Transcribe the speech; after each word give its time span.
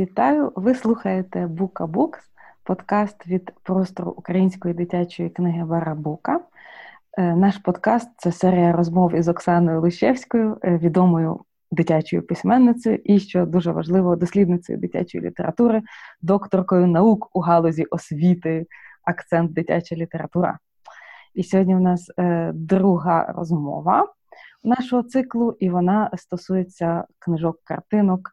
Вітаю! 0.00 0.52
Ви 0.56 0.74
слухаєте 0.74 1.46
Бука 1.46 1.86
Букс, 1.86 2.20
подкаст 2.64 3.26
від 3.26 3.52
простору 3.62 4.10
української 4.10 4.74
дитячої 4.74 5.30
книги 5.30 5.64
Барабука. 5.64 6.40
Е, 7.18 7.36
наш 7.36 7.58
подкаст 7.58 8.08
це 8.16 8.32
серія 8.32 8.72
розмов 8.72 9.14
із 9.14 9.28
Оксаною 9.28 9.80
Лущевською, 9.80 10.58
е, 10.64 10.78
відомою 10.78 11.40
дитячою 11.70 12.26
письменницею 12.26 12.98
і, 13.04 13.18
що 13.18 13.46
дуже 13.46 13.72
важливо, 13.72 14.16
дослідницею 14.16 14.78
дитячої 14.78 15.24
літератури, 15.24 15.82
докторкою 16.22 16.86
наук 16.86 17.28
у 17.32 17.40
галузі 17.40 17.84
освіти, 17.84 18.66
акцент 19.04 19.52
дитяча 19.52 19.96
література. 19.96 20.58
І 21.34 21.42
сьогодні 21.42 21.76
у 21.76 21.80
нас 21.80 22.10
е, 22.18 22.50
друга 22.54 23.34
розмова 23.36 24.06
нашого 24.64 25.02
циклу, 25.02 25.56
і 25.60 25.70
вона 25.70 26.10
стосується 26.16 27.04
книжок, 27.18 27.56
картинок. 27.64 28.30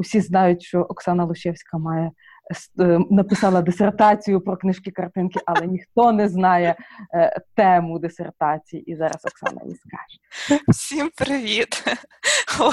Усі 0.00 0.20
знають, 0.20 0.62
що 0.62 0.80
Оксана 0.80 1.24
Лущевська 1.24 1.78
має 1.78 2.10
е, 2.80 2.98
написала 3.10 3.62
дисертацію 3.62 4.40
про 4.40 4.56
книжки 4.56 4.90
картинки, 4.90 5.40
але 5.46 5.66
ніхто 5.66 6.12
не 6.12 6.28
знає 6.28 6.76
е, 7.14 7.40
тему 7.56 7.98
дисертації. 7.98 8.82
І 8.82 8.96
зараз 8.96 9.24
Оксана 9.24 9.60
їй 9.66 9.76
скаже. 9.76 10.60
Всім 10.68 11.10
привіт! 11.16 11.84
О, 12.60 12.72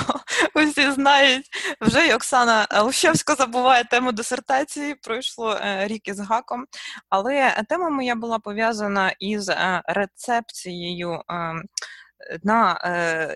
усі 0.56 0.92
знають 0.92 1.46
вже 1.82 2.08
і 2.08 2.14
Оксана 2.14 2.68
Лущевська 2.84 3.36
забуває 3.36 3.84
тему 3.84 4.12
дисертації. 4.12 4.96
Пройшло 4.96 5.54
е, 5.54 5.88
рік 5.88 6.08
із 6.08 6.20
гаком, 6.20 6.66
але 7.10 7.64
тема 7.70 7.90
моя 7.90 8.16
була 8.16 8.40
пов'язана 8.40 9.14
із 9.20 9.52
рецепцією. 9.88 11.22
На 12.44 12.80
е, 12.84 13.36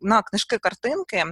на 0.00 0.22
книжки-картинки, 0.22 1.24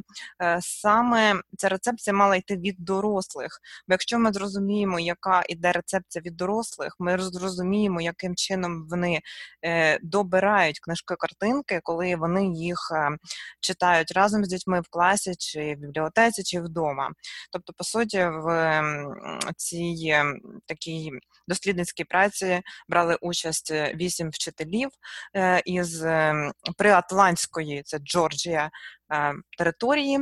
е, 0.42 0.58
саме 0.60 1.34
ця 1.58 1.68
рецепція 1.68 2.14
мала 2.14 2.36
йти 2.36 2.56
від 2.56 2.76
дорослих. 2.78 3.60
Бо 3.88 3.94
якщо 3.94 4.18
ми 4.18 4.32
зрозуміємо, 4.32 5.00
яка 5.00 5.42
іде 5.48 5.72
рецепція 5.72 6.22
від 6.26 6.36
дорослих, 6.36 6.96
ми 6.98 7.18
зрозуміємо, 7.18 8.00
яким 8.00 8.36
чином 8.36 8.86
вони 8.90 9.20
е, 9.64 9.98
добирають 10.02 10.80
книжки-картинки, 10.80 11.80
коли 11.82 12.16
вони 12.16 12.46
їх 12.46 12.78
читають 13.60 14.12
разом 14.12 14.44
з 14.44 14.48
дітьми 14.48 14.80
в 14.80 14.88
класі, 14.90 15.34
чи 15.38 15.74
в 15.74 15.78
бібліотеці, 15.78 16.42
чи 16.42 16.60
вдома. 16.60 17.10
Тобто, 17.52 17.72
по 17.72 17.84
суті, 17.84 18.18
в 18.18 18.82
цій 19.56 20.14
такій 20.66 21.12
дослідницькій 21.48 22.04
праці 22.04 22.62
брали 22.88 23.18
участь 23.20 23.70
вісім 23.94 24.30
вчителів 24.30 24.88
із 25.64 26.04
приатлантської, 26.76 27.82
це 27.82 27.98
Джорджія, 27.98 28.70
е, 29.12 29.34
території. 29.58 30.18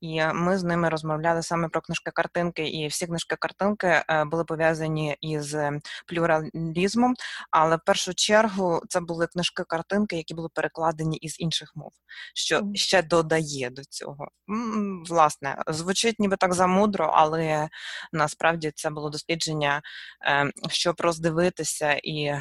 І 0.00 0.22
ми 0.34 0.58
з 0.58 0.64
ними 0.64 0.88
розмовляли 0.88 1.42
саме 1.42 1.68
про 1.68 1.80
книжки-картинки, 1.80 2.68
і 2.68 2.86
всі 2.86 3.06
книжки-картинки 3.06 3.86
е, 3.86 4.24
були 4.24 4.44
пов'язані 4.44 5.16
із 5.20 5.56
плюралізмом. 6.06 7.14
Але 7.50 7.76
в 7.76 7.80
першу 7.86 8.14
чергу 8.14 8.82
це 8.88 9.00
були 9.00 9.26
книжки-картинки, 9.26 10.16
які 10.16 10.34
були 10.34 10.48
перекладені 10.54 11.16
із 11.16 11.40
інших 11.40 11.72
мов, 11.74 11.92
що 12.34 12.62
ще 12.74 13.02
додає 13.02 13.70
до 13.70 13.84
цього. 13.84 14.28
Власне, 15.08 15.62
звучить 15.66 16.20
ніби 16.20 16.36
так 16.36 16.54
замудро, 16.54 17.10
але 17.14 17.68
насправді 18.12 18.72
це 18.74 18.90
було 18.90 19.10
дослідження, 19.10 19.82
щоб 20.68 21.00
роздивитися 21.00 21.92
і 21.92 22.34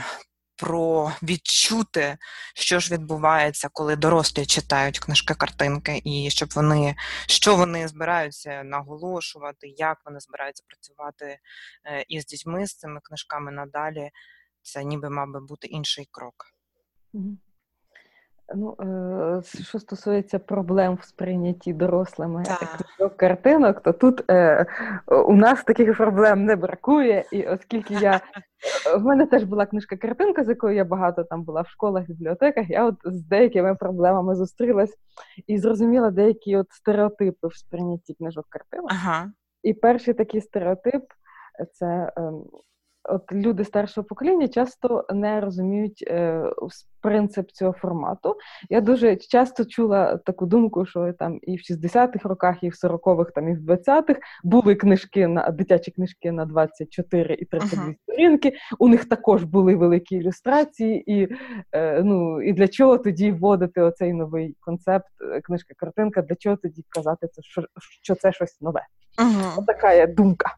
про 0.55 1.11
відчути, 1.23 2.17
що 2.55 2.79
ж 2.79 2.93
відбувається, 2.93 3.69
коли 3.73 3.95
дорослі 3.95 4.45
читають 4.45 4.99
книжки-картинки, 4.99 6.01
і 6.03 6.29
щоб 6.29 6.49
вони 6.55 6.95
що 7.27 7.55
вони 7.55 7.87
збираються 7.87 8.63
наголошувати, 8.63 9.67
як 9.67 9.97
вони 10.05 10.19
збираються 10.19 10.63
працювати 10.67 11.39
е, 11.85 12.05
із 12.07 12.25
дітьми 12.25 12.67
з 12.67 12.75
цими 12.75 12.99
книжками 13.03 13.51
надалі. 13.51 14.09
Це 14.61 14.83
ніби 14.83 15.09
мав 15.09 15.27
би 15.31 15.39
бути 15.39 15.67
інший 15.67 16.07
крок. 16.11 16.45
Ну, 18.55 18.75
е, 18.79 19.63
Що 19.63 19.79
стосується 19.79 20.39
проблем 20.39 20.97
в 21.01 21.05
сприйнятті 21.05 21.73
дорослими 21.73 22.43
картинок, 23.17 23.81
то 23.81 23.93
тут 23.93 24.23
е, 24.29 24.65
у 25.27 25.35
нас 25.35 25.63
таких 25.63 25.97
проблем 25.97 26.45
не 26.45 26.55
бракує. 26.55 27.25
І 27.31 27.43
оскільки 27.43 27.93
я 27.93 28.21
в 28.97 29.03
мене 29.03 29.25
теж 29.25 29.43
була 29.43 29.65
книжка-картинка, 29.65 30.43
з 30.43 30.49
якою 30.49 30.75
я 30.75 30.85
багато 30.85 31.23
там 31.23 31.43
була 31.43 31.61
в 31.61 31.67
школах, 31.67 32.03
бібліотеках, 32.07 32.69
я 32.69 32.85
от 32.85 32.95
з 33.05 33.23
деякими 33.23 33.75
проблемами 33.75 34.35
зустрілась 34.35 34.97
і 35.47 35.57
зрозуміла 35.57 36.11
деякі 36.11 36.57
от 36.57 36.71
стереотипи 36.71 37.47
в 37.47 37.57
сприйнятті 37.57 38.13
книжок 38.13 38.45
картинок. 38.49 38.91
Ага. 38.91 39.31
І 39.63 39.73
перший 39.73 40.13
такий 40.13 40.41
стереотип 40.41 41.03
це. 41.73 42.11
Е, 42.17 42.31
от 43.09 43.31
люди 43.31 43.63
старшого 43.63 44.07
покоління 44.07 44.47
часто 44.47 45.05
не 45.09 45.41
розуміють 45.41 46.03
е, 46.07 46.43
принцип 47.01 47.51
цього 47.51 47.73
формату. 47.73 48.35
Я 48.69 48.81
дуже 48.81 49.15
часто 49.15 49.65
чула 49.65 50.17
таку 50.17 50.45
думку, 50.45 50.85
що 50.85 51.13
там 51.13 51.39
і 51.41 51.55
в 51.55 51.59
60-х 51.59 52.29
роках, 52.29 52.63
і 52.63 52.69
в 52.69 52.73
40-х, 52.83 53.31
там 53.35 53.49
і 53.49 53.53
в 53.53 53.69
20-х 53.69 54.19
були 54.43 54.75
книжки 54.75 55.27
на 55.27 55.49
дитячі 55.49 55.91
книжки 55.91 56.31
на 56.31 56.45
24 56.45 57.35
і 57.35 57.45
32 57.45 57.83
uh-huh. 57.83 57.95
сторінки. 58.03 58.53
У 58.79 58.87
них 58.87 59.05
також 59.05 59.43
були 59.43 59.75
великі 59.75 60.15
ілюстрації, 60.15 61.11
і 61.13 61.27
е, 61.71 62.03
ну 62.03 62.41
і 62.41 62.53
для 62.53 62.67
чого 62.67 62.97
тоді 62.97 63.31
вводити 63.31 63.81
оцей 63.81 64.13
новий 64.13 64.55
концепт 64.59 65.09
е, 65.21 65.41
книжка-картинка? 65.41 66.21
Для 66.21 66.35
чого 66.35 66.55
тоді 66.55 66.85
казати 66.89 67.27
це, 67.27 67.41
що, 67.41 67.63
що 68.03 68.15
це 68.15 68.31
щось 68.31 68.61
нове? 68.61 68.81
Uh-huh. 69.17 69.65
Така 69.65 69.93
є 69.93 70.07
думка. 70.07 70.55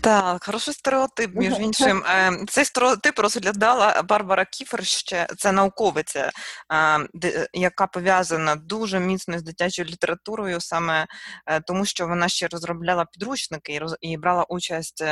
Так, 0.00 0.44
хороший 0.44 0.74
стереотип, 0.74 1.34
між 1.34 1.58
іншим. 1.58 2.04
Ем, 2.06 2.46
цей 2.48 2.64
стереотип 2.64 3.18
розглядала 3.18 4.02
Барбара 4.02 4.44
Кіфер 4.44 4.86
ще 4.86 5.26
це 5.38 5.52
науковиця, 5.52 6.30
ем, 6.70 7.08
яка 7.52 7.86
пов'язана 7.86 8.56
дуже 8.56 9.00
міцно 9.00 9.38
з 9.38 9.42
дитячою 9.42 9.88
літературою, 9.88 10.60
саме 10.60 11.06
е, 11.46 11.60
тому, 11.60 11.84
що 11.84 12.06
вона 12.06 12.28
ще 12.28 12.48
розробляла 12.48 13.04
підручники 13.04 13.80
і 14.00 14.16
брала 14.16 14.44
участь 14.44 15.04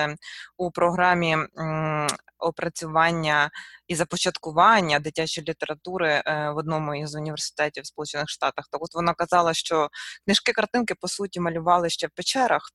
у 0.57 0.71
програмі 0.71 1.37
опрацювання 2.41 3.51
і 3.89 3.95
започаткування 3.95 4.99
дитячої 4.99 5.47
літератури 5.49 6.23
е, 6.27 6.51
в 6.51 6.57
одному 6.57 6.95
із 6.95 7.15
університетів 7.15 7.83
в 7.83 7.87
Сполучених 7.87 8.29
Штатах. 8.29 8.69
Так 8.71 8.83
от 8.83 8.95
вона 8.95 9.15
казала, 9.15 9.55
що 9.55 9.89
книжки-картинки 10.25 10.95
по 10.95 11.09
суті 11.09 11.41
малювали 11.41 11.91
ще 11.91 12.07
в 12.07 12.11
печерах 12.11 12.71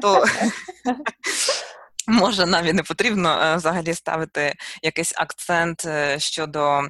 то 0.00 0.24
може 2.08 2.46
навіть 2.46 2.74
не 2.74 2.82
потрібно 2.82 3.42
е, 3.42 3.56
взагалі 3.56 3.94
ставити 3.94 4.54
якийсь 4.82 5.14
акцент 5.16 5.84
е, 5.86 6.18
щодо 6.18 6.80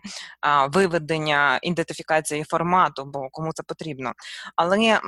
виведення 0.69 1.59
ідентифікації 1.63 2.45
формату, 2.45 3.05
бо 3.05 3.29
кому 3.31 3.53
це 3.53 3.63
потрібно. 3.63 4.13
Але 4.57 5.01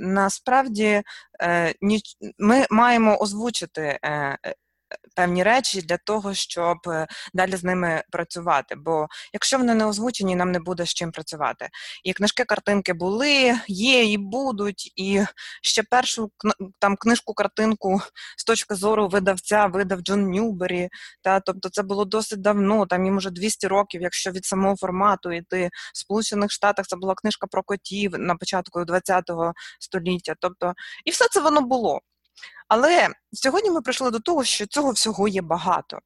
насправді 0.00 1.02
е, 1.42 1.74
ми 2.38 2.66
маємо 2.70 3.16
озвучити 3.16 3.98
певні 5.18 5.42
речі 5.42 5.82
для 5.82 5.96
того, 5.96 6.34
щоб 6.34 6.78
е, 6.86 7.06
далі 7.34 7.56
з 7.56 7.64
ними 7.64 8.02
працювати. 8.10 8.74
Бо 8.74 9.06
якщо 9.32 9.58
вони 9.58 9.74
не 9.74 9.86
озвучені, 9.86 10.36
нам 10.36 10.52
не 10.52 10.60
буде 10.60 10.86
з 10.86 10.94
чим 10.94 11.12
працювати. 11.12 11.68
І 12.04 12.12
книжки, 12.12 12.44
картинки 12.44 12.92
були, 12.92 13.54
є 13.68 14.04
і 14.04 14.18
будуть. 14.18 14.92
І 14.96 15.22
ще 15.62 15.82
першу 15.82 16.30
там 16.78 16.96
книжку-картинку 16.96 18.00
з 18.36 18.44
точки 18.44 18.74
зору 18.74 19.08
видавця 19.08 19.66
видав 19.66 20.00
Джон 20.00 20.30
Ньюбері. 20.30 20.88
Та 21.22 21.40
тобто 21.40 21.68
це 21.68 21.82
було 21.82 22.04
досить 22.04 22.40
давно, 22.40 22.86
там 22.86 23.04
їм 23.04 23.16
уже 23.16 23.30
200 23.30 23.66
років, 23.66 24.02
якщо 24.02 24.30
від 24.30 24.44
самого 24.44 24.76
формату 24.76 25.32
йти 25.32 25.70
в 25.94 25.98
Сполучених 25.98 26.50
Штатах 26.50 26.86
це 26.86 26.96
була 26.96 27.14
книжка 27.14 27.46
про 27.46 27.62
котів 27.62 28.18
на 28.18 28.34
початку 28.34 28.80
ХХ 28.80 29.52
століття. 29.80 30.34
Тобто, 30.40 30.74
і 31.04 31.10
все 31.10 31.26
це 31.30 31.40
воно 31.40 31.60
було. 31.60 32.00
Але 32.68 33.08
сьогодні 33.32 33.70
ми 33.70 33.80
прийшли 33.80 34.10
до 34.10 34.20
того, 34.20 34.44
що 34.44 34.66
цього 34.66 34.90
всього 34.90 35.28
є 35.28 35.42
багато. 35.42 35.98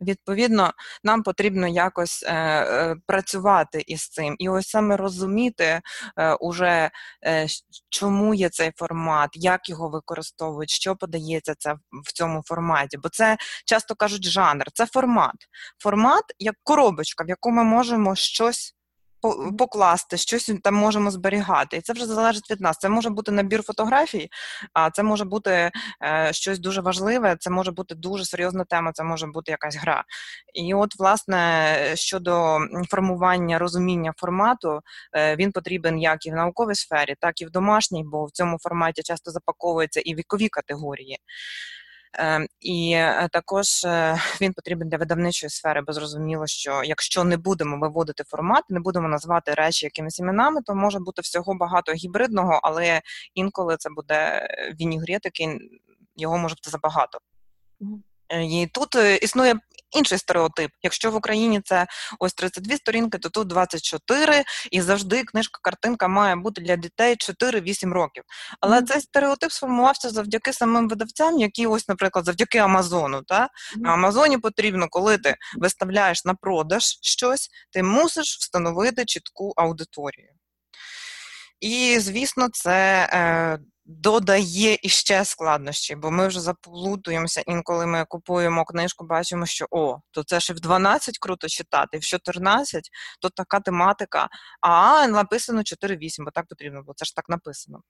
Відповідно, 0.00 0.72
нам 1.04 1.22
потрібно 1.22 1.68
якось 1.68 2.22
е, 2.22 2.34
е, 2.34 2.96
працювати 3.06 3.84
із 3.86 4.08
цим, 4.08 4.36
і 4.38 4.48
ось 4.48 4.68
саме 4.68 4.96
розуміти, 4.96 5.80
е, 6.18 6.34
уже, 6.34 6.90
е, 7.26 7.46
чому 7.88 8.34
є 8.34 8.48
цей 8.48 8.72
формат, 8.76 9.30
як 9.34 9.68
його 9.68 9.88
використовують, 9.88 10.70
що 10.70 10.96
подається 10.96 11.54
це 11.58 11.74
в 12.04 12.12
цьому 12.12 12.42
форматі. 12.46 12.96
Бо 12.96 13.08
це 13.08 13.36
часто 13.66 13.94
кажуть 13.94 14.24
жанр, 14.24 14.64
це 14.74 14.86
формат. 14.86 15.36
Формат 15.78 16.24
як 16.38 16.54
коробочка, 16.62 17.24
в 17.24 17.28
яку 17.28 17.50
ми 17.50 17.64
можемо 17.64 18.14
щось 18.14 18.74
покласти, 19.58 20.16
щось 20.16 20.52
там 20.62 20.74
можемо 20.74 21.10
зберігати. 21.10 21.76
І 21.76 21.80
це 21.80 21.92
вже 21.92 22.06
залежить 22.06 22.50
від 22.50 22.60
нас. 22.60 22.78
Це 22.78 22.88
може 22.88 23.10
бути 23.10 23.32
набір 23.32 23.62
фотографій, 23.62 24.28
а 24.72 24.90
це 24.90 25.02
може 25.02 25.24
бути 25.24 25.70
е, 26.02 26.28
щось 26.32 26.58
дуже 26.58 26.80
важливе, 26.80 27.36
це 27.40 27.50
може 27.50 27.72
бути 27.72 27.94
дуже 27.94 28.24
серйозна 28.24 28.64
тема, 28.64 28.92
це 28.92 29.04
може 29.04 29.26
бути 29.26 29.50
якась 29.50 29.76
гра. 29.76 30.04
І 30.54 30.74
от, 30.74 30.98
власне, 30.98 31.76
щодо 31.94 32.58
формування 32.90 33.58
розуміння 33.58 34.12
формату, 34.16 34.80
е, 35.16 35.36
він 35.36 35.52
потрібен 35.52 35.98
як 35.98 36.26
і 36.26 36.30
в 36.30 36.34
науковій 36.34 36.74
сфері, 36.74 37.14
так 37.20 37.40
і 37.40 37.46
в 37.46 37.50
домашній, 37.50 38.04
бо 38.04 38.24
в 38.24 38.30
цьому 38.30 38.58
форматі 38.58 39.02
часто 39.02 39.30
запаковуються 39.30 40.00
і 40.00 40.14
вікові 40.14 40.48
категорії. 40.48 41.18
Ем, 42.16 42.46
і 42.60 42.92
е, 42.92 43.28
також 43.32 43.84
е, 43.84 44.18
він 44.40 44.52
потрібен 44.52 44.88
для 44.88 44.96
видавничої 44.96 45.50
сфери, 45.50 45.82
бо 45.86 45.92
зрозуміло, 45.92 46.46
що 46.46 46.82
якщо 46.84 47.24
не 47.24 47.36
будемо 47.36 47.78
виводити 47.78 48.24
формат, 48.24 48.64
не 48.68 48.80
будемо 48.80 49.08
назвати 49.08 49.54
речі 49.54 49.86
якимись 49.86 50.18
іменами, 50.18 50.60
то 50.62 50.74
може 50.74 50.98
бути 50.98 51.22
всього 51.22 51.54
багато 51.54 51.92
гібридного, 51.92 52.60
але 52.62 53.00
інколи 53.34 53.76
це 53.76 53.90
буде 53.90 54.48
вінігретики, 54.80 55.58
його 56.16 56.38
може 56.38 56.54
бути 56.54 56.70
забагато. 56.70 57.18
І 58.30 58.68
тут 58.72 58.94
існує 59.22 59.54
інший 59.94 60.18
стереотип. 60.18 60.70
Якщо 60.82 61.10
в 61.10 61.14
Україні 61.14 61.60
це 61.64 61.86
ось 62.18 62.34
32 62.34 62.76
сторінки, 62.76 63.18
то 63.18 63.28
тут 63.28 63.48
24, 63.48 64.44
і 64.70 64.80
завжди 64.80 65.24
книжка-картинка 65.24 66.08
має 66.08 66.36
бути 66.36 66.60
для 66.60 66.76
дітей 66.76 67.16
4-8 67.16 67.92
років. 67.92 68.22
Але 68.60 68.80
mm-hmm. 68.80 68.86
цей 68.86 69.00
стереотип 69.00 69.52
сформувався 69.52 70.10
завдяки 70.10 70.52
самим 70.52 70.88
видавцям, 70.88 71.38
які 71.38 71.66
ось, 71.66 71.88
наприклад, 71.88 72.24
завдяки 72.24 72.58
Амазону. 72.58 73.22
Та? 73.22 73.42
Mm-hmm. 73.42 73.80
На 73.80 73.92
Амазоні 73.92 74.38
потрібно, 74.38 74.88
коли 74.90 75.18
ти 75.18 75.36
виставляєш 75.56 76.24
на 76.24 76.34
продаж 76.34 76.82
щось, 77.02 77.48
ти 77.70 77.82
мусиш 77.82 78.36
встановити 78.40 79.04
чітку 79.04 79.52
аудиторію. 79.56 80.28
І, 81.60 81.98
звісно, 82.00 82.48
це 82.52 83.08
е, 83.12 83.58
додає 83.84 84.78
іще 84.82 85.24
складнощі, 85.24 85.96
бо 85.96 86.10
ми 86.10 86.28
вже 86.28 86.40
заплутуємося, 86.40 87.40
інколи 87.40 87.86
ми 87.86 88.04
купуємо 88.04 88.64
книжку, 88.64 89.06
бачимо, 89.06 89.46
що 89.46 89.66
о, 89.70 89.98
то 90.10 90.24
це 90.24 90.40
ще 90.40 90.54
в 90.54 90.60
12 90.60 91.18
круто 91.18 91.48
читати, 91.48 91.98
в 91.98 92.02
14 92.02 92.90
то 93.20 93.28
така 93.28 93.60
тематика, 93.60 94.28
а 94.60 95.06
написано 95.06 95.60
4-8, 95.60 96.24
бо 96.24 96.30
так 96.30 96.46
потрібно, 96.46 96.82
бо 96.86 96.92
це 96.96 97.04
ж 97.04 97.16
так 97.16 97.28
написано. 97.28 97.80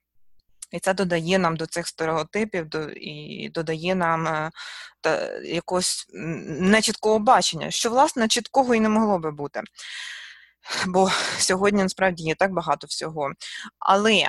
І 0.73 0.81
це 0.81 0.94
додає 0.94 1.38
нам 1.38 1.56
до 1.56 1.67
цих 1.67 1.88
стереотипів 1.88 2.69
до, 2.69 2.88
і 2.91 3.49
додає 3.49 3.94
нам 3.94 4.26
е, 4.26 4.50
та, 5.00 5.38
якогось 5.38 6.06
нечіткого 6.61 7.19
бачення, 7.19 7.70
що, 7.70 7.91
власне, 7.91 8.29
чіткого 8.29 8.75
і 8.75 8.81
не 8.81 8.88
могло 8.88 9.19
би 9.19 9.31
бути. 9.31 9.62
Бо 10.87 11.11
сьогодні 11.38 11.82
насправді 11.82 12.25
є 12.25 12.35
так 12.35 12.52
багато 12.52 12.87
всього. 12.87 13.32
Але 13.79 14.29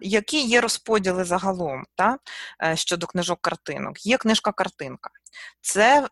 які 0.00 0.42
є 0.46 0.60
розподіли 0.60 1.24
загалом 1.24 1.84
та, 1.94 2.18
е, 2.64 2.76
щодо 2.76 3.06
книжок-картинок? 3.06 4.06
Є 4.06 4.16
книжка-картинка. 4.16 5.10
Це, 5.60 6.08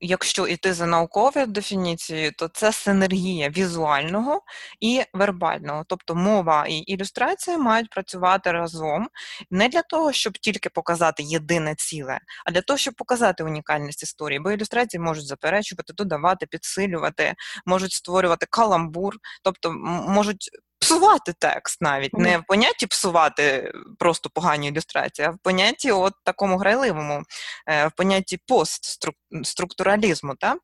якщо 0.00 0.46
йти 0.46 0.74
за 0.74 0.86
науковою 0.86 1.46
дефініцією, 1.46 2.32
то 2.38 2.48
це 2.48 2.72
синергія 2.72 3.48
візуального 3.48 4.42
і 4.80 5.02
вербального. 5.12 5.84
Тобто 5.88 6.14
мова 6.14 6.66
і 6.66 6.76
ілюстрація 6.76 7.58
мають 7.58 7.90
працювати 7.90 8.52
разом 8.52 9.08
не 9.50 9.68
для 9.68 9.82
того, 9.82 10.12
щоб 10.12 10.38
тільки 10.38 10.68
показати 10.68 11.22
єдине 11.22 11.74
ціле, 11.74 12.18
а 12.46 12.50
для 12.50 12.60
того, 12.60 12.76
щоб 12.78 12.94
показати 12.94 13.44
унікальність 13.44 14.02
історії. 14.02 14.40
Бо 14.40 14.50
ілюстрації 14.50 15.00
можуть 15.00 15.26
заперечувати, 15.26 15.92
додавати, 15.92 16.46
підсилювати, 16.46 17.34
можуть 17.66 17.92
створювати 17.92 18.46
каламбур, 18.50 19.14
тобто 19.42 19.72
можуть 20.08 20.50
псувати 20.84 21.34
текст 21.38 21.82
навіть. 21.82 22.14
Не 22.14 22.38
в 22.38 22.44
понятті 22.48 22.86
псувати 22.86 23.72
просто 23.98 24.30
погані 24.30 24.68
ілюстрації, 24.68 25.28
а 25.28 25.30
в 25.30 25.38
понятті 25.38 25.92
от 25.92 26.12
такому 26.24 26.56
грайливому, 26.56 27.22
е, 27.66 27.86
в 27.86 27.92
понятті 27.92 28.40
постструктуралізму. 28.46 30.34
так? 30.34 30.58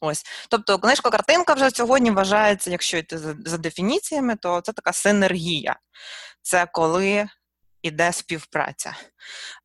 Ось, 0.00 0.24
тобто 0.48 0.78
книжка-картинка 0.78 1.54
вже 1.54 1.70
сьогодні 1.70 2.10
вважається, 2.10 2.70
якщо 2.70 2.96
йти 2.96 3.18
за, 3.18 3.34
за 3.44 3.58
дефініціями, 3.58 4.36
то 4.36 4.60
це 4.60 4.72
така 4.72 4.92
синергія. 4.92 5.76
Це 6.42 6.66
коли 6.72 7.28
іде 7.82 8.12
співпраця. 8.12 8.96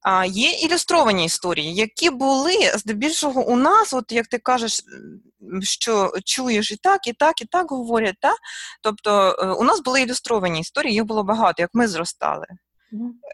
А 0.02 0.26
Є 0.26 0.50
ілюстровані 0.50 1.26
історії, 1.26 1.76
які 1.76 2.10
були 2.10 2.72
здебільшого 2.76 3.46
у 3.46 3.56
нас, 3.56 3.94
от 3.94 4.12
як 4.12 4.28
ти 4.28 4.38
кажеш, 4.38 4.82
що 5.62 6.14
чуєш 6.26 6.72
і 6.72 6.76
так, 6.76 7.08
і 7.08 7.14
так, 7.14 7.42
і 7.42 7.46
так 7.46 7.72
говорять. 7.72 8.16
Та? 8.22 8.34
Тобто 8.82 9.36
е, 9.40 9.46
у 9.46 9.64
нас 9.64 9.82
були 9.82 10.02
ілюстровані 10.02 10.60
історії, 10.60 10.94
їх 10.94 11.06
було 11.06 11.24
багато, 11.24 11.62
як 11.62 11.70
ми 11.74 11.88
зростали. 11.88 12.46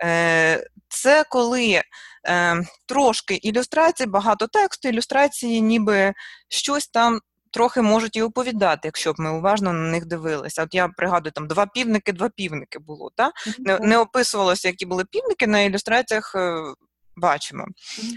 Е, 0.03 0.67
це 0.87 1.23
коли 1.29 1.81
е, 2.27 2.63
трошки 2.85 3.35
ілюстрації, 3.35 4.07
багато 4.07 4.47
тексту, 4.47 4.89
ілюстрації, 4.89 5.61
ніби 5.61 6.13
щось 6.49 6.87
там 6.87 7.19
трохи 7.51 7.81
можуть 7.81 8.15
і 8.15 8.21
оповідати, 8.21 8.81
якщо 8.83 9.13
б 9.13 9.15
ми 9.19 9.31
уважно 9.31 9.73
на 9.73 9.89
них 9.91 10.05
дивилися. 10.05 10.63
От 10.63 10.73
я 10.73 10.87
пригадую, 10.87 11.31
там 11.31 11.47
два 11.47 11.65
півники, 11.65 12.11
два 12.11 12.29
півники 12.29 12.79
було. 12.79 13.11
Та? 13.15 13.31
Не, 13.59 13.79
не 13.79 13.97
описувалося, 13.97 14.67
які 14.67 14.85
були 14.85 15.05
півники 15.05 15.47
на 15.47 15.59
ілюстраціях. 15.59 16.35
Е, 16.35 16.73
бачимо. 17.15 17.65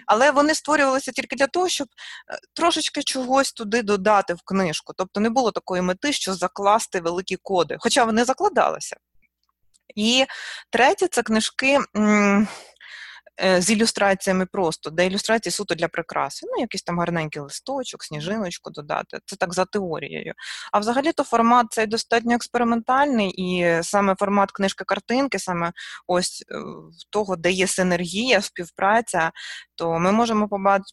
Але 0.07 0.31
вони 0.31 0.55
створювалися 0.55 1.13
тільки 1.13 1.37
для 1.37 1.47
того, 1.47 1.69
щоб 1.69 1.89
е, 1.89 2.39
трошечки 2.55 3.03
чогось 3.03 3.53
туди 3.53 3.83
додати 3.83 4.35
в 4.35 4.43
книжку. 4.45 4.93
Тобто 4.97 5.21
не 5.21 5.31
було 5.31 5.51
такої 5.51 5.83
мети, 5.83 6.13
що 6.13 6.35
закласти 6.35 7.01
великі 7.01 7.37
коди, 7.43 7.77
хоча 7.81 8.05
вони 8.05 8.25
закладалися. 8.25 8.97
І 9.95 10.25
третє, 10.71 11.09
це 11.09 11.23
книжки. 11.23 11.79
Е, 13.43 13.61
з 13.61 13.71
ілюстраціями 13.71 14.47
просто, 14.47 14.91
де 14.91 15.07
ілюстрації 15.07 15.53
суто 15.53 15.75
для 15.75 15.89
прикраси. 15.89 16.47
Ну, 16.51 16.61
якийсь 16.61 16.83
там 16.83 16.99
гарненький 16.99 17.43
листочок, 17.43 18.05
сніжиночку 18.05 18.71
додати. 18.71 19.19
Це 19.27 19.37
так 19.37 19.55
за 19.55 19.65
теорією. 19.65 20.35
А 20.73 20.79
взагалі-то 20.79 21.25
формат 21.25 21.67
цей 21.71 21.87
достатньо 21.87 22.35
експериментальний, 22.35 23.31
і 23.31 23.83
саме 23.83 24.15
формат 24.15 24.53
книжки-картинки, 24.53 25.39
саме 25.39 25.73
ось 26.07 26.45
е, 26.51 26.55
того, 27.11 27.37
де 27.37 27.51
є 27.51 27.67
синергія, 27.67 28.41
співпраця, 28.41 29.33
то 29.75 29.99
ми 29.99 30.13
можемо 30.13 30.49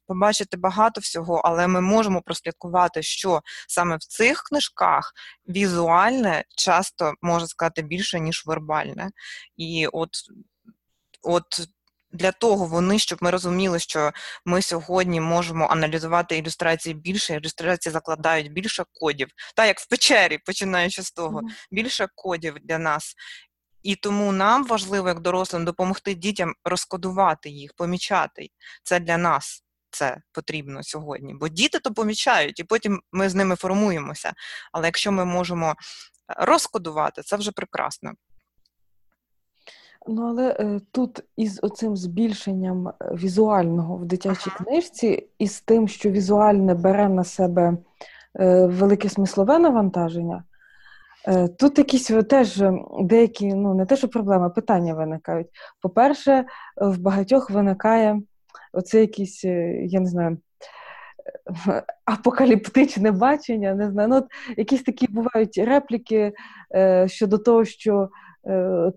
побачити 0.08 0.58
багато 0.58 1.02
всього, 1.02 1.42
але 1.46 1.68
ми 1.68 1.82
можемо 1.82 2.22
прослідкувати, 2.22 3.04
що 3.04 3.42
саме 3.68 3.96
в 3.96 4.04
цих 4.04 4.44
книжках 4.44 5.14
візуальне 5.50 6.44
часто 6.58 7.14
можна 7.22 7.48
сказати 7.48 7.82
більше, 7.82 8.20
ніж 8.20 8.44
вербальне. 8.46 9.10
І 9.58 9.88
от 9.88 10.10
от 11.24 11.68
для 12.14 12.32
того 12.32 12.66
вони, 12.66 13.00
щоб 13.00 13.20
ми 13.22 13.32
розуміли, 13.32 13.80
що 13.80 14.12
ми 14.46 14.62
сьогодні 14.62 15.22
можемо 15.22 15.68
аналізувати 15.68 16.38
ілюстрації 16.38 16.96
більше, 16.96 17.36
ілюстрації 17.36 17.94
закладають 17.94 18.52
більше 18.52 18.84
кодів, 18.94 19.28
так 19.56 19.68
як 19.68 19.80
в 19.80 19.88
печері, 19.88 20.38
починаючи 20.46 21.04
з 21.04 21.12
того, 21.12 21.42
більше 21.72 22.08
кодів 22.16 22.56
для 22.64 22.78
нас. 22.78 23.16
І 23.84 23.96
тому 23.96 24.32
нам 24.32 24.66
важливо, 24.66 25.08
як 25.08 25.20
дорослим, 25.20 25.66
допомогти 25.66 26.14
дітям 26.14 26.54
розкодувати 26.66 27.50
їх, 27.50 27.74
помічати. 27.74 28.48
Це 28.84 29.00
для 29.00 29.18
нас 29.18 29.64
це 29.92 30.18
потрібно 30.32 30.84
сьогодні. 30.84 31.34
Бо 31.34 31.48
діти 31.48 31.80
то 31.80 31.94
помічають, 31.94 32.60
і 32.60 32.64
потім 32.64 33.02
ми 33.12 33.30
з 33.30 33.36
ними 33.36 33.56
формуємося. 33.56 34.34
Але 34.72 34.88
якщо 34.88 35.12
ми 35.12 35.26
можемо 35.26 35.76
розкодувати, 36.28 37.22
це 37.22 37.36
вже 37.36 37.52
прекрасно. 37.52 38.12
Ну, 40.08 40.28
але 40.28 40.58
е, 40.60 40.80
тут 40.92 41.24
із 41.38 41.60
оцим 41.64 41.98
збільшенням 41.98 42.88
е, 42.88 42.94
візуального 43.14 43.96
в 43.96 44.06
дитячій 44.06 44.50
книжці, 44.50 45.28
і 45.40 45.48
з 45.48 45.62
тим, 45.62 45.88
що 45.88 46.10
візуальне 46.10 46.74
бере 46.74 47.10
на 47.10 47.24
себе 47.24 47.78
е, 48.40 48.66
велике 48.66 49.10
смислове 49.10 49.60
навантаження, 49.60 50.44
е, 51.28 51.48
тут 51.48 51.78
якісь 51.78 52.12
теж 52.30 52.64
деякі, 53.00 53.54
ну 53.54 53.74
не 53.74 53.86
те, 53.86 53.96
що 53.98 54.08
проблеми, 54.08 54.50
питання 54.50 54.94
виникають. 54.94 55.48
По-перше, 55.82 56.46
в 56.78 56.98
багатьох 56.98 57.50
виникає 57.50 58.22
оце 58.74 59.02
якісь, 59.02 59.46
е, 59.46 59.84
я 59.86 60.00
не 60.00 60.08
знаю. 60.08 60.38
Е, 61.68 61.84
апокаліптичне 62.06 63.12
бачення, 63.12 63.74
не 63.74 63.92
знаю. 63.92 64.10
Ну, 64.10 64.16
от 64.18 64.26
Якісь 64.58 64.84
такі 64.84 65.08
бувають 65.08 65.58
репліки 65.58 66.34
е, 66.76 67.08
щодо 67.08 67.38
того, 67.38 67.66
що 67.66 68.10
е, 68.48 68.92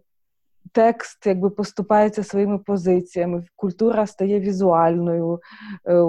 текст 0.74 1.26
якби 1.26 1.50
поступається 1.50 2.24
своїми 2.24 2.58
позиціями, 2.58 3.46
культура 3.56 4.06
стає 4.06 4.40
візуальною, 4.40 5.40
е, 5.88 6.02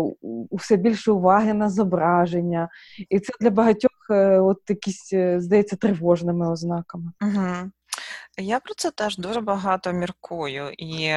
все 0.51 0.75
більше 0.75 1.11
уваги 1.11 1.53
на 1.53 1.69
зображення. 1.69 2.69
І 3.09 3.19
це 3.19 3.33
для 3.41 3.49
багатьох 3.49 3.91
е, 4.09 4.39
от 4.39 4.57
якісь, 4.69 5.13
е, 5.13 5.39
здається, 5.39 5.75
тривожними 5.75 6.49
ознаками. 6.49 7.11
Угу. 7.21 7.71
Я 8.37 8.59
про 8.59 8.73
це 8.77 8.91
теж 8.91 9.17
дуже 9.17 9.41
багато 9.41 9.93
міркую. 9.93 10.71
І 10.77 11.15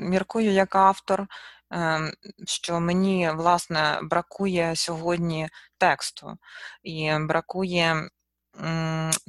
міркую 0.00 0.50
як 0.50 0.74
автор, 0.76 1.26
ем, 1.70 2.12
що 2.46 2.80
мені 2.80 3.30
власне 3.34 3.98
бракує 4.02 4.76
сьогодні 4.76 5.48
тексту, 5.78 6.36
і 6.82 7.12
бракує 7.20 8.08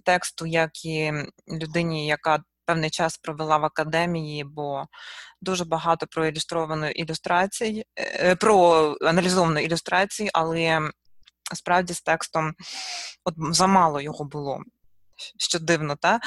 тексту, 0.06 0.46
як 0.46 0.86
і 0.86 1.14
людині, 1.48 2.08
яка 2.08 2.44
певний 2.66 2.90
час 2.90 3.18
провела 3.18 3.58
в 3.58 3.66
академії, 3.66 4.44
бо 4.44 4.86
дуже 5.42 5.66
багато 5.66 6.08
про 6.08 6.26
ілюстрованої 6.26 7.02
ілюстрації, 7.02 7.86
е, 7.98 8.36
про 8.36 8.96
аналізованої 9.02 9.66
ілюстрації, 9.66 10.30
але 10.34 10.90
справді 11.54 11.94
з 11.94 12.02
текстом 12.02 12.54
от 13.24 13.34
замало 13.56 14.02
його 14.02 14.26
було. 14.26 14.62
Що 15.38 15.60
дивно, 15.60 15.96
та 15.96 16.20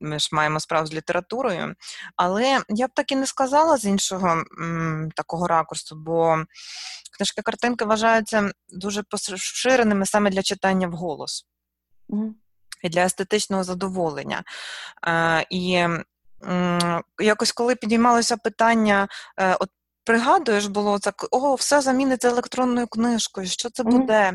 ми 0.00 0.18
ж 0.18 0.28
маємо 0.32 0.60
справу 0.60 0.86
з 0.86 0.94
літературою. 0.94 1.74
Але 2.16 2.62
я 2.68 2.86
б 2.86 2.90
так 2.94 3.12
і 3.12 3.16
не 3.16 3.26
сказала 3.26 3.76
з 3.76 3.84
іншого 3.84 4.44
м, 4.60 5.10
такого 5.16 5.46
ракурсу, 5.46 5.96
бо 5.96 6.44
книжки 7.16 7.42
картинки 7.42 7.84
вважаються 7.84 8.52
дуже 8.68 9.02
поширеними 9.02 10.06
саме 10.06 10.30
для 10.30 10.42
читання 10.42 10.88
вголос 10.88 11.46
mm. 12.10 12.30
І 12.86 12.88
для 12.88 13.04
естетичного 13.04 13.64
задоволення. 13.64 14.42
І 15.50 15.86
якось 17.20 17.52
коли 17.52 17.74
підіймалося 17.74 18.36
питання, 18.36 19.08
е, 19.38 19.56
от 19.60 19.70
пригадуєш, 20.06 20.66
було 20.66 20.98
так: 20.98 21.26
о, 21.30 21.54
все 21.54 21.80
заміниться 21.80 22.28
електронною 22.28 22.86
книжкою, 22.86 23.46
що 23.46 23.70
це 23.70 23.82
буде? 23.82 24.32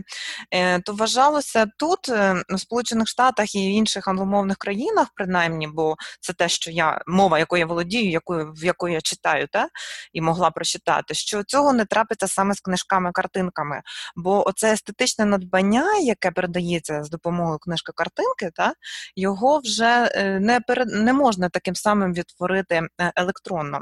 Mm-hmm. 0.51 0.81
То 0.81 0.93
вважалося 0.93 1.65
тут, 1.77 2.09
е, 2.09 2.43
в 2.49 2.59
Сполучених 2.59 3.07
Штатах 3.07 3.55
і 3.55 3.59
в 3.59 3.71
інших 3.71 4.07
англомовних 4.07 4.57
країнах, 4.57 5.07
принаймні, 5.15 5.67
бо 5.67 5.95
це 6.21 6.33
те, 6.33 6.49
що 6.49 6.71
я 6.71 7.01
мова, 7.07 7.39
якою 7.39 7.59
я 7.59 7.65
володію, 7.65 8.11
якою 8.11 8.53
в 8.53 8.65
якої 8.65 8.93
я 8.93 9.01
читаю, 9.01 9.47
та 9.51 9.67
і 10.13 10.21
могла 10.21 10.51
прочитати, 10.51 11.13
що 11.13 11.43
цього 11.43 11.73
не 11.73 11.85
трапиться 11.85 12.27
саме 12.27 12.53
з 12.53 12.61
книжками-картинками. 12.61 13.81
Бо 14.15 14.47
оце 14.47 14.73
естетичне 14.73 15.25
надбання, 15.25 15.97
яке 15.97 16.31
передається 16.31 17.03
з 17.03 17.09
допомогою 17.09 17.59
книжки-картинки, 17.59 18.51
та 18.55 18.73
його 19.15 19.59
вже 19.59 20.11
е, 20.15 20.39
не 20.39 20.59
перед 20.59 20.87
не 20.91 21.13
можна 21.13 21.49
таким 21.49 21.75
самим 21.75 22.13
відтворити 22.13 22.81
електронно. 23.15 23.79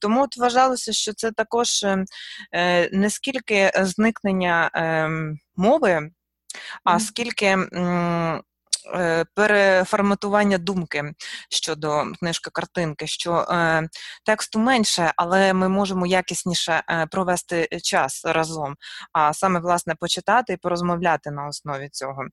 Тому 0.00 0.22
от 0.22 0.36
вважалося, 0.36 0.92
що 0.92 1.12
це 1.12 1.25
це 1.26 1.32
також 1.32 1.84
ем, 1.84 2.04
е, 2.52 2.90
не 2.92 3.10
скільки 3.10 3.72
зникнення 3.74 4.70
ем, 4.74 5.38
мови, 5.56 6.10
а 6.84 7.00
скільки 7.00 7.56
Е, 8.94 9.24
переформатування 9.34 10.58
думки 10.58 11.14
щодо 11.50 12.04
книжки 12.18 12.50
картинки, 12.50 13.06
що 13.06 13.32
е, 13.32 13.88
тексту 14.24 14.58
менше, 14.58 15.12
але 15.16 15.52
ми 15.52 15.68
можемо 15.68 16.06
якісніше 16.06 16.82
е, 16.88 17.06
провести 17.06 17.68
час 17.82 18.24
разом, 18.24 18.74
а 19.12 19.32
саме 19.32 19.60
власне 19.60 19.94
почитати 19.94 20.52
і 20.52 20.56
порозмовляти 20.56 21.30
на 21.30 21.46
основі 21.46 21.88
цього. 21.92 22.24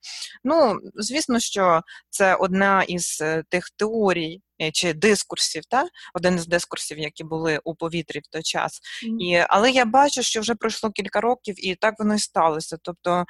Ну, 0.43 0.79
звісно, 0.95 1.39
що 1.39 1.81
це 2.09 2.35
одна 2.35 2.83
із 2.83 3.23
тих 3.49 3.69
теорій. 3.77 4.41
Чи 4.73 4.93
дискурсів, 4.93 5.63
та 5.69 5.85
один 6.13 6.35
із 6.35 6.47
дискурсів, 6.47 6.99
які 6.99 7.23
були 7.23 7.59
у 7.63 7.75
повітрі 7.75 8.19
в 8.19 8.27
той 8.27 8.43
час, 8.43 8.79
mm. 9.05 9.17
і 9.19 9.45
але 9.49 9.71
я 9.71 9.85
бачу, 9.85 10.23
що 10.23 10.41
вже 10.41 10.55
пройшло 10.55 10.91
кілька 10.91 11.21
років, 11.21 11.67
і 11.67 11.75
так 11.75 11.95
воно 11.99 12.15
і 12.15 12.19
сталося. 12.19 12.77
Тобто 12.81 13.25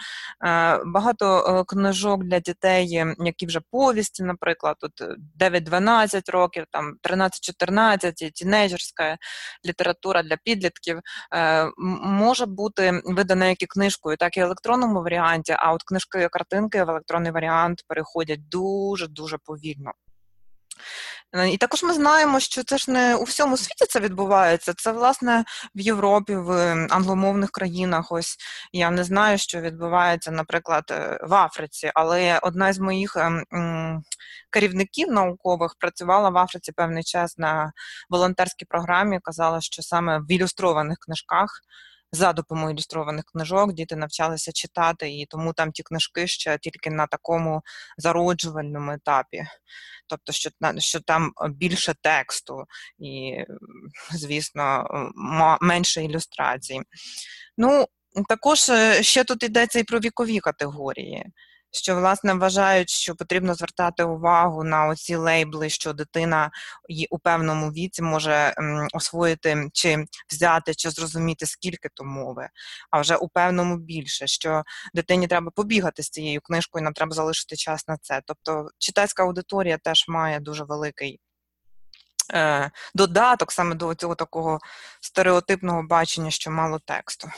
багато 0.85 1.63
книжок 1.67 2.23
для 2.23 2.39
дітей 2.39 3.03
які 3.19 3.45
вже 3.45 3.59
повісті, 3.71 4.23
наприклад, 4.23 4.75
тут 4.79 5.01
9-12 5.39 6.17
е, 6.17 6.21
років, 6.31 6.65
там 6.71 6.97
13-14, 7.03 8.31
тінейджерська 8.31 9.17
література 9.65 10.23
для 10.23 10.37
підлітків, 10.43 10.99
е, 11.33 11.71
може 12.03 12.45
бути 12.45 13.01
видана 13.05 13.45
як 13.45 13.61
і 13.61 13.65
книжкою, 13.65 14.17
так 14.17 14.37
і 14.37 14.41
в 14.41 14.43
електронному 14.43 15.01
варіанті, 15.01 15.55
а 15.59 15.73
от 15.73 15.83
книжки 15.83 16.23
і 16.23 16.29
картинки 16.29 16.83
в 16.83 16.89
електронний 16.89 17.31
варіант 17.31 17.83
переходять 17.87 18.49
дуже-дуже 18.49 19.37
повільно. 19.37 19.91
Е, 21.35 21.49
і 21.49 21.57
також 21.57 21.83
ми 21.83 21.93
знаємо, 21.93 22.39
що 22.39 22.63
це 22.63 22.77
ж 22.77 22.91
не 22.91 23.15
у 23.15 23.23
всьому 23.23 23.57
світі 23.57 23.85
це 23.89 23.99
відбувається. 23.99 24.73
Це, 24.73 24.91
власне, 24.91 25.43
в 25.75 25.79
Європі, 25.79 26.35
в 26.35 26.51
англомовних 26.89 27.51
країнах. 27.51 28.11
Ось 28.11 28.37
я 28.73 28.89
не 28.91 29.03
знаю, 29.03 29.37
що 29.37 29.61
відбувається, 29.61 30.31
наприклад, 30.31 30.83
е, 30.91 31.19
в 31.23 31.33
Африці, 31.33 31.91
але 31.95 32.39
одна 32.43 32.73
з 32.73 32.79
моїх 32.79 33.17
ем, 33.17 34.03
керівників 34.49 35.11
наукових 35.11 35.75
працювала 35.79 36.29
в 36.29 36.37
Африці 36.37 36.71
певний 36.71 37.03
час 37.03 37.37
на 37.37 37.71
волонтерській 38.09 38.65
програмі. 38.65 39.19
Казала, 39.23 39.61
що 39.61 39.81
саме 39.81 40.19
в 40.19 40.31
ілюстрованих 40.31 40.97
книжках 40.99 41.61
за 42.13 42.33
допомогою 42.33 42.73
ілюстрованих 42.73 43.25
книжок 43.25 43.73
діти 43.73 43.95
навчалися 43.95 44.51
читати, 44.51 45.09
і 45.11 45.25
тому 45.25 45.53
там 45.53 45.71
ті 45.71 45.83
книжки 45.83 46.27
ще 46.27 46.57
тільки 46.57 46.89
на 46.89 47.07
такому 47.07 47.61
зароджувальному 47.97 48.91
етапі. 48.91 49.43
Тобто, 50.07 50.31
що 50.31 50.49
що 50.77 50.99
там 50.99 51.31
більше 51.49 51.93
тексту 52.01 52.63
і, 52.99 53.43
звісно, 54.11 54.85
менше 55.61 56.03
ілюстрацій. 56.03 56.81
Ну, 57.57 57.85
також 58.29 58.69
е, 58.69 59.03
ще 59.03 59.23
тут 59.23 59.43
йдеться 59.43 59.79
і 59.79 59.83
про 59.83 59.99
вікові 59.99 60.39
категорії 60.39 61.25
що 61.73 61.95
власне 61.95 62.33
вважають, 62.33 62.89
що 62.89 63.15
потрібно 63.15 63.53
звертати 63.53 64.03
увагу 64.03 64.63
на 64.63 64.87
оці 64.87 65.15
лейбли, 65.15 65.69
що 65.69 65.93
дитина 65.93 66.51
у 67.09 67.19
певному 67.19 67.71
віці 67.71 68.01
може 68.01 68.55
освоїти 68.93 69.69
чи 69.73 70.05
взяти, 70.31 70.75
чи 70.75 70.89
зрозуміти, 70.89 71.45
скільки 71.45 71.89
то 71.93 72.03
мови, 72.03 72.49
а 72.91 73.01
вже 73.01 73.15
у 73.15 73.27
певному 73.27 73.77
більше, 73.77 74.27
що 74.27 74.63
дитині 74.93 75.27
треба 75.27 75.51
побігати 75.51 76.03
з 76.03 76.09
цією 76.09 76.41
книжкою, 76.41 76.83
нам 76.83 76.93
треба 76.93 77.15
залишити 77.15 77.55
час 77.55 77.87
на 77.87 77.97
це. 77.97 78.21
Тобто 78.25 78.67
читацька 78.77 79.23
аудиторія 79.23 79.77
теж 79.77 80.05
має 80.07 80.39
дуже 80.39 80.63
великий. 80.63 81.19
Е, 82.33 82.71
додаток 82.95 83.51
саме 83.51 83.75
до 83.75 83.95
цього 83.95 84.15
такого 84.15 84.59
стереотипного 85.01 85.83
бачення, 85.83 86.31
що 86.31 86.51
мало 86.51 86.79
тексту. 86.79 87.29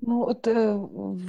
Ну, 0.00 0.26
от 0.28 0.46
е, 0.46 0.76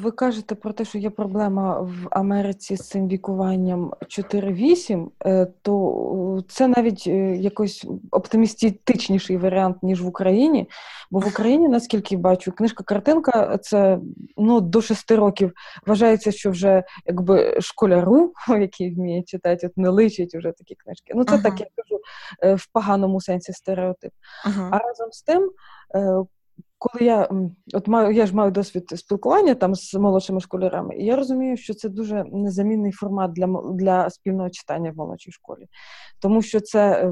ви 0.02 0.12
кажете 0.12 0.56
про 0.56 0.74
те, 0.74 0.86
що 0.86 0.98
є 0.98 1.10
проблема 1.10 1.82
в 1.82 2.08
Америці 2.12 2.76
з 2.76 2.88
цим 2.88 3.08
вікуванням 3.08 3.94
4-8, 4.02 5.08
е, 5.26 5.48
то 5.62 6.44
це 6.50 6.68
навіть 6.68 7.04
е, 7.08 7.36
якось 7.36 7.86
оптимістичніший 8.12 9.38
варіант, 9.38 9.78
ніж 9.82 10.02
в 10.02 10.08
Україні. 10.08 10.70
Бо 11.12 11.20
в 11.20 11.28
Україні, 11.28 11.68
наскільки 11.68 12.18
бачу, 12.18 12.52
книжка-картинка 12.52 13.58
це 13.58 14.00
ну, 14.38 14.62
до 14.62 14.82
6 14.82 15.12
років 15.12 15.52
вважається, 15.86 16.32
що 16.32 16.52
вже 16.52 16.84
якби 17.06 17.62
школяру, 17.62 18.34
який 18.48 18.96
вміє 18.96 19.24
читати, 19.24 19.68
от 19.68 19.78
не 19.78 19.90
личить 19.90 20.36
вже 20.36 20.52
такі 20.52 20.76
книжки. 20.76 21.14
Ну, 21.16 21.24
це 21.24 21.36
uh-huh. 21.36 21.44
так 21.44 21.60
я 21.60 21.68
кажу 21.76 22.02
в 22.58 22.72
поганому 22.74 23.22
сенсі 23.22 23.54
стереотип. 23.54 24.12
Uh-huh. 24.48 24.70
А 24.72 24.78
разом 24.78 25.12
з 25.12 25.22
тим 25.22 25.52
коли 26.80 27.06
я 27.06 27.30
от 27.74 27.88
маю, 27.88 28.12
я 28.12 28.26
ж 28.26 28.36
маю 28.36 28.52
досвід 28.52 28.90
спілкування 28.96 29.56
там 29.56 29.76
з 29.76 29.94
молодшими 29.94 30.40
школярами, 30.40 30.98
і 30.98 31.06
я 31.06 31.16
розумію, 31.16 31.58
що 31.58 31.74
це 31.74 31.90
дуже 31.90 32.24
незамінний 32.24 32.92
формат 32.92 33.34
для 33.34 33.62
для 33.74 34.10
спільного 34.10 34.50
читання 34.50 34.92
в 34.92 34.98
молодшій 34.98 35.32
школі, 35.32 35.68
тому 36.20 36.42
що 36.42 36.60
це 36.60 36.92
е, 36.92 37.12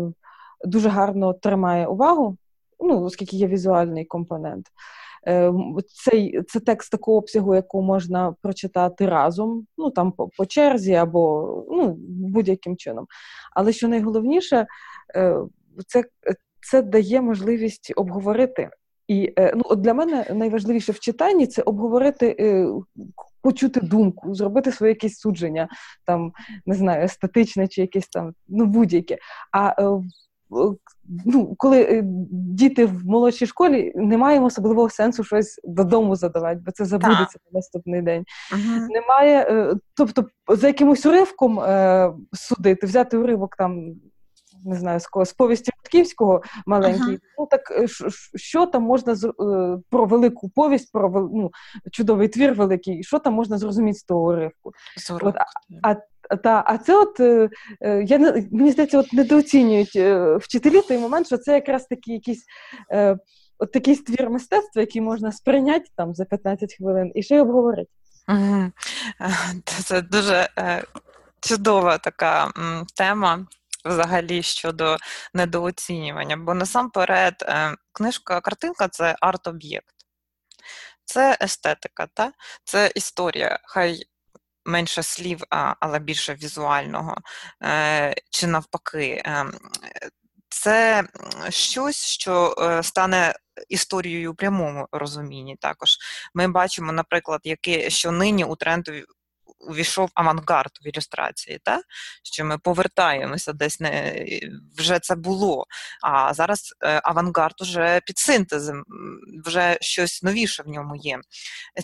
дуже 0.66 0.90
гарно 0.90 1.34
тримає 1.34 1.88
увагу, 1.88 2.38
ну 2.80 3.04
оскільки 3.04 3.38
є 3.38 3.48
візуальний 3.48 4.06
компонент. 4.06 4.66
Е, 5.28 5.54
цей 6.06 6.44
це 6.44 6.60
текст 6.60 6.92
такого 6.92 7.18
обсягу, 7.18 7.56
яку 7.56 7.82
можна 7.82 8.36
прочитати 8.42 9.06
разом, 9.06 9.68
ну 9.78 9.92
там 9.92 10.12
по, 10.12 10.28
по 10.28 10.46
черзі 10.46 10.94
або 10.94 11.48
ну, 11.72 11.96
будь-яким 12.10 12.78
чином. 12.78 13.06
Але 13.54 13.74
що 13.74 13.88
найголовніше, 13.88 14.68
е, 15.16 15.38
це 15.88 16.04
це 16.62 16.82
дає 16.82 17.22
можливість 17.22 17.94
обговорити 17.96 18.70
і 19.08 19.34
е, 19.40 19.54
ну, 19.56 19.62
от 19.66 19.82
для 19.82 19.94
мене 19.94 20.26
найважливіше 20.34 20.92
в 20.92 21.00
читанні 21.00 21.48
це 21.48 21.62
обговорити, 21.62 22.36
е, 22.40 22.68
почути 23.42 23.82
думку, 23.82 24.36
зробити 24.36 24.72
своє 24.72 24.92
якесь 24.92 25.20
судження, 25.20 25.68
там 26.06 26.32
не 26.66 26.76
знаю, 26.76 27.04
естетичне 27.04 27.68
чи 27.68 27.82
якесь 27.82 28.08
там, 28.08 28.34
ну 28.48 28.66
будь-яке. 28.66 29.18
А 29.52 29.84
е, 29.84 30.02
ну, 31.26 31.56
коли 31.58 32.02
діти 32.32 32.86
в 32.86 33.06
молодшій 33.06 33.46
школі 33.46 33.94
не 33.96 34.18
маємо 34.18 34.46
особливого 34.46 34.90
сенсу 34.90 35.24
щось 35.24 35.60
додому 35.64 36.16
задавати, 36.16 36.62
бо 36.66 36.72
це 36.72 36.86
забудеться 36.86 37.40
на 37.52 37.58
наступний 37.58 38.02
день. 38.02 38.26
uh 38.54 38.88
Немає, 38.90 39.74
тобто 39.94 40.26
за 40.48 40.68
якимось 40.68 41.06
уривком 41.06 41.60
судити, 42.34 42.88
взяти 42.88 43.18
уривок 43.18 43.56
там 43.56 43.96
не 44.66 44.76
знаю, 44.76 45.00
з 45.26 45.34
повісті 45.34 45.72
Рудківського 45.88 46.42
маленький. 46.66 47.02
Ага. 47.02 47.18
Ну 47.38 47.48
так 47.52 47.72
е, 47.72 47.88
що 48.36 48.66
там 48.66 48.84
можна 48.84 49.16
з 49.16 49.26
е, 49.26 49.32
про 49.90 50.06
велику 50.06 50.50
повість, 50.50 50.92
про 50.92 51.30
ну, 51.34 51.52
чудовий 51.92 52.28
твір 52.28 52.54
великий, 52.54 53.04
що 53.04 53.20
там 53.20 53.34
можна 53.34 53.58
зрозуміти 53.58 54.00
з 54.00 54.04
того 54.04 54.22
уривку? 54.22 54.72
От, 55.22 55.36
а, 55.82 55.96
Та, 56.36 56.64
а 56.68 56.78
це 56.78 56.96
от 56.96 57.20
я 58.10 58.20
мені 58.52 58.72
здається, 58.72 59.00
от 59.00 59.14
недооцінюють 59.14 59.96
вчителі 60.44 60.82
той 60.82 60.98
момент, 60.98 61.28
що 61.28 61.38
це 61.38 61.54
якраз 61.54 61.86
такі 61.86 62.14
якісь 62.14 62.46
от 63.60 63.72
такий 63.72 63.96
ствір 63.96 64.30
мистецтва, 64.30 64.82
який 64.82 65.02
можна 65.02 65.32
сприйняти 65.32 65.86
там 65.96 66.16
за 66.16 66.26
15 66.26 66.76
хвилин 66.78 67.12
і 67.16 67.24
ще 67.24 67.36
й 67.36 67.40
обговорити. 67.40 67.90
Це 69.66 70.02
дуже 70.02 70.50
чудова 71.40 71.98
така 71.98 72.52
тема. 72.96 73.46
Взагалі 73.88 74.44
щодо 74.44 74.98
недооцінювання, 75.34 76.38
бо 76.38 76.54
насамперед 76.54 77.36
е, 77.42 77.76
книжка, 77.92 78.42
картинка 78.42 78.88
це 78.88 79.16
арт-об'єкт, 79.22 79.96
це 81.06 81.38
естетика, 81.42 82.08
та? 82.14 82.32
це 82.64 82.92
історія, 82.96 83.60
хай 83.64 84.04
менше 84.66 85.04
слів, 85.04 85.42
але 85.80 86.00
більше 86.00 86.34
візуального, 86.34 87.18
е, 87.64 88.16
чи 88.30 88.48
навпаки, 88.48 89.24
е, 89.26 89.46
це 90.50 91.04
щось, 91.50 92.06
що 92.06 92.56
стане 92.84 93.34
історією 93.70 94.32
у 94.32 94.36
прямому 94.36 94.88
розумінні. 94.92 95.56
Також 95.56 95.98
ми 96.34 96.48
бачимо, 96.48 96.92
наприклад, 96.92 97.42
яке 97.44 97.90
що 97.90 98.12
нині 98.12 98.44
у 98.46 98.56
тренду 98.56 98.92
увійшов 99.60 100.10
авангард 100.14 100.72
в 100.82 100.88
ілюстрації, 100.88 101.60
та? 101.64 101.82
що 102.24 102.46
ми 102.46 102.58
повертаємося 102.58 103.54
десь 103.54 103.80
не 103.80 104.26
вже 104.78 105.00
це 105.00 105.16
було. 105.16 105.66
А 106.04 106.34
зараз 106.34 106.74
е, 106.86 107.02
авангард 107.04 107.62
уже 107.62 108.02
під 108.06 108.18
синтезом, 108.18 108.84
вже 109.46 109.78
щось 109.82 110.24
новіше 110.24 110.64
в 110.64 110.68
ньому 110.68 110.96
є. 110.96 111.20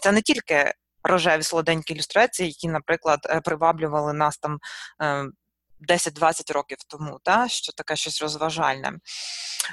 Це 0.01 0.11
не 0.11 0.21
тільки 0.21 0.73
рожеві 1.03 1.43
солоденькі 1.43 1.93
ілюстрації, 1.93 2.47
які, 2.49 2.67
наприклад, 2.67 3.19
е, 3.29 3.41
приваблювали 3.41 4.13
нас 4.13 4.37
там. 4.37 4.59
10-20 5.89 6.51
е, 6.51 6.53
років 6.53 6.77
тому, 6.87 7.19
та, 7.23 7.47
що 7.47 7.73
таке 7.73 7.95
щось 7.95 8.21
розважальне. 8.21 8.93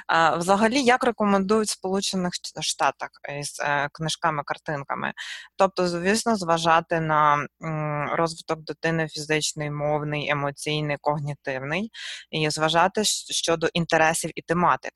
А, 0.07 0.35
Взагалі, 0.35 0.83
як 0.83 1.03
рекомендують 1.03 1.69
в 1.69 1.71
Сполучених 1.71 2.33
Штатах 2.61 3.09
із 3.39 3.59
е, 3.59 3.89
книжками-картинками? 3.91 5.13
Тобто, 5.55 5.87
звісно, 5.87 6.35
зважати 6.35 6.99
на 6.99 7.47
розвиток 8.11 8.59
дитини 8.59 9.07
фізичний, 9.07 9.71
мовний, 9.71 10.29
емоційний, 10.29 10.97
когнітивний, 11.01 11.91
і 12.31 12.49
зважати 12.49 13.03
щодо 13.05 13.67
інтересів 13.73 14.31
і 14.35 14.41
тематик. 14.41 14.93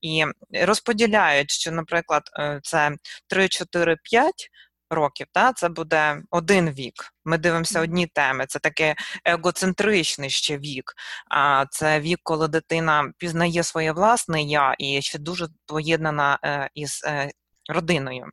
І 0.00 0.24
розподіляють, 0.52 1.50
що, 1.50 1.72
наприклад, 1.72 2.22
е, 2.38 2.60
це 2.62 2.90
3, 3.28 3.48
4, 3.48 3.96
5 4.02 4.50
років, 4.90 5.26
та, 5.32 5.52
це 5.52 5.68
буде 5.68 6.22
один 6.30 6.70
вік. 6.70 6.94
Ми 7.24 7.38
дивимося 7.38 7.80
одні 7.80 8.06
теми. 8.06 8.46
Це 8.46 8.58
таке 8.58 8.94
егоцентричний 9.24 10.30
ще 10.30 10.58
вік. 10.58 10.92
А 11.30 11.64
це 11.70 12.00
вік, 12.00 12.20
коли 12.22 12.48
дитина 12.48 13.12
пізнає 13.18 13.62
своє 13.62 13.92
власне 13.92 14.42
я 14.42 14.74
і 14.78 15.02
ще 15.02 15.18
дуже 15.18 15.48
поєднана 15.66 16.38
е, 16.44 16.70
із 16.74 17.02
е, 17.06 17.30
родиною. 17.70 18.26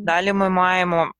Далі 0.00 0.32
ми 0.32 0.48
маємо. 0.48 1.12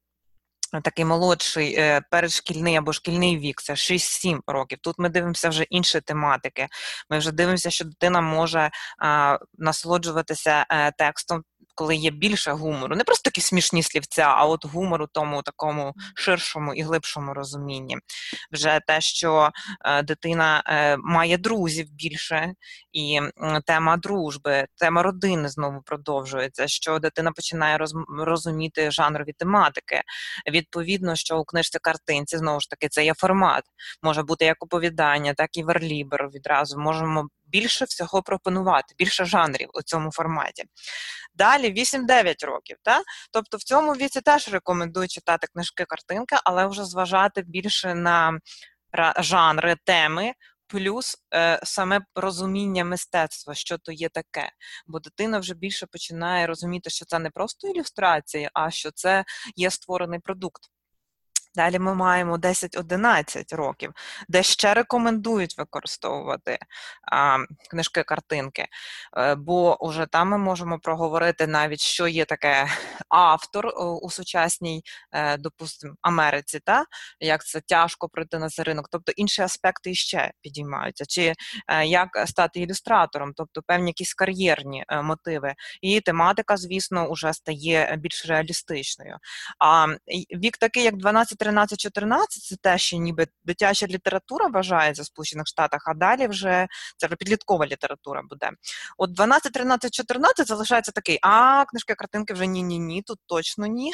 Такий 0.84 1.04
молодший 1.04 1.75
е, 1.78 2.00
передшкільний 2.11 2.76
або 2.76 2.92
шкільний 2.92 3.38
вік, 3.38 3.62
це 3.62 3.72
6-7 3.72 4.40
років. 4.46 4.78
Тут 4.82 4.99
ми 4.99 5.08
дивимося 5.08 5.49
вже 5.49 5.62
інші 5.62 6.00
тематики. 6.00 6.68
Ми 7.11 7.18
вже 7.18 7.32
дивимося, 7.32 7.70
що 7.70 7.84
дитина 7.84 8.20
може 8.20 8.70
насолоджуватися 9.58 10.66
текстом 10.99 11.42
коли 11.74 11.96
є 11.96 12.10
більше 12.10 12.52
гумору, 12.52 12.96
не 12.96 13.04
просто 13.04 13.30
такі 13.30 13.40
смішні 13.40 13.82
слівця, 13.82 14.22
а 14.22 14.46
от 14.46 14.66
гумору 14.66 15.06
тому 15.12 15.42
такому 15.42 15.94
ширшому 16.14 16.74
і 16.74 16.82
глибшому 16.82 17.34
розумінні. 17.34 17.98
Вже 18.52 18.80
те, 18.86 19.00
що 19.00 19.50
е, 19.84 20.02
дитина 20.02 20.62
е, 20.66 20.96
має 20.96 21.38
друзів 21.38 21.90
більше, 21.90 22.52
і 22.92 23.20
тема 23.66 23.96
дружби, 23.96 24.66
тема 24.76 25.02
родини 25.02 25.48
знову 25.48 25.82
продовжується, 25.82 26.68
що 26.68 26.98
дитина 26.98 27.32
починає 27.32 27.78
роз, 27.78 27.94
розуміти 28.18 28.90
жанрові 28.90 29.32
тематики. 29.32 30.02
Відповідно, 30.50 31.16
що 31.16 31.38
у 31.38 31.44
книжці 31.44 31.78
картинці 31.82 32.38
знову 32.38 32.60
ж 32.60 32.70
таки 32.70 32.88
це 32.88 33.04
є 33.04 33.14
формат. 33.14 33.64
Може 34.02 34.22
бути 34.22 34.44
як 34.44 34.62
оповідання, 34.64 35.34
так 35.34 35.56
і 35.56 35.62
верлібер. 35.62 36.28
Відразу 36.34 36.78
можемо 36.78 37.28
більше 37.52 37.85
всього 37.85 38.23
пропонувати, 38.23 38.94
більше 38.99 39.25
жанрів 39.25 39.68
у 39.75 39.82
цьому 39.82 40.11
форматі. 40.12 40.64
Далі 41.35 41.73
8-9 41.73 42.47
років. 42.47 42.76
Та? 42.82 43.02
Тобто 43.32 43.56
в 43.56 43.62
цьому 43.62 43.92
віці 43.92 44.20
теж 44.20 44.48
рекомендую 44.48 45.09
читати 45.09 45.46
книжки, 45.53 45.85
картинки, 45.85 46.37
але 46.44 46.66
вже 46.66 46.85
зважати 46.85 47.42
більше 47.42 47.94
на 47.94 48.38
жанри, 49.18 49.76
теми. 49.85 50.33
Плюс 50.66 51.16
е, 51.35 51.61
саме 51.62 52.00
розуміння 52.14 52.85
мистецтва, 52.85 53.55
що 53.55 53.79
то 53.79 53.92
є 53.92 54.09
таке, 54.09 54.50
бо 54.87 55.00
дитина 55.00 55.38
вже 55.38 55.55
більше 55.55 55.87
починає 55.87 56.46
розуміти, 56.46 56.90
що 56.90 57.05
це 57.05 57.18
не 57.18 57.31
просто 57.31 57.68
ілюстрація, 57.68 58.50
а 58.55 58.70
що 58.70 58.90
це 58.90 59.24
є 59.57 59.70
створений 59.70 60.20
продукт. 60.20 60.62
Далі 61.54 61.78
ми 61.78 61.94
маємо 61.94 62.36
10-11 62.36 63.56
років, 63.56 63.92
де 64.28 64.42
ще 64.42 64.74
рекомендують 64.74 65.58
використовувати 65.58 66.58
а, 67.12 67.38
книжки-картинки, 67.70 68.66
е, 69.16 69.34
бо 69.34 69.78
вже 69.80 70.06
там 70.06 70.28
ми 70.28 70.38
можемо 70.38 70.78
проговорити 70.78 71.46
навіть, 71.46 71.80
що 71.80 72.06
є 72.06 72.24
таке 72.24 72.66
автор 73.08 73.72
у 74.02 74.10
сучасній, 74.10 74.82
е, 75.12 75.36
допустимо, 75.36 75.94
Америці, 76.02 76.60
та? 76.64 76.84
як 77.20 77.44
це 77.44 77.60
тяжко 77.60 78.08
пройти 78.08 78.38
на 78.38 78.48
цей 78.48 78.64
ринок, 78.64 78.88
тобто 78.90 79.12
інші 79.16 79.42
аспекти 79.42 79.94
ще 79.94 80.32
підіймаються, 80.40 81.04
чи 81.06 81.34
е, 81.68 81.86
як 81.86 82.08
стати 82.26 82.60
ілюстратором, 82.60 83.32
тобто 83.36 83.62
певні 83.66 83.86
якісь 83.90 84.14
кар'єрні 84.14 84.84
мотиви. 85.02 85.54
І 85.80 86.00
тематика, 86.00 86.56
звісно, 86.56 87.12
вже 87.12 87.32
стає 87.32 87.96
більш 87.98 88.26
реалістичною. 88.26 89.16
А 89.58 89.86
вік 90.34 90.58
такий, 90.58 90.82
як 90.82 90.96
12 90.96 91.41
13-14 91.42 92.26
це 92.28 92.57
те, 92.57 92.78
що 92.78 92.96
ніби 92.96 93.26
дитяча 93.44 93.87
література 93.87 94.46
вважається 94.46 95.02
в 95.02 95.07
Сполучених 95.07 95.46
Штатах, 95.46 95.83
а 95.87 95.94
далі 95.94 96.26
вже 96.26 96.66
це 96.96 97.07
вже 97.07 97.16
підліткова 97.16 97.66
література 97.66 98.22
буде. 98.31 98.50
От 98.98 99.12
12, 99.12 99.52
13, 99.52 99.94
14 99.94 100.46
залишається 100.46 100.92
такий, 100.92 101.18
а 101.22 101.64
книжки, 101.64 101.94
картинки 101.94 102.35
вже 102.35 102.46
ні-ні 102.46 102.78
ні, 102.78 103.02
тут 103.02 103.18
точно 103.26 103.66
ні. 103.66 103.92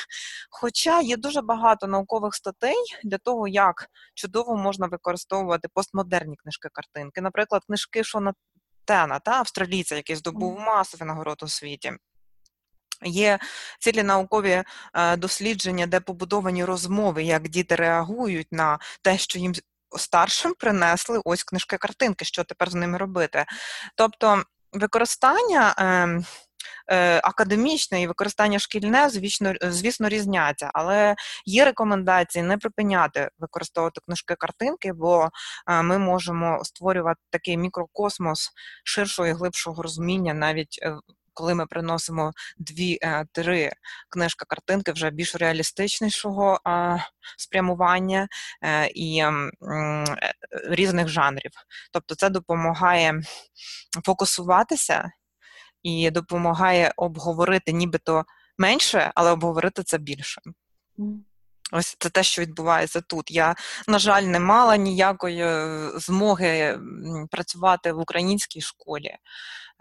Хоча 0.50 1.00
є 1.00 1.16
дуже 1.16 1.42
багато 1.42 1.86
наукових 1.86 2.34
статей 2.34 2.76
для 3.04 3.18
того, 3.18 3.48
як 3.48 3.86
чудово 4.14 4.56
можна 4.56 4.86
використовувати 4.86 5.68
постмодерні 5.74 6.36
книжки-картинки. 6.36 7.20
Наприклад, 7.20 7.62
книжки 7.66 8.04
Шона 8.04 8.34
Тена, 8.84 9.18
та 9.18 9.30
австралійця, 9.30 9.96
який 9.96 10.16
здобув 10.16 10.58
масові 10.60 11.04
нагород 11.04 11.42
у 11.42 11.48
світі. 11.48 11.92
Є 13.04 13.38
цілі 13.80 14.02
наукові 14.02 14.62
е, 14.94 15.16
дослідження, 15.16 15.86
де 15.86 16.00
побудовані 16.00 16.64
розмови, 16.64 17.22
як 17.22 17.48
діти 17.48 17.74
реагують 17.74 18.52
на 18.52 18.78
те, 19.02 19.18
що 19.18 19.38
їм 19.38 19.52
старшим 19.96 20.54
принесли 20.58 21.20
ось 21.24 21.44
книжки-картинки, 21.44 22.24
що 22.24 22.44
тепер 22.44 22.70
з 22.70 22.74
ними 22.74 22.98
робити. 22.98 23.44
Тобто 23.96 24.42
використання. 24.72 25.74
Ем, 25.78 26.24
е, 26.90 27.20
Академічне 27.24 28.02
і 28.02 28.06
використання 28.06 28.58
шкільне, 28.58 29.08
звісно, 29.08 29.54
звісно, 29.62 30.08
різняться, 30.08 30.70
але 30.74 31.14
є 31.46 31.64
рекомендації 31.64 32.42
не 32.42 32.58
припиняти 32.58 33.30
використовувати 33.38 34.00
книжки-картинки, 34.06 34.92
бо 34.92 35.28
е, 35.68 35.82
ми 35.82 35.98
можемо 35.98 36.64
створювати 36.64 37.20
такий 37.30 37.56
мікрокосмос 37.56 38.50
ширшого 38.84 39.28
і 39.28 39.32
глибшого 39.32 39.82
розуміння 39.82 40.34
навіть 40.34 40.80
коли 41.38 41.54
ми 41.54 41.66
приносимо 41.66 42.32
дві-три 42.56 43.60
е, 43.62 43.72
книжка-картинки 44.08 44.92
вже 44.92 45.10
більш 45.10 45.36
реалістичнішого 45.36 46.60
спрямування 47.38 48.28
е, 48.62 48.86
і 48.86 49.18
е, 49.18 49.32
різних 50.70 51.08
жанрів. 51.08 51.50
Тобто 51.92 52.14
це 52.14 52.30
допомагає 52.30 53.20
фокусуватися 54.04 55.10
і 55.82 56.10
допомагає 56.10 56.92
обговорити 56.96 57.72
нібито 57.72 58.24
менше, 58.58 59.12
але 59.14 59.30
обговорити 59.30 59.82
це 59.82 59.98
більше. 59.98 60.40
Ось 61.72 61.96
це 61.98 62.10
те, 62.10 62.22
що 62.22 62.42
відбувається 62.42 63.00
тут. 63.00 63.30
Я, 63.30 63.54
на 63.88 63.98
жаль, 63.98 64.22
не 64.22 64.40
мала 64.40 64.76
ніякої 64.76 65.44
змоги 65.98 66.78
працювати 67.30 67.92
в 67.92 67.98
українській 68.00 68.60
школі. 68.60 69.16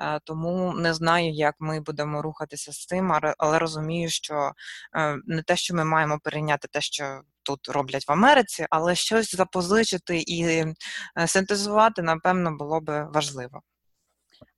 Е, 0.01 0.19
тому 0.23 0.73
не 0.73 0.93
знаю, 0.93 1.31
як 1.33 1.55
ми 1.59 1.79
будемо 1.79 2.21
рухатися 2.21 2.71
з 2.71 2.85
цим, 2.85 3.13
але 3.37 3.59
розумію, 3.59 4.09
що 4.09 4.51
е, 4.95 5.17
не 5.25 5.43
те, 5.43 5.55
що 5.55 5.75
ми 5.75 5.85
маємо 5.85 6.19
перейняти 6.23 6.67
те, 6.67 6.81
що 6.81 7.21
тут 7.43 7.69
роблять 7.69 8.07
в 8.07 8.11
Америці, 8.11 8.67
але 8.69 8.95
щось 8.95 9.35
запозичити 9.35 10.17
і 10.17 10.43
е, 10.43 10.73
синтезувати, 11.27 12.01
напевно, 12.01 12.51
було 12.57 12.81
би 12.81 13.07
важливо. 13.13 13.61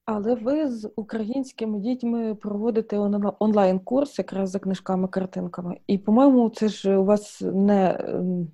Але 0.06 0.36
ви 0.36 0.68
з 0.68 0.92
українськими 0.96 1.80
дітьми 1.80 2.36
проводите 2.36 2.98
онлайн-курс 3.40 4.20
якраз 4.20 4.50
за 4.50 4.60
книжками-картинками. 4.60 5.78
І, 5.88 5.98
по-моєму, 5.98 6.50
це 6.50 6.68
ж 6.68 6.98
у 6.98 7.06
вас 7.06 7.42
не 7.42 8.00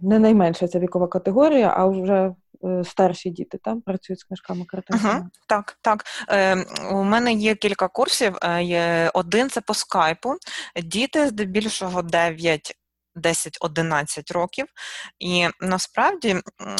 не 0.01 0.19
найменша 0.19 0.67
ця 0.67 0.79
вікова 0.79 1.07
категорія, 1.07 1.73
а 1.77 1.85
вже 1.85 2.35
е, 2.63 2.83
старші 2.83 3.29
діти 3.29 3.57
там 3.57 3.81
працюють 3.81 4.19
з 4.19 4.23
книжками-картинками. 4.23 5.19
Угу, 5.19 5.29
Так, 5.47 5.77
так. 5.81 6.03
Е, 6.29 6.65
У 6.91 7.03
мене 7.03 7.33
є 7.33 7.55
кілька 7.55 7.87
курсів. 7.87 8.37
Е, 8.43 9.09
Один 9.13 9.49
це 9.49 9.61
по 9.61 9.73
скайпу. 9.73 10.33
Діти 10.83 11.27
здебільшого 11.27 12.01
9 12.01 12.75
10-11 13.15 14.33
років. 14.33 14.65
І 15.19 15.47
насправді, 15.61 16.35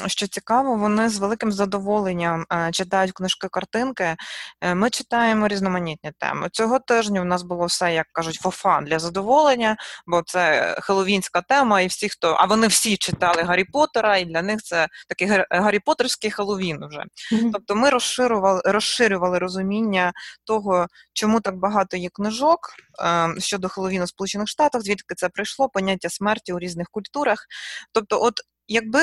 що 0.07 0.27
цікаво, 0.27 0.75
вони 0.75 1.09
з 1.09 1.17
великим 1.17 1.51
задоволенням 1.51 2.45
е, 2.53 2.71
читають 2.71 3.11
книжки-картинки. 3.11 4.15
Е, 4.61 4.75
ми 4.75 4.89
читаємо 4.89 5.47
різноманітні 5.47 6.11
теми. 6.19 6.49
Цього 6.51 6.79
тижня 6.79 7.21
у 7.21 7.25
нас 7.25 7.43
було 7.43 7.65
все, 7.65 7.93
як 7.93 8.07
кажуть, 8.11 8.35
фофан 8.35 8.85
для 8.85 8.99
задоволення, 8.99 9.77
бо 10.07 10.21
це 10.25 10.75
хеловінська 10.81 11.41
тема, 11.41 11.81
і 11.81 11.87
всі, 11.87 12.09
хто. 12.09 12.33
А 12.39 12.45
вони 12.45 12.67
всі 12.67 12.97
читали 12.97 13.43
Гаррі 13.43 13.63
Поттера, 13.63 14.17
і 14.17 14.25
для 14.25 14.41
них 14.41 14.61
це 14.61 14.87
такий 15.09 15.27
Гаррі 15.49 15.79
Поттерський 15.79 16.31
Хеллоуін 16.31 16.79
вже. 16.87 16.99
Mm-hmm. 16.99 17.49
Тобто 17.53 17.75
ми 17.75 17.89
розширювали, 17.89 18.61
розширювали 18.65 19.39
розуміння 19.39 20.13
того, 20.43 20.87
чому 21.13 21.39
так 21.39 21.57
багато 21.57 21.97
є 21.97 22.09
книжок 22.13 22.59
ем, 22.99 23.35
щодо 23.39 23.69
Хеллоуіну 23.69 24.05
в 24.05 24.09
Сполучених 24.09 24.47
Штатах, 24.47 24.81
звідки 24.81 25.15
це 25.15 25.29
прийшло, 25.29 25.69
поняття 25.69 26.09
смерті 26.09 26.24
у 26.53 26.59
різних 26.59 26.88
культурах. 26.91 27.45
Тобто, 27.91 28.23
от 28.23 28.33
якби 28.67 29.01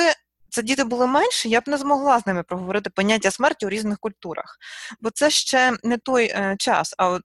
це 0.49 0.61
діти 0.61 0.83
були 0.83 1.07
менші, 1.07 1.49
я 1.49 1.61
б 1.61 1.63
не 1.67 1.77
змогла 1.77 2.19
з 2.19 2.27
ними 2.27 2.43
проговорити 2.43 2.89
поняття 2.89 3.31
смерті 3.31 3.65
у 3.65 3.69
різних 3.69 3.99
культурах, 3.99 4.57
бо 5.01 5.09
це 5.09 5.29
ще 5.29 5.73
не 5.83 5.97
той 5.97 6.25
е, 6.25 6.55
час, 6.59 6.95
а 6.97 7.09
от 7.09 7.21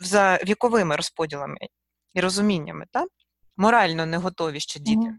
за 0.00 0.38
віковими 0.46 0.96
розподілами 0.96 1.56
і 2.14 2.20
розуміннями, 2.20 2.86
так? 2.92 3.08
Морально 3.56 4.06
не 4.06 4.16
готові 4.16 4.60
ще 4.60 4.80
діти. 4.80 5.00
Mm. 5.00 5.14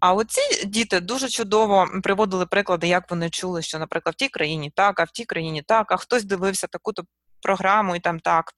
А 0.00 0.14
оці 0.14 0.66
діти 0.66 1.00
дуже 1.00 1.28
чудово 1.28 1.88
приводили 2.02 2.46
приклади, 2.46 2.88
як 2.88 3.10
вони 3.10 3.30
чули, 3.30 3.62
що, 3.62 3.78
наприклад, 3.78 4.14
в 4.14 4.18
тій 4.18 4.28
країні 4.28 4.72
так, 4.74 5.00
а 5.00 5.04
в 5.04 5.10
тій 5.10 5.24
країні 5.24 5.62
так, 5.62 5.92
а 5.92 5.96
хтось 5.96 6.24
дивився 6.24 6.66
таку-то 6.66 7.02
програму 7.42 7.96
і 7.96 8.00
там 8.00 8.20
так. 8.20 8.52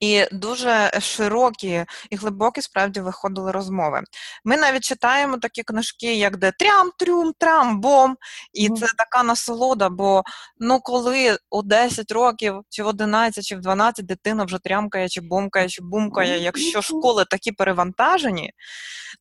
І 0.00 0.24
дуже 0.32 0.90
широкі 1.00 1.84
і 2.10 2.16
глибокі 2.16 2.62
справді 2.62 3.00
виходили 3.00 3.52
розмови. 3.52 4.02
Ми 4.44 4.56
навіть 4.56 4.84
читаємо 4.84 5.38
такі 5.38 5.62
книжки, 5.62 6.14
як 6.14 6.36
де 6.36 6.52
трям, 6.58 6.90
трюм, 6.98 7.32
трам, 7.38 7.80
бом. 7.80 8.16
І 8.52 8.68
це 8.68 8.86
така 8.98 9.22
насолода, 9.22 9.88
бо 9.88 10.22
ну 10.58 10.80
коли 10.80 11.38
у 11.50 11.62
10 11.62 12.10
років, 12.10 12.60
чи 12.68 12.82
в 12.82 12.86
11, 12.86 13.44
чи 13.44 13.56
в 13.56 13.60
12 13.60 14.06
дитина 14.06 14.44
вже 14.44 14.58
трямкає, 14.58 15.08
чи 15.08 15.20
бомкає, 15.20 15.68
чи 15.68 15.82
бумкає, 15.82 16.42
якщо 16.42 16.82
школи 16.82 17.24
такі 17.30 17.52
перевантажені, 17.52 18.52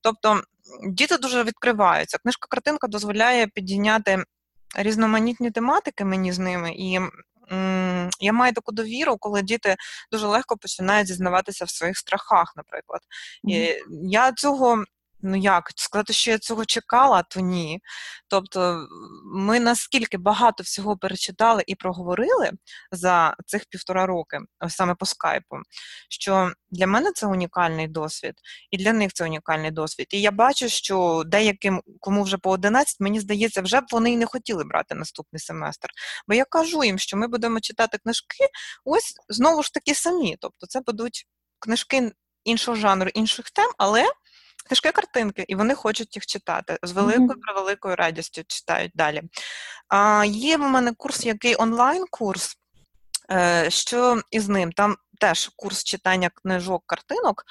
тобто 0.02 0.42
діти 0.88 1.18
дуже 1.18 1.44
відкриваються. 1.44 2.18
Книжка-картинка 2.18 2.88
дозволяє 2.88 3.48
підійняти 3.48 4.24
різноманітні 4.76 5.52
тематики 5.52 6.06
мені 6.06 6.32
з 6.32 6.40
ними. 6.40 6.72
і 6.72 7.00
я 8.20 8.34
маю 8.34 8.54
таку 8.54 8.72
довіру, 8.72 9.18
коли 9.18 9.42
діти 9.42 9.76
дуже 10.12 10.28
легко 10.28 10.58
починають 10.58 11.08
зізнаватися 11.08 11.66
в 11.66 11.70
своїх 11.70 11.98
страхах, 11.98 12.54
наприклад. 12.58 13.02
І 13.44 13.76
Я 14.04 14.32
цього 14.32 14.84
Ну 15.22 15.38
як 15.38 15.72
сказати, 15.76 16.14
що 16.14 16.32
я 16.32 16.40
цього 16.40 16.66
чекала, 16.66 17.24
то 17.24 17.40
ні. 17.40 17.80
Тобто, 18.28 18.88
ми 19.26 19.60
наскільки 19.60 20.18
багато 20.18 20.64
всього 20.64 20.98
перечитали 20.98 21.64
і 21.68 21.76
проговорили 21.76 22.52
за 22.92 23.36
цих 23.46 23.66
півтора 23.70 24.06
роки, 24.06 24.40
саме 24.70 24.96
по 24.96 25.06
скайпу, 25.06 25.58
що 26.10 26.52
для 26.72 26.88
мене 26.88 27.12
це 27.12 27.28
унікальний 27.28 27.88
досвід, 27.88 28.34
і 28.72 28.78
для 28.78 28.94
них 28.94 29.14
це 29.14 29.24
унікальний 29.24 29.72
досвід. 29.72 30.08
І 30.10 30.22
я 30.22 30.32
бачу, 30.32 30.70
що 30.70 31.24
деяким, 31.26 31.82
кому 32.00 32.24
вже 32.24 32.38
по 32.38 32.52
11, 32.52 33.00
мені 33.00 33.20
здається, 33.20 33.62
вже 33.62 33.82
б 33.82 33.86
вони 33.92 34.12
і 34.12 34.18
не 34.18 34.26
хотіли 34.26 34.64
брати 34.64 34.96
наступний 34.96 35.40
семестр. 35.40 35.90
Бо 36.28 36.34
я 36.34 36.46
кажу 36.46 36.84
їм, 36.84 37.00
що 37.00 37.18
ми 37.18 37.28
будемо 37.28 37.60
читати 37.60 37.98
книжки, 38.04 38.48
ось 38.86 39.14
знову 39.30 39.64
ж 39.64 39.74
таки 39.74 39.96
самі. 39.96 40.38
Тобто, 40.40 40.68
це 40.68 40.82
будуть 40.82 41.28
книжки 41.60 42.12
іншого 42.44 42.78
жанру, 42.78 43.10
інших 43.14 43.52
тем, 43.52 43.72
але 43.78 44.06
книжки 44.70 44.92
картинки, 44.92 45.46
і 45.48 45.56
вони 45.56 45.76
хочуть 45.76 46.16
їх 46.16 46.26
читати. 46.26 46.78
З 46.84 46.92
великою 46.92 47.40
превеликою 47.42 47.96
радістю 47.96 48.42
читають 48.48 48.92
далі. 48.96 49.22
А, 49.88 50.26
Є 50.28 50.58
в 50.58 50.60
мене 50.60 50.94
курс, 50.98 51.26
який 51.26 51.56
онлайн-курс. 51.60 52.56
Е, 53.32 53.70
що 53.70 54.22
із 54.32 54.50
ним? 54.50 54.72
Там 54.72 54.96
теж 55.20 55.52
курс 55.56 55.84
читання 55.84 56.30
книжок, 56.30 56.84
картинок. 56.86 57.44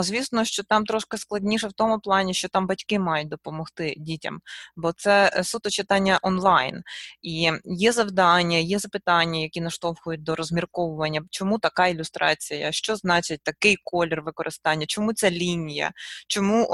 Звісно, 0.00 0.44
що 0.44 0.62
там 0.62 0.84
трошки 0.84 1.18
складніше 1.18 1.68
в 1.68 1.72
тому 1.72 2.00
плані, 2.00 2.34
що 2.34 2.48
там 2.48 2.66
батьки 2.66 2.98
мають 2.98 3.28
допомогти 3.28 3.94
дітям, 3.96 4.40
бо 4.76 4.92
це 4.92 5.32
е, 5.36 5.44
суто 5.44 5.70
читання 5.70 6.18
онлайн. 6.22 6.82
І 7.22 7.50
є 7.64 7.92
завдання, 7.92 8.58
є 8.58 8.78
запитання, 8.78 9.40
які 9.40 9.60
наштовхують 9.60 10.22
до 10.22 10.34
розмірковування, 10.34 11.22
чому 11.30 11.58
така 11.58 11.86
ілюстрація, 11.86 12.72
що 12.72 12.96
значить 12.96 13.40
такий 13.42 13.76
колір 13.84 14.22
використання, 14.22 14.86
чому 14.86 15.12
ця 15.12 15.30
лінія, 15.30 15.92
чому 16.28 16.68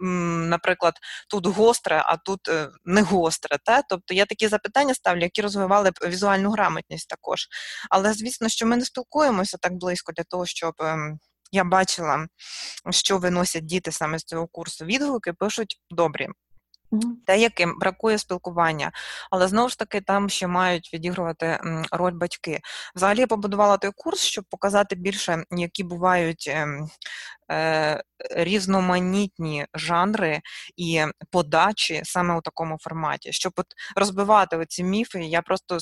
наприклад, 0.00 0.94
тут 1.28 1.46
гостре, 1.46 2.02
а 2.06 2.16
тут 2.16 2.48
е, 2.48 2.68
не 2.84 3.02
гостре. 3.02 3.58
Та? 3.64 3.82
Тобто 3.82 4.14
я 4.14 4.26
такі 4.26 4.48
запитання 4.48 4.94
ставлю, 4.94 5.20
які 5.20 5.42
розвивали 5.42 5.90
б 5.90 5.94
візуальну 6.06 6.50
грамотність 6.50 7.08
також. 7.08 7.46
Але 7.90 8.12
звісно, 8.12 8.48
що 8.48 8.66
ми 8.66 8.76
не 8.76 8.84
спілкуємося 8.84 9.56
так 9.60 9.72
близько 9.72 10.12
для 10.12 10.24
того, 10.24 10.46
щоб. 10.46 10.74
Ем, 10.80 11.18
я 11.52 11.64
бачила, 11.64 12.26
що 12.90 13.18
виносять 13.18 13.66
діти 13.66 13.92
саме 13.92 14.18
з 14.18 14.24
цього 14.24 14.46
курсу. 14.46 14.84
Відгуки 14.84 15.32
пишуть 15.32 15.80
добрі. 15.90 16.28
Те, 17.26 17.38
яким 17.38 17.78
бракує 17.78 18.18
спілкування, 18.18 18.92
але 19.30 19.48
знову 19.48 19.68
ж 19.68 19.78
таки 19.78 20.00
там 20.00 20.28
ще 20.28 20.46
мають 20.46 20.94
відігрувати 20.94 21.60
роль 21.92 22.12
батьки. 22.12 22.60
Взагалі 22.96 23.20
я 23.20 23.26
побудувала 23.26 23.76
той 23.76 23.90
курс, 23.96 24.20
щоб 24.20 24.44
показати 24.44 24.96
більше, 24.96 25.44
які 25.50 25.84
бувають 25.84 26.48
ем, 26.48 26.88
е, 27.50 28.02
різноманітні 28.30 29.66
жанри 29.74 30.40
і 30.76 31.04
подачі 31.30 32.00
саме 32.04 32.38
у 32.38 32.40
такому 32.40 32.78
форматі, 32.80 33.32
щоб 33.32 33.52
от 33.56 33.66
розбивати 33.96 34.56
оці 34.56 34.84
міфи. 34.84 35.24
Я 35.24 35.42
просто 35.42 35.78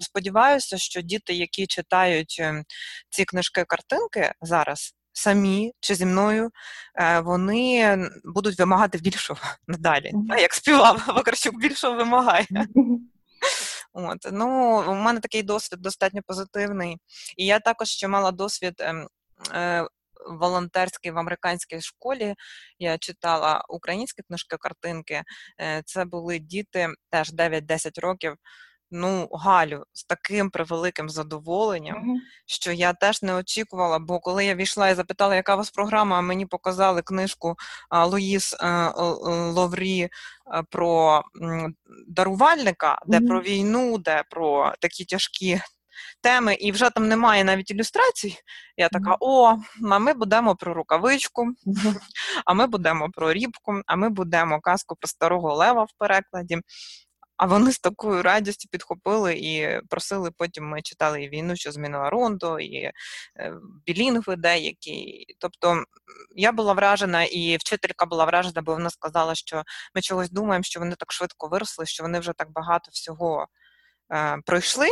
сподіваюся, 0.00 0.78
що 0.78 1.00
діти, 1.00 1.34
які 1.34 1.66
читають 1.66 2.36
ем, 2.40 2.64
ці 3.10 3.24
книжки-картинки 3.24 4.32
зараз 4.40 4.94
самі 5.12 5.72
чи 5.80 5.94
зі 5.94 6.06
мною, 6.06 6.50
е, 6.94 7.20
вони 7.20 7.98
будуть 8.24 8.58
вимагати 8.58 8.98
більшого 8.98 9.40
надалі. 9.66 10.10
Mm-hmm. 10.14 10.40
Як 10.40 10.54
співав 10.54 11.04
Вакарчук, 11.08 11.60
більшого 11.60 11.96
вимагає. 11.96 12.46
От, 13.92 14.18
ну, 14.32 14.80
У 14.88 14.94
мене 14.94 15.20
такий 15.20 15.42
досвід 15.42 15.80
достатньо 15.80 16.20
позитивний. 16.26 16.98
І 17.36 17.46
я 17.46 17.60
також 17.60 17.88
ще 17.88 18.08
мала 18.08 18.30
досвід 18.30 18.74
ем, 18.78 19.08
е, 19.54 19.88
волонтерський 20.28 21.10
в 21.10 21.18
американській 21.18 21.80
школі. 21.80 22.34
Я 22.78 22.98
читала 22.98 23.64
українські 23.68 24.22
книжки-картинки. 24.22 25.22
Е, 25.60 25.82
це 25.86 26.04
були 26.04 26.38
діти 26.38 26.88
теж 27.10 27.32
9-10 27.32 28.00
років 28.00 28.34
ну, 28.90 29.28
Галю, 29.32 29.84
з 29.92 30.04
таким 30.04 30.50
превеликим 30.50 31.10
задоволенням, 31.10 31.96
mm-hmm. 31.96 32.18
що 32.46 32.72
я 32.72 32.92
теж 32.92 33.22
не 33.22 33.34
очікувала, 33.34 33.98
бо 33.98 34.20
коли 34.20 34.44
я 34.44 34.54
війшла 34.54 34.88
і 34.88 34.94
запитала, 34.94 35.34
яка 35.34 35.54
у 35.54 35.56
вас 35.56 35.70
програма, 35.70 36.20
мені 36.20 36.46
показали 36.46 37.02
книжку 37.02 37.56
Луїс 38.06 38.56
е, 38.60 38.92
Ловрі 39.30 40.00
е, 40.02 40.10
про 40.70 41.22
дарувальника, 42.08 42.98
де 43.06 43.18
mm-hmm. 43.18 43.28
про 43.28 43.42
війну, 43.42 43.98
де 43.98 44.24
про 44.30 44.74
такі 44.80 45.04
тяжкі. 45.04 45.60
Теми, 46.22 46.54
і 46.54 46.72
вже 46.72 46.90
там 46.90 47.08
немає 47.08 47.44
навіть 47.44 47.70
ілюстрацій. 47.70 48.36
Я 48.76 48.88
така: 48.88 49.16
о, 49.20 49.56
а 49.90 49.98
ми 49.98 50.14
будемо 50.14 50.56
про 50.56 50.74
рукавичку, 50.74 51.46
а 52.44 52.54
ми 52.54 52.66
будемо 52.66 53.10
про 53.10 53.32
рібку, 53.32 53.82
а 53.86 53.96
ми 53.96 54.08
будемо 54.08 54.60
казку 54.60 54.96
про 54.96 55.08
старого 55.08 55.54
лева 55.54 55.84
в 55.84 55.90
перекладі. 55.98 56.58
А 57.40 57.46
вони 57.46 57.72
з 57.72 57.78
такою 57.78 58.22
радістю 58.22 58.68
підхопили 58.70 59.34
і 59.34 59.80
просили. 59.88 60.30
Потім 60.30 60.68
ми 60.68 60.82
читали 60.82 61.22
і 61.22 61.28
війну, 61.28 61.56
що 61.56 61.72
змінила 61.72 62.10
Рондо, 62.10 62.60
і 62.60 62.76
е, 62.76 62.92
білінгви 63.86 64.36
деякі. 64.36 65.24
Тобто 65.38 65.84
я 66.36 66.52
була 66.52 66.72
вражена, 66.72 67.24
і 67.24 67.56
вчителька 67.56 68.06
була 68.06 68.24
вражена, 68.24 68.62
бо 68.62 68.72
вона 68.72 68.90
сказала, 68.90 69.34
що 69.34 69.62
ми 69.94 70.00
чогось 70.00 70.30
думаємо, 70.30 70.62
що 70.62 70.80
вони 70.80 70.94
так 70.94 71.12
швидко 71.12 71.48
виросли, 71.48 71.86
що 71.86 72.02
вони 72.02 72.18
вже 72.18 72.32
так 72.32 72.52
багато 72.52 72.90
всього 72.92 73.46
е, 74.12 74.38
пройшли, 74.46 74.88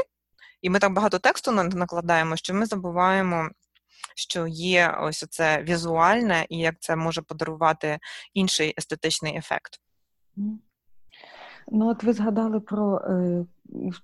і 0.62 0.70
ми 0.70 0.78
так 0.78 0.92
багато 0.92 1.18
тексту 1.18 1.52
накладаємо, 1.52 2.36
що 2.36 2.54
ми 2.54 2.66
забуваємо. 2.66 3.50
Що 4.16 4.46
є 4.46 4.98
ось 5.00 5.26
це 5.30 5.62
візуальне, 5.62 6.46
і 6.48 6.58
як 6.58 6.74
це 6.80 6.96
може 6.96 7.22
подарувати 7.22 7.98
інший 8.34 8.74
естетичний 8.78 9.36
ефект. 9.36 9.80
Ну, 11.72 11.88
от 11.88 12.04
ви 12.04 12.12
згадали 12.12 12.60
про 12.60 12.98
е, 12.98 13.44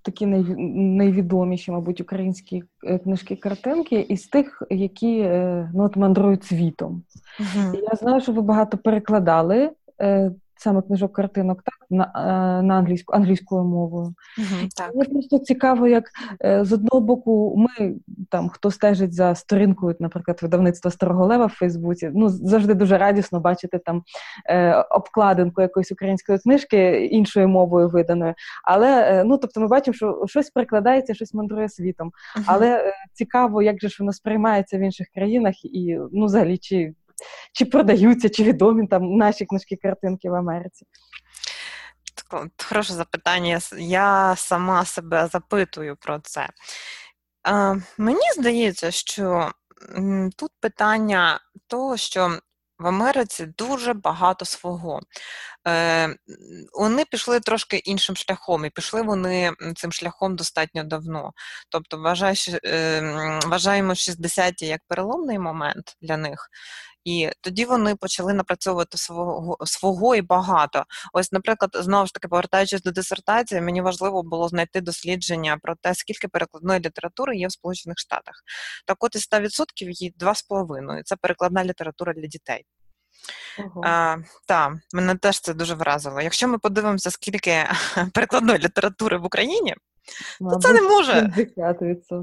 такі 0.03 0.27
найвідоміші, 0.27 1.70
мабуть, 1.70 2.00
українські 2.00 2.64
е, 2.85 2.98
книжки-картинки 2.98 4.00
із 4.00 4.27
тих, 4.27 4.62
які 4.70 5.22
ну, 5.74 5.85
от 5.85 5.96
мандрують 5.96 6.44
світом. 6.44 7.03
Uh-huh. 7.40 7.81
Я 7.90 7.96
знаю, 7.96 8.20
що 8.20 8.33
ви 8.33 8.42
багато 8.42 8.79
перекладали 8.79 9.70
саме 10.57 10.83
книжок 10.83 11.12
картинок 11.12 11.62
так 11.62 11.75
на 11.90 12.05
е, 12.05 12.62
на 12.62 12.75
англійську 12.75 13.14
англійською 13.14 13.64
мовою. 13.64 14.14
Угу, 14.38 14.69
так. 14.77 14.95
Мені 14.95 15.12
просто 15.12 15.38
цікаво, 15.38 15.87
як 15.87 16.05
е, 16.45 16.64
з 16.64 16.73
одного 16.73 17.01
боку, 17.01 17.55
ми 17.57 17.95
там 18.31 18.49
хто 18.49 18.71
стежить 18.71 19.14
за 19.14 19.35
сторінкою, 19.35 19.97
наприклад, 20.01 20.38
видавництва 20.43 20.90
Старого 20.90 21.27
Лева 21.27 21.47
в 21.47 21.53
Фейсбуці, 21.53 22.11
ну 22.14 22.29
завжди 22.29 22.75
дуже 22.75 22.99
радісно 22.99 23.40
бачити 23.40 23.79
там 23.79 24.03
е, 24.47 24.75
обкладинку 24.90 25.62
якоїсь 25.62 25.93
української 25.93 26.38
книжки 26.38 27.07
іншою 27.07 27.49
мовою 27.49 27.88
виданою. 27.88 28.35
Але 28.64 29.23
ну 29.25 29.38
тобто, 29.38 29.61
ми 29.61 29.67
бачимо, 29.67 29.95
що 29.95 30.25
щось 30.27 30.51
перекладається, 30.51 31.14
щось 31.14 31.35
мандрує 31.35 31.69
світом. 31.69 32.12
Угу. 32.37 32.45
Але 32.49 32.93
цікаво, 33.12 33.62
як 33.62 33.81
же 33.81 33.88
ж 33.88 33.97
воно 34.01 34.12
сприймається 34.12 34.79
в 34.79 34.81
інших 34.81 35.07
країнах, 35.14 35.64
і 35.64 35.99
ну 36.12 36.27
взагалі 36.27 36.59
чи 36.59 36.95
чи 37.53 37.64
продаються, 37.64 38.29
чи 38.29 38.44
відомі 38.44 38.87
там 38.87 39.16
наші 39.16 39.46
книжки 39.46 39.77
картинки 39.77 40.31
в 40.31 40.35
Америці? 40.35 40.87
Хороше 42.68 42.94
запитання. 42.94 43.61
Я 43.79 44.35
сама 44.37 44.85
себе 44.85 45.29
запитую 45.33 45.96
про 46.00 46.18
це. 46.18 46.48
Мені 47.98 48.33
здається, 48.37 48.90
що 48.90 49.53
тут 50.37 50.50
питання 50.61 51.40
того, 51.68 51.96
що 51.96 52.38
в 52.79 52.87
Америці 52.87 53.46
дуже 53.59 53.92
багато 53.92 54.44
свого. 54.44 55.00
Е, 55.68 56.16
Вони 56.72 57.05
пішли 57.05 57.40
трошки 57.40 57.77
іншим 57.77 58.16
шляхом, 58.16 58.64
і 58.64 58.70
пішли 58.70 59.03
вони 59.03 59.53
цим 59.77 59.92
шляхом 59.92 60.37
достатньо 60.37 60.85
давно. 60.85 61.33
Тобто, 61.68 61.98
вважаю, 61.98 62.35
е, 62.64 63.40
вважаємо 63.44 63.94
60-ті 63.94 64.66
як 64.66 64.81
переломний 64.88 65.38
момент 65.38 65.96
для 66.00 66.16
них. 66.16 66.50
І 67.05 67.31
тоді 67.40 67.64
вони 67.64 67.97
почали 67.97 68.35
напрацьовувати 68.35 68.99
свого 68.99 69.57
свого 69.67 70.14
і 70.14 70.23
багато. 70.23 70.85
Ось, 71.12 71.33
наприклад, 71.33 71.71
знову 71.75 72.07
ж 72.07 72.14
таки, 72.14 72.29
повертаючись 72.29 72.83
до 72.83 72.90
дисертації, 72.90 73.61
мені 73.61 73.83
важливо 73.83 74.23
було 74.23 74.49
знайти 74.49 74.81
дослідження 74.81 75.59
про 75.62 75.75
те, 75.75 75.95
скільки 75.95 76.29
перекладної 76.29 76.81
літератури 76.81 77.37
є 77.37 77.47
в 77.47 77.53
Сполучених 77.53 77.99
Штатах. 77.99 78.35
Так, 78.87 79.05
от 79.05 79.17
із 79.17 79.29
100% 79.33 79.51
є 79.79 80.11
2,5%. 80.21 81.03
Це 81.05 81.17
перекладна 81.17 81.64
література 81.64 82.12
для 82.12 82.27
дітей. 82.27 82.64
Так, 84.47 84.73
мене 84.93 85.14
теж 85.14 85.40
це 85.40 85.55
дуже 85.55 85.75
вразило. 85.75 86.21
Якщо 86.21 86.49
ми 86.49 86.59
подивимося, 86.59 87.11
скільки 87.11 87.64
перекладної 88.14 88.59
літератури 88.59 89.19
в 89.19 89.25
Україні, 89.25 89.75
то 90.40 90.59
це 90.59 90.73
не 90.73 90.83
може 90.83 91.33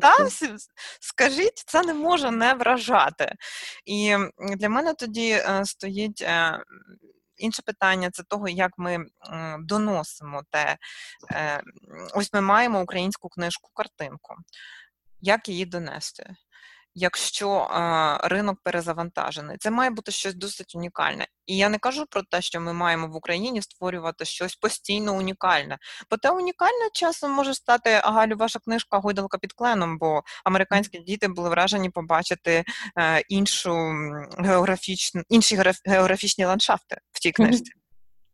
Та, 0.01 0.27
скажіть, 0.99 1.63
це 1.65 1.83
не 1.83 1.93
може 1.93 2.31
не 2.31 2.53
вражати. 2.53 3.35
І 3.85 4.15
для 4.57 4.69
мене 4.69 4.93
тоді 4.93 5.31
е, 5.31 5.65
стоїть. 5.65 6.21
Е, 6.21 6.63
інше 7.37 7.61
питання 7.65 8.09
це 8.11 8.23
того, 8.23 8.49
як 8.49 8.71
ми 8.77 9.05
доносимо 9.59 10.41
те. 10.49 10.77
Е, 11.31 11.61
ось 12.13 12.33
ми 12.33 12.41
маємо 12.41 12.81
українську 12.81 13.29
книжку-картинку. 13.29 14.35
Як 15.21 15.49
її 15.49 15.65
донести? 15.65 16.35
Якщо 16.93 17.67
ринок 18.23 18.59
перезавантажений. 18.63 19.57
Це 19.59 19.71
має 19.71 19.89
бути 19.89 20.11
щось 20.11 20.35
досить 20.35 20.75
унікальне. 20.75 21.27
І 21.45 21.57
я 21.57 21.69
не 21.69 21.77
кажу 21.77 22.05
про 22.09 22.21
те, 22.23 22.41
що 22.41 22.61
ми 22.61 22.73
маємо 22.73 23.07
в 23.07 23.15
Україні 23.15 23.61
створювати 23.61 24.25
щось 24.25 24.55
постійно 24.55 25.13
унікальне. 25.13 25.77
Бо 26.11 26.17
те 26.17 26.29
унікальне 26.29 26.89
часом 26.93 27.31
може 27.31 27.53
стати 27.53 27.89
Агалю, 28.03 28.37
ваша 28.37 28.59
книжка 28.59 28.97
Гойдалка 28.97 29.37
під 29.37 29.53
кленом, 29.53 29.97
бо 29.97 30.21
американські 30.45 30.99
діти 30.99 31.27
були 31.27 31.49
вражені 31.49 31.89
побачити 31.89 32.63
е, 32.97 33.21
іншу 33.29 33.93
географічну 34.37 35.21
інші 35.29 35.61
географічні 35.85 36.45
ландшафти 36.45 36.97
в 37.11 37.19
тій 37.19 37.31
книжці. 37.31 37.71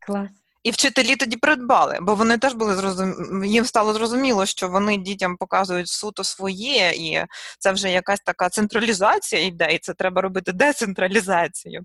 Клас. 0.06 0.47
І 0.62 0.70
вчителі 0.70 1.16
тоді 1.16 1.36
придбали, 1.36 1.98
бо 2.02 2.14
вони 2.14 2.38
теж 2.38 2.54
були 2.54 2.74
зрозум... 2.74 3.44
їм 3.44 3.64
стало 3.64 3.92
зрозуміло, 3.92 4.46
що 4.46 4.68
вони 4.68 4.96
дітям 4.96 5.36
показують 5.36 5.88
суто 5.88 6.24
своє, 6.24 6.92
і 6.96 7.24
це 7.58 7.72
вже 7.72 7.90
якась 7.90 8.20
така 8.20 8.48
централізація 8.48 9.44
ідей, 9.44 9.78
це 9.78 9.94
треба 9.94 10.22
робити 10.22 10.52
децентралізацію. 10.52 11.80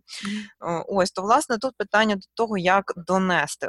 Mm. 0.61 0.83
Ось 0.87 1.11
то, 1.11 1.21
власне, 1.21 1.57
тут 1.57 1.73
питання 1.77 2.15
до 2.15 2.27
того, 2.33 2.57
як 2.57 2.93
донести. 3.07 3.67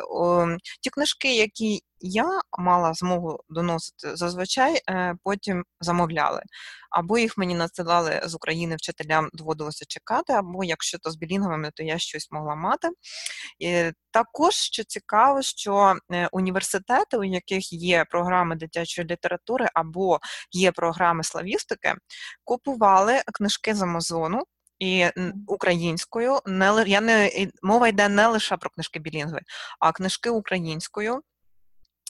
Ті 0.81 0.91
книжки, 0.91 1.37
які 1.37 1.81
я 2.01 2.41
мала 2.59 2.95
змогу 2.95 3.41
доносити, 3.49 4.17
зазвичай 4.17 4.81
е, 4.91 5.15
потім 5.25 5.65
замовляли. 5.81 6.43
Або 6.91 7.19
їх 7.19 7.39
мені 7.39 7.55
надсилали 7.55 8.21
з 8.25 8.35
України 8.35 8.77
вчителям 8.77 9.29
доводилося 9.33 9.85
чекати, 9.89 10.33
або 10.33 10.65
якщо 10.65 10.99
то 10.99 11.11
з 11.11 11.17
білінговими, 11.17 11.71
то 11.75 11.83
я 11.83 11.99
щось 11.99 12.31
могла 12.31 12.55
мати. 12.55 12.89
І 13.59 13.93
Також 14.15 14.55
що 14.55 14.85
цікаво, 14.85 15.43
що 15.43 15.97
е, 16.13 16.29
університети, 16.33 17.17
у 17.17 17.25
яких 17.25 17.73
є 17.73 18.05
програми 18.11 18.57
дитячої 18.57 19.09
літератури 19.09 19.69
або 19.75 20.19
є 20.53 20.73
програми 20.73 21.25
славістики, 21.25 21.95
купували 22.45 23.23
книжки 23.35 23.75
з 23.75 23.83
Амазону. 23.83 24.43
І 24.79 25.07
українською 25.47 26.39
не 26.47 26.85
я 26.87 27.01
не 27.01 27.31
мова 27.63 27.89
йде 27.89 28.09
не 28.09 28.27
лише 28.27 28.57
про 28.57 28.71
книжки 28.71 28.99
білінгви, 28.99 29.41
а 29.81 29.93
книжки 29.93 30.31
українською 30.31 31.21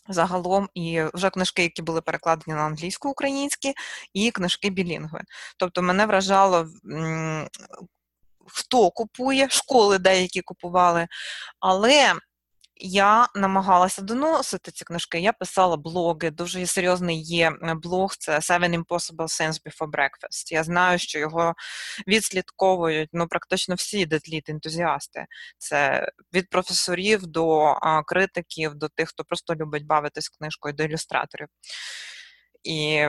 Загалом 0.08 0.68
і 0.74 1.02
вже 1.14 1.30
книжки, 1.30 1.62
які 1.62 1.82
були 1.82 2.00
перекладені 2.00 2.56
на 2.56 2.62
англійську 2.62 3.08
українські, 3.10 3.74
і 4.12 4.30
книжки 4.30 4.70
білінгви. 4.70 5.20
Тобто 5.56 5.82
мене 5.82 6.06
вражало, 6.06 6.68
хто 8.46 8.90
купує, 8.90 9.48
школи 9.48 9.98
деякі 9.98 10.40
купували, 10.40 11.06
але 11.60 12.14
я 12.76 13.28
намагалася 13.34 14.02
доносити 14.02 14.70
ці 14.70 14.84
книжки. 14.84 15.20
Я 15.20 15.32
писала 15.32 15.76
блоги. 15.76 16.30
Дуже 16.30 16.66
серйозний 16.66 17.22
є 17.22 17.50
е, 17.62 17.74
блог. 17.74 18.14
Це 18.18 18.38
Seven 18.38 18.84
Impossible 18.84 19.16
Things 19.16 19.60
Before 19.66 19.90
Breakfast. 19.90 20.52
Я 20.52 20.64
знаю, 20.64 20.98
що 20.98 21.18
його 21.18 21.54
відслідковують 22.06 23.10
ну 23.12 23.28
практично 23.28 23.74
всі 23.74 24.06
детліт 24.06 24.48
ентузіасти. 24.48 25.26
Це 25.58 26.08
від 26.34 26.50
професорів 26.50 27.26
до 27.26 27.74
критиків, 28.06 28.74
до 28.74 28.88
тих, 28.88 29.08
хто 29.08 29.24
просто 29.24 29.54
любить 29.54 29.86
бавитись 29.86 30.28
книжкою, 30.28 30.74
до 30.74 30.84
ілюстраторів. 30.84 31.48
І 32.64 33.06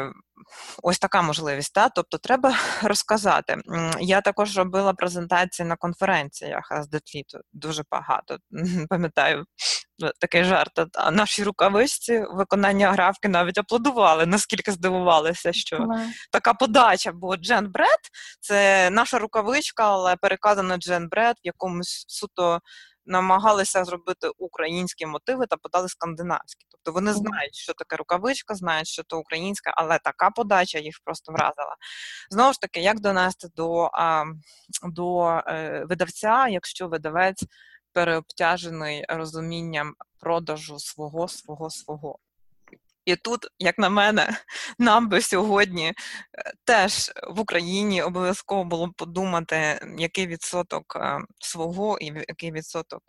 ось 0.84 1.00
така 1.00 1.22
можливість. 1.22 1.74
Та? 1.74 1.90
Тобто 1.90 2.18
треба 2.18 2.56
розказати. 2.84 3.58
Я 4.00 4.22
також 4.22 4.58
робила 4.58 4.94
презентації 4.94 5.68
на 5.68 5.76
конференціях 5.76 6.72
з 6.82 6.88
Детліту 6.88 7.40
дуже 7.54 7.84
багато. 7.92 8.38
Пам'ятаю 8.90 9.46
такий 10.20 10.44
жарт. 10.44 10.72
А 10.94 11.12
наші 11.12 11.44
рукавичці 11.44 12.24
виконання 12.32 12.92
графки 12.92 13.28
навіть 13.28 13.58
аплодували, 13.58 14.26
наскільки 14.26 14.72
здивувалися, 14.72 15.54
що 15.54 15.78
mm. 15.78 16.08
така 16.32 16.54
подача. 16.54 17.12
Бо 17.12 17.38
Джен 17.38 17.72
Бред 17.72 18.00
це 18.40 18.90
наша 18.90 19.20
рукавичка, 19.20 19.92
але 19.92 20.16
переказана 20.16 20.78
Джен 20.78 21.08
Бред 21.10 21.36
в 21.36 21.48
якомусь 21.48 22.06
суто 22.08 22.60
намагалися 23.06 23.86
зробити 23.86 24.30
українські 24.38 25.06
мотиви 25.06 25.46
та 25.46 25.58
подали 25.58 25.90
скандинавські. 25.90 26.66
Тобто 26.72 26.92
вони 26.92 27.14
знають, 27.14 27.56
що 27.56 27.74
таке 27.74 27.96
рукавичка, 27.96 28.56
знають, 28.56 28.88
що 28.88 29.04
то 29.04 29.20
українська, 29.20 29.74
але 29.78 30.00
така 30.00 30.30
подача 30.30 30.80
їх 30.80 31.00
просто 31.04 31.32
вразила. 31.32 31.76
Знову 32.30 32.54
ж 32.54 32.62
таки, 32.62 32.82
як 32.82 33.00
донести 33.00 33.48
до, 33.56 33.90
до 34.84 35.28
е, 35.48 35.86
видавця, 35.90 36.48
якщо 36.48 36.88
видавець 36.88 37.46
переобтяжений 37.94 39.06
розумінням 39.10 39.94
продажу 40.20 40.80
свого, 40.80 41.28
свого, 41.28 41.70
свого. 41.70 42.20
І 43.06 43.16
тут, 43.16 43.48
як 43.60 43.78
на 43.78 43.90
мене, 43.90 44.38
нам 44.80 45.10
би 45.10 45.22
сьогодні 45.22 45.88
е, 45.88 45.94
теж 46.64 47.12
в 47.30 47.40
Україні 47.40 48.02
обов'язково 48.02 48.64
було 48.64 48.88
б 48.88 48.94
подумати, 48.94 49.80
який 49.98 50.28
відсоток 50.28 50.96
е, 50.96 51.20
свого 51.40 51.98
і 51.98 52.06
який 52.06 52.52
відсоток 52.52 53.04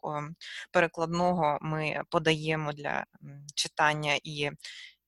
перекладного 0.73 1.59
ми 1.61 2.03
подаємо 2.11 2.73
для 2.73 3.05
читання 3.55 4.19
і 4.23 4.51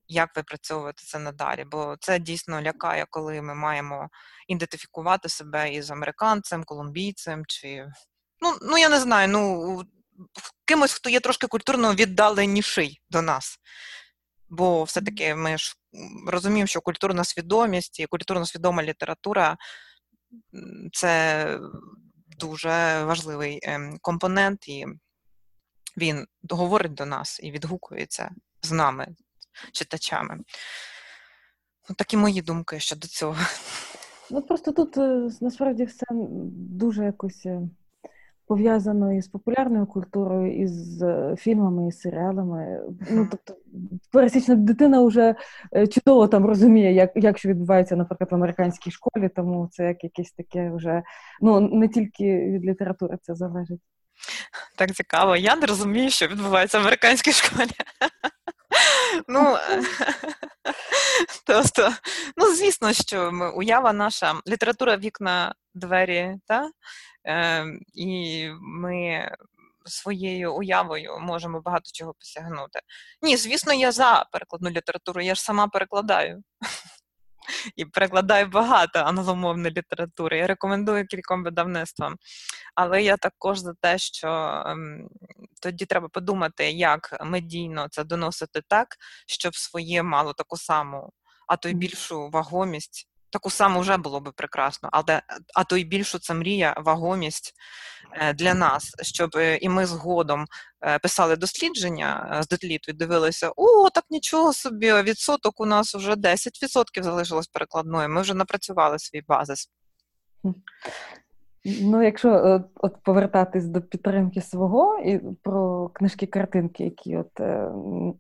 як 0.09 0.37
випрацьовувати 0.37 1.03
це 1.07 1.19
надалі. 1.19 1.65
Бо 1.65 1.97
це 2.01 2.19
дійсно 2.19 2.63
лякає, 2.63 3.07
коли 3.11 3.43
ми 3.43 3.55
маємо 3.55 4.09
ідентифікувати 4.49 5.29
себе 5.29 5.75
із 5.75 5.91
американцем, 5.91 6.65
колумбійцем 6.65 7.43
чи 7.47 7.87
ну, 8.41 8.59
ну 8.63 8.79
я 8.79 8.89
не 8.89 9.01
знаю, 9.01 9.29
ну 9.29 9.83
кимось, 10.65 10.93
хто 10.93 11.11
є 11.11 11.21
трошки 11.21 11.47
культурно 11.47 11.95
віддаленіший 11.95 13.01
до 13.11 13.23
нас. 13.23 13.59
Бо 14.51 14.85
все-таки 14.85 15.35
ми 15.35 15.59
ж 15.59 15.75
розуміємо, 16.27 16.67
що 16.67 16.81
культурна 16.81 17.25
свідомість 17.25 18.01
і 18.01 18.07
культурно 18.07 18.47
свідома 18.47 18.83
література 18.83 19.57
це 20.93 21.61
дуже 22.39 23.05
важливий 23.05 23.61
ем, 23.63 23.99
компонент, 24.03 24.69
і 24.69 24.87
він 25.97 26.27
говорить 26.51 26.95
до 26.95 27.07
нас 27.07 27.41
і 27.43 27.51
відгукується 27.51 28.31
з 28.63 28.73
нами. 28.73 29.09
читачами. 29.73 30.39
Ну, 31.89 31.95
Такі 31.99 32.17
мої 32.17 32.43
думки 32.43 32.81
щодо 32.81 33.09
цього. 33.09 33.37
Ну 34.31 34.43
просто 34.43 34.73
тут 34.73 34.97
е, 34.97 35.31
насправді 35.41 35.85
все 35.85 36.07
дуже 36.53 37.05
якось 37.05 37.47
е, 38.51 39.23
з 39.23 39.29
популярною 39.29 39.87
культурою, 39.87 40.63
із 40.63 41.03
е, 41.03 41.35
фільмами, 41.39 41.89
і 41.89 41.93
серіалами. 41.93 42.81
Ну 43.11 43.29
тобто, 43.31 43.61
пересічна 44.13 44.55
дитина 44.55 45.03
вже 45.03 45.35
чудово 45.91 46.29
там 46.29 46.47
розуміє, 46.47 46.93
як 46.93 47.13
як 47.15 47.39
що 47.39 47.49
відбувається, 47.49 47.97
наприклад, 47.97 48.31
в 48.31 48.35
американській 48.35 48.91
школі, 48.91 49.31
тому 49.37 49.69
це 49.73 49.85
як 49.85 50.05
якесь 50.05 50.33
таке 50.33 50.71
вже 50.71 51.03
ну 51.41 51.61
не 51.61 51.89
тільки 51.89 52.25
від 52.25 52.65
літератури 52.65 53.19
це 53.23 53.35
залежить. 53.35 53.81
Так 54.77 54.93
цікаво. 54.93 55.37
Я 55.37 55.57
не 55.57 55.67
розумію, 55.67 56.11
що 56.11 56.27
відбувається 56.27 56.79
в 56.79 56.81
американській 56.81 57.33
школі. 57.33 57.71
Ну, 59.29 59.59
Просто, 61.47 61.93
ну, 62.37 62.55
звісно, 62.55 62.93
що 62.93 63.33
ми, 63.33 63.51
уява 63.51 63.93
наша, 63.93 64.35
література 64.49 64.97
вікна 64.97 65.55
двері, 65.75 66.35
та? 66.47 66.71
Е, 67.27 67.67
і 67.95 68.49
ми 68.61 69.31
своєю 69.85 70.55
уявою 70.55 71.19
можемо 71.21 71.61
багато 71.61 71.91
чого 71.95 72.15
посягнути. 72.15 72.81
Ні, 73.23 73.37
звісно, 73.37 73.73
я 73.73 73.93
за 73.93 74.27
перекладну 74.33 74.71
літературу, 74.71 75.21
я 75.21 75.35
ж 75.35 75.43
сама 75.43 75.69
перекладаю. 75.69 76.43
І 77.77 77.85
перекладаю 77.85 78.47
багато 78.47 78.99
англомовної 78.99 79.75
літератури. 79.75 80.39
Я 80.39 80.47
рекомендую 80.47 81.07
кільком 81.07 81.45
видавництвам. 81.45 82.17
Але 82.81 83.03
я 83.03 83.17
також 83.17 83.59
за 83.59 83.75
те, 83.81 83.99
що 83.99 84.29
ем, 84.67 85.09
тоді 85.63 85.87
треба 85.87 86.09
подумати, 86.09 86.71
як 86.71 87.17
медійно 87.25 87.89
це 87.91 88.05
доносити 88.05 88.63
так, 88.69 88.97
щоб 89.27 89.57
своє 89.57 90.03
мало 90.03 90.33
таку 90.33 90.57
саму 90.57 91.13
а 91.49 91.57
то 91.57 91.69
й 91.69 91.75
більшу 91.75 92.29
вагомість. 92.29 93.09
Таку 93.31 93.51
саму 93.51 93.81
вже 93.81 93.97
було 93.97 94.21
би 94.21 94.33
прекрасно, 94.33 94.89
але 94.93 95.23
а 95.55 95.65
то 95.65 95.77
й 95.77 95.85
більшу 95.85 96.19
це 96.19 96.35
мрія, 96.35 96.75
вагомість 96.79 97.55
е, 98.13 98.33
для 98.33 98.55
нас, 98.55 98.95
щоб 99.03 99.31
е, 99.37 99.57
і 99.57 99.69
ми 99.69 99.87
згодом 99.87 100.47
е, 100.85 100.99
писали 100.99 101.37
дослідження 101.37 102.39
з 102.43 102.49
дотліту 102.49 102.91
і 102.91 102.95
дивилися: 102.95 103.53
о, 103.57 103.91
так 103.91 104.05
нічого 104.11 104.53
собі, 104.53 104.93
відсоток 105.03 105.61
у 105.61 105.67
нас 105.67 105.95
вже 105.95 106.13
10% 106.13 107.03
залишилось 107.03 107.47
перекладною. 107.47 108.09
Ми 108.09 108.21
вже 108.21 108.35
напрацювали 108.35 108.99
свій 108.99 109.23
базис. 109.29 109.71
Ну, 111.65 112.03
якщо 112.03 112.45
от, 112.45 112.63
от 112.75 112.97
повертатись 113.03 113.67
до 113.67 113.81
підтримки 113.81 114.41
свого 114.41 114.99
і 114.99 115.21
про 115.43 115.89
книжки-картинки, 115.89 116.85
які 116.85 117.17
от 117.17 117.41
е, 117.41 117.71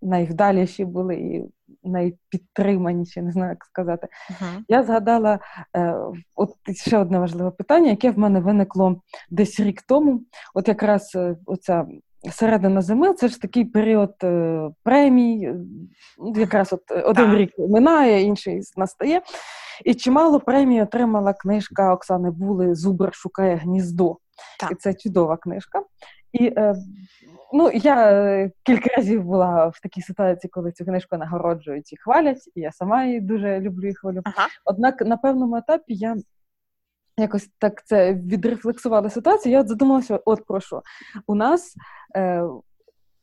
найвдаліші 0.02 0.84
були 0.84 1.16
і 1.16 1.44
найпідтриманіші, 1.84 3.22
не 3.22 3.32
знаю, 3.32 3.50
як 3.50 3.64
сказати, 3.64 4.08
uh-huh. 4.30 4.60
я 4.68 4.82
згадала 4.82 5.38
е, 5.76 5.94
от 6.34 6.50
ще 6.74 6.98
одне 6.98 7.18
важливе 7.18 7.50
питання, 7.50 7.90
яке 7.90 8.10
в 8.10 8.18
мене 8.18 8.40
виникло 8.40 9.02
десь 9.30 9.60
рік 9.60 9.82
тому. 9.82 10.22
От 10.54 10.68
якраз 10.68 11.12
е, 11.14 11.36
оця 11.46 11.86
середина 12.30 12.82
зими 12.82 13.14
це 13.14 13.28
ж 13.28 13.40
такий 13.40 13.64
період 13.64 14.14
е, 14.24 14.68
премій, 14.82 15.54
якраз 16.36 16.72
от 16.72 16.82
один 17.04 17.36
рік 17.36 17.50
минає, 17.58 18.22
інший 18.22 18.62
настає. 18.76 19.22
І 19.84 19.94
чимало 19.94 20.40
премій 20.40 20.82
отримала 20.82 21.32
книжка 21.32 21.94
Оксани 21.94 22.30
Були 22.30 22.74
Зубр 22.74 23.14
шукає 23.14 23.56
гніздо. 23.56 24.16
Так. 24.60 24.72
І 24.72 24.74
це 24.74 24.94
чудова 24.94 25.36
книжка. 25.36 25.82
І 26.32 26.46
е, 26.56 26.74
ну, 27.52 27.70
я 27.74 28.12
е, 28.12 28.50
кілька 28.62 28.96
разів 28.96 29.24
була 29.24 29.66
в 29.66 29.80
такій 29.80 30.02
ситуації, 30.02 30.50
коли 30.50 30.72
цю 30.72 30.84
книжку 30.84 31.16
нагороджують 31.16 31.92
і 31.92 31.96
хвалять, 31.96 32.50
і 32.54 32.60
я 32.60 32.72
сама 32.72 33.04
її 33.04 33.20
дуже 33.20 33.60
люблю 33.60 33.88
і 33.88 33.94
хвалю. 33.94 34.20
Ага. 34.24 34.48
Однак 34.64 35.00
на 35.00 35.16
певному 35.16 35.56
етапі 35.56 35.94
я 35.94 36.16
якось 37.18 37.50
так 37.58 37.86
це 37.86 38.14
відрефлексувала 38.14 39.10
ситуацію. 39.10 39.52
Я 39.52 39.60
от 39.60 39.68
задумалася, 39.68 40.20
от 40.24 40.46
про 40.46 40.60
що. 40.60 40.82
У 41.26 41.34
нас 41.34 41.74
е, 42.16 42.42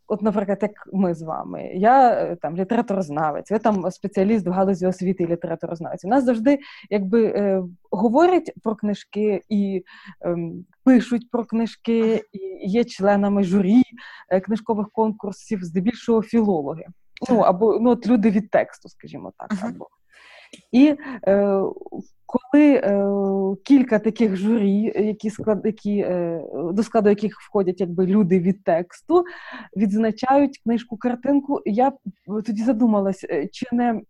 От, 0.08 0.22
наприклад, 0.22 0.60
як 0.62 0.72
ми 0.94 1.14
з 1.14 1.22
вами, 1.22 1.72
я 1.76 2.10
е, 2.10 2.36
там 2.42 2.58
літературознавець, 2.58 3.52
ви 3.52 3.60
там 3.60 3.92
спеціаліст 3.92 4.48
в 4.48 4.52
галузі 4.52 4.88
освіти 4.88 5.24
і 5.24 5.28
літературознавець. 5.28 6.06
У 6.06 6.08
нас 6.08 6.24
завжди 6.24 6.60
якби 6.90 7.26
е, 7.26 7.64
говорять 7.92 8.52
про 8.64 8.76
книжки 8.76 9.42
і 9.50 9.84
е, 10.26 10.38
пишуть 10.84 11.32
про 11.32 11.46
книжки, 11.46 12.24
і 12.34 12.70
є 12.70 12.84
членами 12.84 13.44
журі 13.44 13.82
е, 14.30 14.40
книжкових 14.40 14.90
конкурсів, 14.90 15.64
здебільшого 15.64 16.22
філологи. 16.22 16.86
Ну 17.30 17.40
або 17.40 17.80
ну 17.80 17.90
от 17.90 18.08
люди 18.08 18.30
від 18.30 18.50
тексту, 18.50 18.90
скажімо 18.90 19.34
так. 19.38 19.54
або. 19.62 19.88
І 20.72 20.96
е, 21.28 21.62
коли 22.26 22.74
е, 22.74 23.06
кілька 23.64 24.00
таких 24.00 24.36
журі, 24.36 24.94
які 24.96 25.30
склад, 25.30 25.62
які, 25.66 25.98
е, 25.98 26.42
до 26.74 26.84
складу 26.84 27.10
яких 27.10 27.42
входять 27.42 27.82
якби 27.82 28.06
люди 28.06 28.40
від 28.40 28.64
тексту, 28.64 29.24
відзначають 29.78 30.62
книжку 30.64 30.98
картинку, 30.98 31.62
я 31.66 31.92
тоді 32.46 32.64
задумалась, 32.64 33.26
е, 33.30 33.48
чи 33.48 33.66
не. 33.72 34.02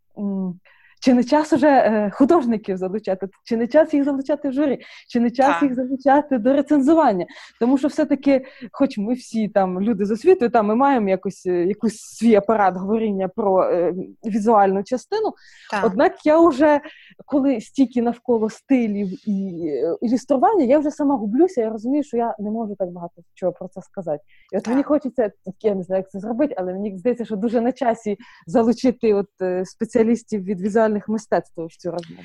Чи 1.05 1.13
не 1.13 1.23
час 1.23 1.53
уже 1.53 1.67
е, 1.67 2.11
художників 2.13 2.77
залучати, 2.77 3.27
чи 3.43 3.57
не 3.57 3.67
час 3.67 3.93
їх 3.93 4.03
залучати 4.03 4.49
в 4.49 4.53
журі, 4.53 4.79
чи 5.09 5.19
не 5.19 5.31
час 5.31 5.61
їх 5.61 5.75
залучати 5.75 6.37
до 6.37 6.53
рецензування? 6.53 7.25
Тому 7.59 7.77
що 7.77 7.87
все-таки, 7.87 8.45
хоч 8.71 8.97
ми 8.97 9.13
всі 9.13 9.47
там 9.47 9.81
люди 9.81 10.05
з 10.05 10.11
освітою, 10.11 10.51
там 10.51 10.65
ми 10.65 10.75
маємо 10.75 11.09
якось 11.09 11.45
е, 11.45 11.65
якийсь 11.65 12.01
свій 12.01 12.35
апарат 12.35 12.77
говоріння 12.77 13.27
про 13.27 13.63
е, 13.63 13.93
візуальну 14.25 14.83
частину. 14.83 15.33
Так. 15.71 15.85
Однак 15.85 16.25
я 16.25 16.39
вже 16.39 16.81
коли 17.25 17.61
стільки 17.61 18.01
навколо 18.01 18.49
стилів 18.49 19.29
і 19.29 19.67
е, 19.67 19.97
ілюстрування, 20.01 20.63
я 20.63 20.79
вже 20.79 20.91
сама 20.91 21.15
гублюся, 21.15 21.61
я 21.61 21.69
розумію, 21.69 22.03
що 22.03 22.17
я 22.17 22.35
не 22.39 22.51
можу 22.51 22.75
так 22.75 22.91
багато 22.91 23.21
чого 23.33 23.51
про 23.51 23.67
це 23.67 23.81
сказати. 23.81 24.23
І 24.53 24.57
от 24.57 24.63
так. 24.63 24.71
мені 24.71 24.83
хочеться, 24.83 25.31
я 25.61 25.75
не 25.75 25.83
знаю, 25.83 25.99
як 25.99 26.11
це 26.11 26.19
зробити, 26.19 26.55
але 26.57 26.73
мені 26.73 26.97
здається, 26.97 27.25
що 27.25 27.35
дуже 27.35 27.61
на 27.61 27.71
часі 27.71 28.17
залучити 28.47 29.13
от 29.13 29.29
спеціалістів 29.63 30.43
від 30.43 30.61
візуальної 30.61 30.94
візуальних 30.95 31.07
мистецтв 31.07 31.61
в 31.65 31.77
цю 31.77 31.91
розмову. 31.91 32.23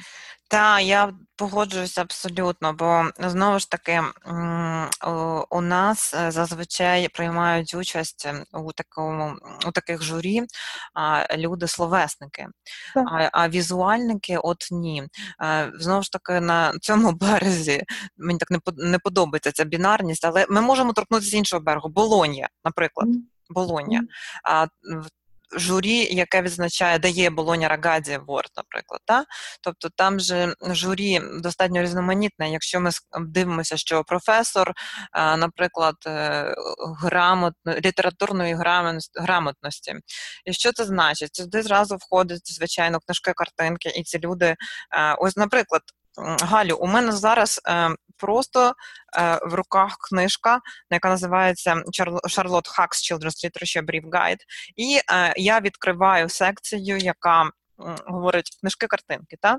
Так, 0.48 0.82
я 0.82 1.12
погоджуюся 1.36 2.00
абсолютно, 2.00 2.72
бо 2.72 3.04
знову 3.18 3.58
ж 3.58 3.70
таки 3.70 4.00
у 5.50 5.60
нас 5.60 6.14
е, 6.14 6.30
зазвичай 6.30 7.08
приймають 7.08 7.74
участь 7.74 8.28
у 8.52 8.72
такому 8.72 9.36
у 9.66 9.70
таких 9.70 10.02
журі 10.02 10.42
люди-словесники, 11.36 12.46
а 12.96 13.28
а 13.32 13.48
візуальники 13.48 14.38
от 14.38 14.68
ні. 14.70 15.08
Е, 15.42 15.72
знову 15.74 16.02
ж 16.02 16.12
таки, 16.12 16.40
на 16.40 16.72
цьому 16.80 17.12
березі 17.20 17.82
мені 18.16 18.38
так 18.38 18.74
не 18.76 18.98
подобається 18.98 19.52
ця 19.52 19.64
бінарність, 19.64 20.24
але 20.24 20.46
ми 20.50 20.60
можемо 20.60 20.92
торкнутися 20.92 21.30
з 21.30 21.34
іншого 21.34 21.62
берегу. 21.62 21.88
Болонія, 21.88 22.48
наприклад. 22.64 23.08
Болонія. 23.50 24.02
А 24.44 24.66
журі, 25.56 26.08
яке 26.14 26.42
відзначає, 26.42 26.98
дає 26.98 27.30
Болоня 27.30 27.68
Рагаді 27.68 28.18
Ворд, 28.26 28.50
наприклад. 28.56 29.00
Та? 29.04 29.24
Тобто 29.62 29.88
там 29.96 30.20
же 30.20 30.54
журі 30.70 31.20
достатньо 31.42 31.82
різноманітне. 31.82 32.50
Якщо 32.50 32.80
ми 32.80 32.90
дивимося, 33.20 33.76
що 33.76 34.04
професор, 34.04 34.72
наприклад, 35.14 35.94
е, 36.06 36.54
грамотно, 37.02 37.74
літературної 37.74 38.56
грамотності. 39.14 39.94
І 40.44 40.52
що 40.52 40.72
це 40.72 40.84
значить? 40.84 41.36
Сюди 41.36 41.62
зразу 41.62 41.96
входить, 41.96 42.52
звичайно, 42.52 42.98
книжки, 43.00 43.32
картинки, 43.32 43.88
і 43.88 44.02
ці 44.02 44.18
люди, 44.18 44.56
ось, 45.18 45.36
наприклад, 45.36 45.82
Галю, 46.16 46.76
у 46.76 46.86
мене 46.86 47.12
зараз 47.12 47.60
е, 47.68 47.90
просто 48.20 48.74
е, 49.18 49.38
в 49.46 49.54
руках 49.54 49.96
книжка, 50.10 50.60
яка 50.90 51.08
називається 51.08 51.74
Charlotte 52.28 52.78
Huck's 52.78 53.12
Children's 53.12 53.44
Literature 53.44 53.84
Brief 53.84 54.10
Guide, 54.10 54.40
і 54.76 55.00
е, 55.12 55.34
я 55.36 55.60
відкриваю 55.60 56.28
секцію, 56.28 56.98
яка 56.98 57.50
говорить 58.06 58.50
книжки-картинки. 58.60 59.36
Та? 59.40 59.58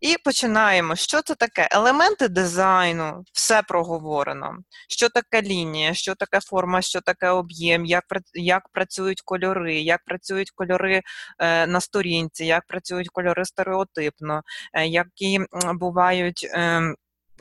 І 0.00 0.16
починаємо. 0.24 0.96
Що 0.96 1.22
це 1.22 1.34
таке? 1.34 1.68
Елементи 1.70 2.28
дизайну, 2.28 3.24
все 3.32 3.62
проговорено. 3.62 4.56
Що 4.88 5.08
таке 5.08 5.42
лінія, 5.42 5.94
що 5.94 6.14
таке 6.14 6.40
форма, 6.40 6.82
що 6.82 7.00
таке 7.00 7.28
об'єм, 7.28 7.84
як 7.84 8.04
як 8.34 8.68
працюють 8.68 9.20
кольори, 9.20 9.80
як 9.80 10.04
працюють 10.04 10.50
кольори 10.50 11.02
е, 11.38 11.66
на 11.66 11.80
сторінці, 11.80 12.44
як 12.44 12.66
працюють 12.66 13.08
кольори 13.08 13.44
стереотипно, 13.44 14.42
е, 14.74 14.86
які 14.86 15.40
бувають 15.74 16.50
е, 16.54 16.82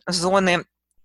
зони. 0.08 0.64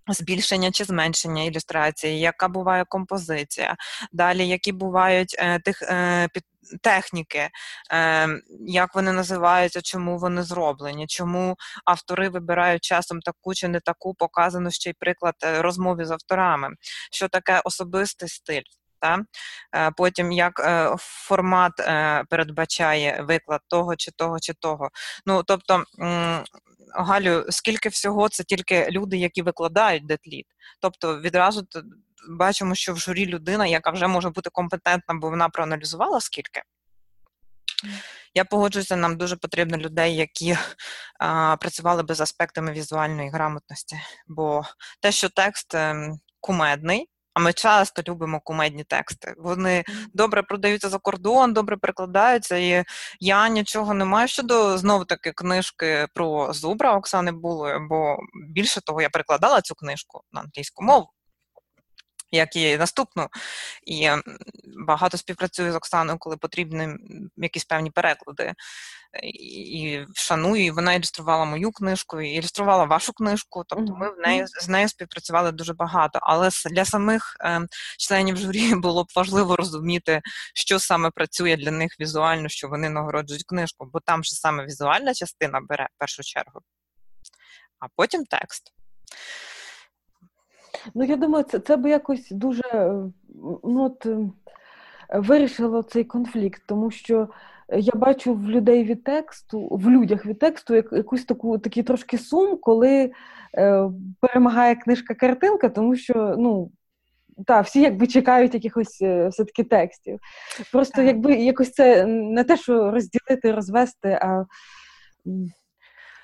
Збільшення 0.09 0.71
чи 0.71 0.85
зменшення 0.85 1.43
ілюстрації, 1.43 2.21
яка 2.21 2.49
буває 2.49 2.85
композиція, 2.89 3.77
далі 4.13 4.49
які 4.49 4.73
бувають 4.73 5.37
е, 5.39 5.59
тих 5.59 5.83
е, 5.83 6.29
під, 6.35 6.45
техніки, 6.83 7.49
е, 7.93 8.29
як 8.67 8.95
вони 8.95 9.13
називаються, 9.13 9.83
чому 9.83 10.19
вони 10.19 10.43
зроблені, 10.43 11.07
чому 11.07 11.57
автори 11.85 12.29
вибирають 12.29 12.85
часом 12.85 13.21
таку 13.21 13.55
чи 13.55 13.69
не 13.69 13.81
таку, 13.81 14.15
показано 14.15 14.71
ще 14.71 14.91
й 14.91 14.95
приклад 14.99 15.35
розмови 15.43 16.05
з 16.05 16.11
авторами, 16.11 16.69
що 17.13 17.29
таке 17.29 17.61
особистий 17.65 18.29
стиль. 18.29 18.63
Та? 19.01 19.19
Потім 19.97 20.33
як 20.33 20.53
формат 20.99 21.73
передбачає 22.31 23.25
виклад 23.29 23.61
того 23.69 23.97
чи 23.97 24.11
того 24.11 24.41
чи 24.41 24.55
того. 24.55 24.91
Ну, 25.27 25.43
тобто, 25.43 25.85
Галю, 26.95 27.47
скільки 27.49 27.89
всього 27.89 28.29
це 28.29 28.45
тільки 28.45 28.89
люди, 28.91 29.17
які 29.17 29.43
викладають 29.43 30.07
детліт. 30.07 30.47
Тобто 30.81 31.21
відразу 31.21 31.67
бачимо, 32.31 32.75
що 32.75 32.95
в 32.95 32.99
журі 32.99 33.27
людина, 33.27 33.67
яка 33.67 33.91
вже 33.91 34.07
може 34.07 34.31
бути 34.31 34.51
компетентна, 34.53 35.15
бо 35.15 35.31
вона 35.31 35.49
проаналізувала 35.49 36.21
скільки. 36.21 36.63
Я 38.35 38.45
погоджуюся, 38.45 38.97
нам 38.97 39.17
дуже 39.17 39.37
потрібно 39.37 39.77
людей, 39.77 40.17
які 40.17 40.57
а, 41.19 41.57
працювали 41.57 42.03
би 42.03 42.15
з 42.15 42.21
аспектами 42.21 42.73
візуальної 42.73 43.31
грамотності, 43.31 43.97
бо 44.27 44.63
те, 45.01 45.13
що 45.13 45.29
текст 45.29 45.75
ем, 45.75 46.21
кумедний, 46.41 47.09
а 47.35 47.41
ми 47.41 47.53
часто 47.53 48.03
любимо 48.09 48.41
кумедні 48.41 48.85
тексти. 48.85 49.35
Вони 49.39 49.85
добре 50.15 50.43
продаються 50.43 50.89
за 50.89 50.99
кордон, 50.99 51.53
добре 51.53 51.77
перекладаються. 51.77 52.57
І 52.57 52.85
я 53.21 53.49
нічого 53.49 53.95
не 53.95 54.05
маю 54.05 54.29
щодо 54.29 54.79
знову 54.79 55.05
таки 55.05 55.33
книжки 55.33 56.07
про 56.15 56.53
зубра 56.53 56.97
Оксани 56.97 57.33
Булої, 57.33 57.79
бо 57.89 58.17
більше 58.49 58.81
того, 58.81 59.03
я 59.03 59.11
перекладала 59.11 59.61
цю 59.61 59.75
книжку 59.75 60.23
на 60.33 60.41
англійську 60.41 60.85
мову 60.85 61.09
як 62.33 62.57
і 62.57 62.77
наступну. 62.77 63.29
І 63.87 64.11
багато 64.87 65.19
співпрацюю 65.19 65.73
з 65.73 65.75
Оксаною, 65.75 66.19
коли 66.19 66.37
потрібні 66.37 66.89
якісь 67.37 67.65
певні 67.65 67.91
переклади. 67.91 68.55
І 69.23 70.01
шаную, 70.15 70.65
і 70.65 70.71
вона 70.71 70.95
ілюструвала 70.95 71.45
мою 71.45 71.73
книжку, 71.73 72.21
і 72.21 72.31
ілюструвала 72.31 72.85
вашу 72.85 73.13
книжку. 73.13 73.65
Тобто 73.67 73.95
ми 73.95 74.11
в 74.11 74.19
неї 74.19 74.47
з 74.47 74.69
нею 74.69 74.89
співпрацювали 74.89 75.53
дуже 75.53 75.75
багато. 75.75 76.19
Але 76.23 76.51
для 76.71 76.85
самих 76.85 77.37
е, 77.41 77.61
членів 77.99 78.37
журі 78.37 78.75
було 78.75 79.05
б 79.05 79.07
важливо 79.17 79.57
розуміти, 79.57 80.21
що 80.55 80.79
саме 80.79 81.11
працює 81.11 81.57
для 81.57 81.71
них 81.71 82.01
візуально, 82.01 82.49
що 82.49 82.69
вони 82.69 82.89
нагороджують 82.89 83.45
книжку, 83.45 83.91
бо 83.93 84.01
там 84.01 84.25
же 84.25 84.35
саме 84.35 84.65
візуальна 84.65 85.15
частина 85.15 85.61
бере 85.69 85.89
в 85.97 85.99
першу 85.99 86.23
чергу, 86.23 86.61
а 87.79 87.87
потім 87.97 88.25
текст. 88.25 88.73
Ну, 90.95 91.05
я 91.05 91.17
думаю, 91.17 91.45
це 91.45 91.59
це 91.59 91.77
би 91.77 91.91
якось 91.91 92.31
дуже 92.31 92.63
ну, 93.65 93.85
от, 93.85 94.07
вирішило 95.15 95.83
цей 95.83 96.05
конфлікт, 96.05 96.63
тому 96.67 96.91
що 96.91 97.29
я 97.69 97.93
бачу 97.95 98.35
в 98.35 98.49
людей 98.49 98.85
від 98.85 99.05
тексту, 99.05 99.69
в 99.71 99.91
людях 99.91 100.27
від 100.27 100.39
тексту 100.39 100.75
як, 100.75 100.93
якусь 100.93 101.25
таку 101.25 101.59
такий 101.59 101.83
трошки 101.83 102.19
сум, 102.19 102.59
коли 102.59 103.13
е, 103.57 103.91
перемагає 104.21 104.75
книжка-картинка, 104.75 105.69
тому 105.69 105.97
що 105.97 106.35
ну. 106.39 106.71
Так, 107.47 107.67
всі 107.67 107.81
якби 107.81 108.07
чекають 108.07 108.55
якихось 108.55 109.03
е, 109.03 109.29
все-таки 109.29 109.65
текстів. 109.65 110.19
Просто 110.73 111.03
якби 111.03 111.35
якось 111.35 111.73
це 111.73 112.07
не 112.07 112.45
те, 112.45 112.57
що 112.57 112.91
розділити, 112.91 113.53
розвести, 113.53 114.09
а 114.09 114.45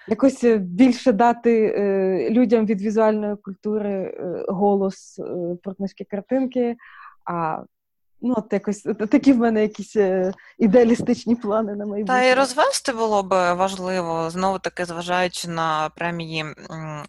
якось 0.08 0.44
е, 0.44 0.58
більше 0.58 1.12
дати 1.12 1.74
е, 1.76 2.30
людям 2.30 2.66
від 2.66 2.82
візуальної 2.82 3.36
культури 3.36 3.90
е, 3.90 4.44
голос 4.48 5.20
про 5.62 5.74
книжки 5.74 6.04
картинки. 6.04 6.76
А 7.24 7.62
Ну, 8.20 8.34
от 8.36 8.52
якось 8.52 8.82
такі 9.10 9.32
в 9.32 9.36
мене 9.36 9.62
якісь 9.62 9.96
е, 9.96 10.32
ідеалістичні 10.58 11.36
плани 11.36 11.74
на 11.76 11.86
майбутнє. 11.86 12.14
Та 12.14 12.24
і 12.24 12.34
розвести 12.34 12.92
було 12.92 13.22
б 13.22 13.54
важливо, 13.54 14.30
знову 14.30 14.58
таки, 14.58 14.84
зважаючи 14.84 15.48
на 15.48 15.90
премії 15.96 16.44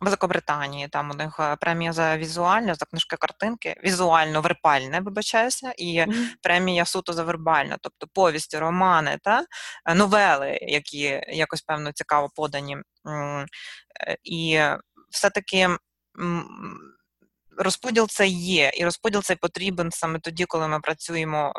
Великобританії, 0.02 0.88
там 0.88 1.12
у 1.12 1.14
них 1.14 1.40
е, 1.40 1.56
премія 1.56 1.94
за 1.94 2.18
візуальне, 2.18 2.76
за 2.76 2.86
книжки 2.86 3.16
картинки, 3.18 3.76
візуально 3.86 4.42
вербальне, 4.42 5.00
вибачаюся, 5.00 5.74
і 5.78 6.00
mm-hmm. 6.00 6.28
премія 6.42 6.86
суто 6.86 7.14
за 7.14 7.24
вербальне, 7.24 7.78
тобто 7.82 8.08
повісті, 8.14 8.58
романи 8.58 9.18
та 9.24 9.46
е, 9.86 9.96
новели, 9.96 10.60
які 10.62 11.22
якось 11.28 11.62
певно 11.62 11.92
цікаво 11.92 12.30
подані. 12.36 12.78
І 14.24 14.60
все-таки 15.10 15.70
розподіл 17.60 18.08
це 18.08 18.28
є, 18.28 18.72
і 18.78 18.86
розподіл 18.86 19.22
цей 19.22 19.36
потрібен 19.36 19.92
саме 19.92 20.20
тоді, 20.20 20.46
коли 20.46 20.68
ми 20.68 20.80
працюємо 20.80 21.54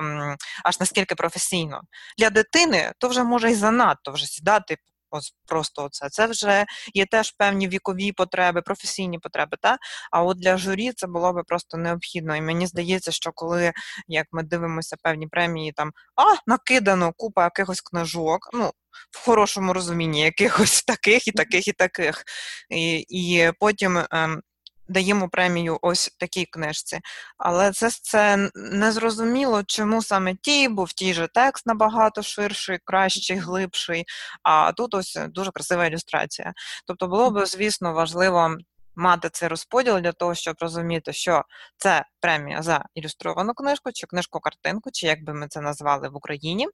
аж 0.65 0.81
наскільки 0.81 1.15
професійно. 1.15 1.81
Для 2.19 2.31
дитини 2.31 2.93
то 2.99 3.09
вже 3.09 3.25
може 3.25 3.51
і 3.51 3.55
занадто 3.55 4.13
вже 4.13 4.27
сідати. 4.27 4.77
Ось 5.13 5.35
просто 5.47 5.89
це. 5.91 6.09
Це 6.09 6.27
вже 6.27 6.67
є 6.95 7.07
теж 7.07 7.31
певні 7.31 7.69
вікові 7.69 8.13
потреби, 8.13 8.63
професійні 8.63 9.19
потреби. 9.19 9.57
Та? 9.61 9.79
А 10.11 10.23
от 10.23 10.39
для 10.39 10.57
журі 10.57 10.93
це 10.93 11.07
було 11.07 11.33
би 11.33 11.43
просто 11.43 11.77
необхідно. 11.77 12.37
І 12.37 12.41
мені 12.41 12.67
здається, 12.67 13.13
що 13.13 13.31
коли 13.35 13.73
як 14.09 14.27
ми 14.33 14.43
дивимося 14.43 14.97
певні 15.03 15.27
премії, 15.27 15.73
там 15.73 15.93
а 16.17 16.35
накидано 16.47 17.13
купа 17.17 17.45
якихось 17.45 17.81
книжок, 17.81 18.51
ну 18.53 18.71
в 19.11 19.25
хорошому 19.25 19.73
розумінні, 19.73 20.21
якихось 20.21 20.83
таких 20.83 21.29
і 21.29 21.33
таких 21.33 21.69
і 21.69 21.73
таких. 21.73 22.25
І 22.71 23.05
і 23.09 23.53
потім 23.61 24.05
ем, 24.11 24.43
даємо 24.91 25.29
премію 25.29 25.79
ось 25.83 26.17
такій 26.19 26.45
книжці. 26.45 27.01
Але 27.39 27.73
це 27.73 27.91
це 27.91 28.51
незрозуміло, 28.55 29.63
чому 29.67 30.03
саме 30.03 30.35
ті, 30.35 30.69
бо 30.69 30.85
в 30.85 30.93
тій 30.93 31.15
же 31.15 31.29
текст 31.35 31.67
набагато 31.67 32.23
ширший, 32.23 32.79
кращий, 32.85 33.37
глибший, 33.37 34.05
а 34.43 34.73
тут 34.73 34.95
ось 34.95 35.19
дуже 35.29 35.51
красива 35.51 35.87
ілюстрація. 35.87 36.53
Тобто 36.87 37.07
було 37.07 37.31
б, 37.31 37.47
звісно, 37.47 37.93
важливо. 37.93 38.57
Мати 38.97 39.29
цей 39.33 39.49
розподіл 39.49 40.01
для 40.01 40.13
того, 40.13 40.35
щоб 40.35 40.57
розуміти, 40.61 41.13
що 41.13 41.45
це 41.77 42.05
премія 42.21 42.63
за 42.63 42.85
ілюстровану 42.95 43.55
книжку, 43.55 43.91
чи 43.93 44.07
книжку-картинку, 44.07 44.91
чи 44.93 45.07
як 45.07 45.25
би 45.25 45.35
ми 45.35 45.49
це 45.49 45.61
назвали 45.61 46.09
в 46.09 46.17
Україні, 46.17 46.69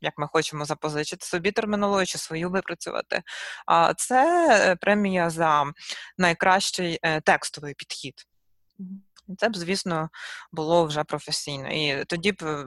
як 0.00 0.14
ми 0.18 0.28
хочемо 0.28 0.64
запозичити 0.64 1.26
собі 1.26 1.52
термінологію 1.52 2.06
чи 2.06 2.18
свою 2.18 2.50
випрацювати. 2.50 3.22
А 3.66 3.94
це 3.94 4.48
е, 4.52 4.76
премія 4.76 5.30
за 5.30 5.64
найкращий 6.18 6.98
е, 7.02 7.20
текстовий 7.20 7.74
підхід. 7.74 8.14
Це 9.38 9.48
б, 9.48 9.56
звісно, 9.56 10.08
було 10.52 10.84
вже 10.84 11.04
професійно. 11.04 11.68
І 11.68 12.04
тоді 12.04 12.32
б 12.32 12.66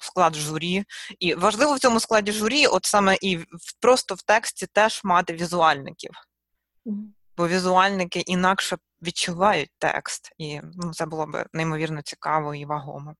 склад 0.00 0.34
журі. 0.34 0.84
І 1.18 1.34
важливо 1.34 1.74
в 1.74 1.78
цьому 1.78 2.00
складі 2.00 2.32
журі, 2.32 2.66
от 2.66 2.84
саме 2.84 3.18
і 3.20 3.38
просто 3.80 4.14
в 4.14 4.22
тексті 4.22 4.66
теж 4.66 5.00
мати 5.04 5.32
візуальників. 5.32 6.10
Бо 7.36 7.48
візуальники 7.48 8.20
інакше 8.20 8.76
відчувають 9.02 9.70
текст, 9.78 10.32
і 10.38 10.60
ну, 10.74 10.92
це 10.92 11.06
було 11.06 11.26
б 11.26 11.46
неймовірно 11.52 12.02
цікаво 12.02 12.54
і 12.54 12.64
вагомо 12.64 13.14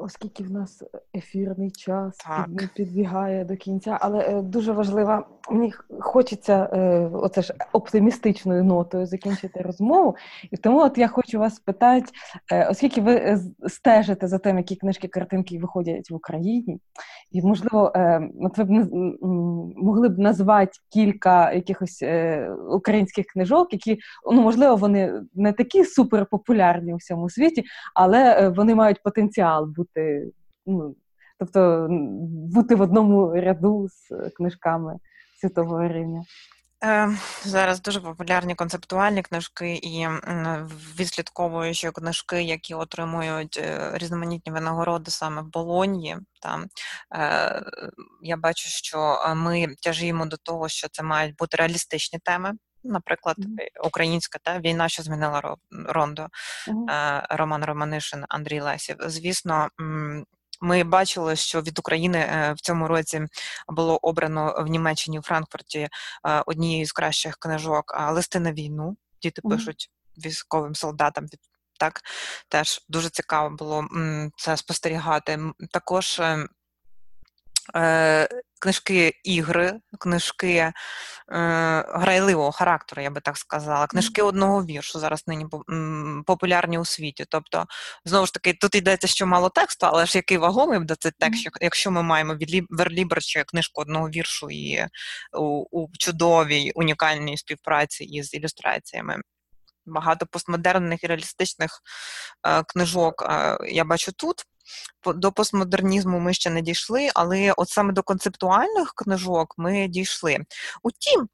оскільки 0.00 0.44
в 0.44 0.50
нас 0.50 0.82
ефірний 1.16 1.70
час 1.70 2.18
під, 2.58 2.74
підбігає 2.74 3.44
до 3.44 3.56
кінця, 3.56 3.98
але 4.00 4.18
е, 4.18 4.42
дуже 4.42 4.72
важлива, 4.72 5.26
мені 5.50 5.72
хочеться 6.00 6.70
е, 6.72 7.10
оце 7.12 7.42
ж 7.42 7.54
оптимістичною 7.72 8.64
нотою 8.64 9.06
закінчити 9.06 9.60
розмову. 9.60 10.16
І 10.50 10.56
тому 10.56 10.80
от 10.80 10.98
я 10.98 11.08
хочу 11.08 11.38
вас 11.38 11.58
питати, 11.58 12.06
е, 12.52 12.68
оскільки 12.70 13.00
ви 13.00 13.38
стежите 13.66 14.28
за 14.28 14.38
тим, 14.38 14.58
які 14.58 14.76
книжки, 14.76 15.08
картинки 15.08 15.58
виходять 15.58 16.10
в 16.10 16.14
Україні, 16.14 16.78
і 17.30 17.42
можливо, 17.42 17.92
от 18.40 18.58
ви 18.58 18.64
б 18.64 18.88
могли 19.76 20.08
б 20.08 20.18
назвати 20.18 20.72
кілька 20.92 21.52
якихось 21.52 22.04
українських 22.70 23.26
книжок, 23.26 23.72
які 23.72 23.98
ну 24.32 24.42
можливо 24.42 24.76
вони 24.76 25.22
не 25.34 25.52
такі 25.52 25.84
суперпопулярні 25.84 26.94
у 26.94 26.96
всьому 26.96 27.30
світі, 27.30 27.64
але 27.94 28.48
вони 28.48 28.74
мають 28.74 29.02
потенціал 29.02 29.66
бути 29.66 29.83
бути, 29.84 30.32
ну, 30.66 30.96
тобто 31.38 31.88
бути 32.54 32.74
в 32.74 32.80
одному 32.80 33.32
ряду 33.34 33.88
з 33.88 34.30
книжками 34.30 34.98
світового 35.40 35.88
рівня. 35.88 36.24
Е, 36.84 37.16
зараз 37.44 37.82
дуже 37.82 38.00
популярні 38.00 38.54
концептуальні 38.54 39.22
книжки, 39.22 39.74
і 39.74 40.08
відслідковую, 41.00 41.74
що 41.74 41.92
книжки, 41.92 42.42
які 42.42 42.74
отримують 42.74 43.56
е, 43.62 43.90
різноманітні 43.94 44.52
винагороди 44.52 45.10
саме 45.10 45.42
в 45.42 45.50
Болоньї. 45.50 46.16
Там 46.42 46.66
е, 47.16 47.62
я 48.22 48.36
бачу, 48.36 48.68
що 48.68 49.18
ми 49.36 49.66
тяжіємо 49.82 50.26
до 50.26 50.36
того, 50.36 50.68
що 50.68 50.88
це 50.92 51.02
мають 51.02 51.36
бути 51.36 51.56
реалістичні 51.56 52.18
теми. 52.18 52.52
Наприклад, 52.84 53.36
українська 53.84 54.38
та 54.42 54.58
війна, 54.58 54.88
що 54.88 55.02
змінила 55.02 55.56
Рондо, 55.70 56.26
uh-huh. 56.68 57.26
Роман 57.30 57.64
Романишин, 57.64 58.24
Андрій 58.28 58.60
Лесів. 58.60 58.96
Звісно, 59.00 59.68
ми 60.60 60.84
бачили, 60.84 61.36
що 61.36 61.60
від 61.60 61.78
України 61.78 62.18
е, 62.18 62.52
в 62.52 62.60
цьому 62.60 62.88
році 62.88 63.26
було 63.68 63.96
обрано 63.96 64.64
в 64.66 64.66
Німеччині 64.66 65.18
у 65.18 65.22
Франкфурті 65.22 65.78
е, 65.78 65.90
однією 66.46 66.86
з 66.86 66.92
кращих 66.92 67.36
книжок 67.36 67.96
листи 68.10 68.40
на 68.40 68.52
війну. 68.52 68.96
Діти 69.22 69.42
пишуть 69.42 69.90
військовим 70.18 70.74
солдатам. 70.74 71.26
Так, 71.78 72.00
теж 72.48 72.84
дуже 72.88 73.10
цікаво 73.10 73.56
було 73.56 73.84
це 74.36 74.56
спостерігати. 74.56 75.38
Також 75.70 76.20
Е, 76.20 76.46
книжки 78.64 79.12
ігри, 79.24 79.80
книжки 80.00 80.52
е, 80.52 80.72
грайливого 81.88 82.52
характеру, 82.52 83.02
я 83.02 83.10
би 83.10 83.20
так 83.20 83.36
сказала, 83.36 83.86
книжки 83.86 84.22
одного 84.22 84.64
віршу 84.64 84.98
зараз 84.98 85.24
нині 85.26 85.46
популярні 86.26 86.78
у 86.78 86.84
світі. 86.84 87.24
Тобто, 87.28 87.64
знову 88.04 88.26
ж 88.26 88.32
таки, 88.32 88.52
тут 88.52 88.74
йдеться, 88.74 89.06
що 89.06 89.26
мало 89.26 89.48
тексту, 89.48 89.86
але 89.86 90.06
ж 90.06 90.18
який 90.18 90.38
вагомий 90.38 90.78
буде 90.78 90.96
цей 90.98 91.12
текст, 91.18 91.48
якщо 91.60 91.90
ми 91.90 92.02
маємо 92.02 92.34
від 92.34 92.66
Верліберча 92.70 93.44
книжку 93.44 93.82
одного 93.82 94.08
віршу 94.08 94.50
і 94.50 94.86
у, 95.32 95.66
у 95.70 95.88
чудовій 95.98 96.72
унікальній 96.74 97.36
співпраці 97.36 98.04
із 98.04 98.34
ілюстраціями. 98.34 99.16
Багато 99.86 100.26
постмодерних 100.26 101.04
і 101.04 101.06
реалістичних 101.06 101.80
е, 102.46 102.62
книжок 102.62 103.22
е, 103.22 103.58
я 103.68 103.84
бачу 103.84 104.12
тут 104.12 104.44
до 105.14 105.32
постмодернізму 105.32 106.18
ми 106.18 106.34
ще 106.34 106.50
не 106.50 106.60
дійшли, 106.60 107.10
але 107.14 107.52
от 107.56 107.68
саме 107.68 107.92
до 107.92 108.02
концептуальних 108.02 108.92
книжок 108.94 109.54
ми 109.58 109.88
дійшли. 109.88 110.38
Утім, 110.82 111.28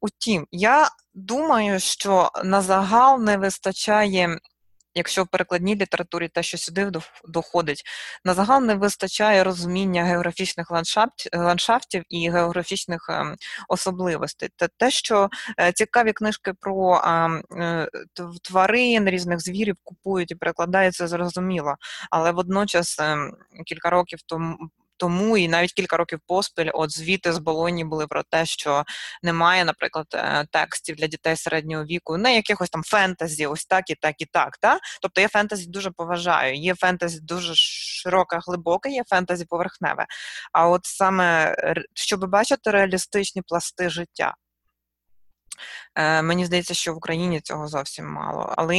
утім, 0.00 0.46
я 0.50 0.88
думаю, 1.14 1.80
що 1.80 2.30
на 2.44 2.62
загал 2.62 3.22
не 3.22 3.36
вистачає 3.36 4.38
якщо 4.96 5.24
в 5.24 5.26
перекладній 5.26 5.74
літературі 5.76 6.28
те, 6.28 6.42
що 6.42 6.58
сюди 6.58 6.90
доходить, 7.28 7.82
на 8.24 8.34
загал 8.34 8.62
не 8.62 8.74
вистачає 8.74 9.44
розуміння 9.44 10.04
географічних 10.04 10.70
ландшафтів 11.32 12.02
і 12.08 12.30
географічних 12.30 13.06
ем, 13.10 13.36
особливостей. 13.68 14.48
Те, 14.56 14.68
те, 14.76 14.90
що 14.90 15.28
е, 15.60 15.72
цікаві 15.72 16.12
книжки 16.12 16.52
про 16.60 17.02
е, 17.56 17.88
тварин, 18.42 19.08
різних 19.08 19.40
звірів 19.40 19.76
купують 19.84 20.30
і 20.30 20.34
перекладаються, 20.34 21.06
зрозуміло, 21.06 21.74
але 22.10 22.30
водночас 22.30 23.00
ем, 23.00 23.36
кілька 23.66 23.90
років 23.90 24.18
тому 24.26 24.56
тому 24.96 25.36
і 25.36 25.48
навіть 25.48 25.72
кілька 25.72 25.96
років 25.96 26.20
поспіль, 26.26 26.70
от 26.74 26.90
звіти 26.90 27.32
з 27.32 27.38
Болоні 27.38 27.84
були 27.84 28.06
про 28.06 28.22
те, 28.22 28.46
що 28.46 28.84
немає, 29.22 29.64
наприклад, 29.64 30.06
е, 30.14 30.46
текстів 30.52 30.96
для 30.96 31.06
дітей 31.06 31.36
середнього 31.36 31.84
віку, 31.84 32.16
не 32.16 32.34
якихось 32.34 32.70
там 32.70 32.82
фентезі, 32.82 33.46
ось 33.46 33.66
так 33.66 33.90
і 33.90 33.94
так 33.94 34.14
і 34.18 34.26
так. 34.26 34.56
Та? 34.56 34.78
Тобто 35.02 35.20
я 35.20 35.28
фентезі 35.28 35.66
дуже 35.66 35.90
поважаю. 35.90 36.54
Є 36.54 36.74
фентезі 36.74 37.20
дуже 37.22 37.52
широке, 37.54 38.38
глибоке, 38.46 38.90
є 38.90 39.02
фентезі 39.10 39.44
поверхневе. 39.44 40.06
А 40.52 40.68
от 40.68 40.80
саме 40.84 41.54
щоб 41.94 42.30
бачити 42.30 42.70
реалістичні 42.70 43.42
пласти 43.42 43.90
життя. 43.90 44.34
Е, 45.94 46.22
мені 46.22 46.46
здається, 46.46 46.74
що 46.74 46.94
в 46.94 46.96
Україні 46.96 47.40
цього 47.40 47.68
зовсім 47.68 48.06
мало. 48.06 48.54
Але 48.56 48.76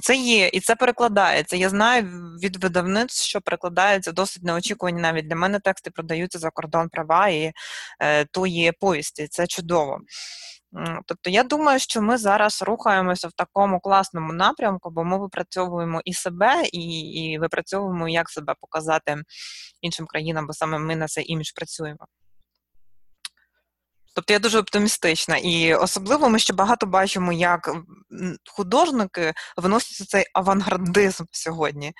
це 0.00 0.16
є, 0.16 0.48
і 0.48 0.60
це 0.60 0.76
перекладається. 0.76 1.56
Я 1.56 1.68
знаю 1.68 2.02
від 2.42 2.56
видавництв, 2.64 3.24
що 3.24 3.40
перекладаються 3.40 4.12
досить 4.12 4.42
неочікувані 4.42 5.00
навіть 5.00 5.28
для 5.28 5.36
мене 5.36 5.60
тексти 5.60 5.90
продаються 5.90 6.38
за 6.38 6.50
кордон 6.50 6.88
права 6.88 7.28
і 7.28 7.52
е, 8.00 8.24
тої 8.24 8.72
повісті. 8.80 9.28
Це 9.28 9.46
чудово. 9.46 10.00
Тобто 11.06 11.30
я 11.30 11.42
думаю, 11.42 11.78
що 11.78 12.02
ми 12.02 12.18
зараз 12.18 12.62
рухаємося 12.62 13.28
в 13.28 13.32
такому 13.32 13.80
класному 13.80 14.32
напрямку, 14.32 14.90
бо 14.90 15.04
ми 15.04 15.18
випрацьовуємо 15.18 16.00
і 16.04 16.12
себе, 16.14 16.62
і 16.72 17.00
і 17.00 17.38
випрацьовуємо, 17.38 18.08
як 18.08 18.30
себе 18.30 18.54
показати 18.60 19.16
іншим 19.80 20.06
країнам, 20.06 20.46
бо 20.46 20.52
саме 20.52 20.78
ми 20.78 20.96
на 20.96 21.06
цей 21.06 21.32
імідж 21.32 21.50
працюємо. 21.52 22.06
Тобто 24.14 24.32
я 24.32 24.38
дуже 24.38 24.58
оптимістична, 24.58 25.36
і 25.36 25.74
особливо 25.74 26.28
ми 26.28 26.38
ще 26.38 26.52
багато 26.52 26.86
бачимо, 26.86 27.32
як 27.32 27.76
художники 28.50 29.32
виносять 29.56 30.08
цей 30.08 30.24
авангардизм 30.34 31.24
сьогодні. 31.30 31.92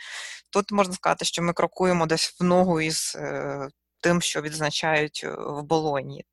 Тут 0.50 0.72
можна 0.72 0.94
сказати, 0.94 1.24
що 1.24 1.42
ми 1.42 1.52
крокуємо 1.52 2.06
десь 2.06 2.36
в 2.40 2.44
ногу 2.44 2.80
із 2.80 3.16
е, 3.16 3.68
тим, 4.00 4.20
що 4.20 4.42
відзначають 4.42 5.20
е, 5.24 5.36
в 5.38 5.62
болоні. 5.62 6.24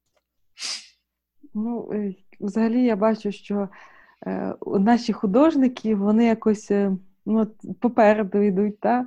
Ну, 1.54 1.90
е, 1.94 2.16
взагалі, 2.40 2.84
я 2.84 2.96
бачу, 2.96 3.32
що 3.32 3.70
наші 4.66 5.14
художники 5.14 5.96
вони 5.96 6.26
якось 6.26 6.72
ну, 7.26 7.48
попереду 7.80 8.42
йдуть. 8.42 8.80
Та? 8.80 9.06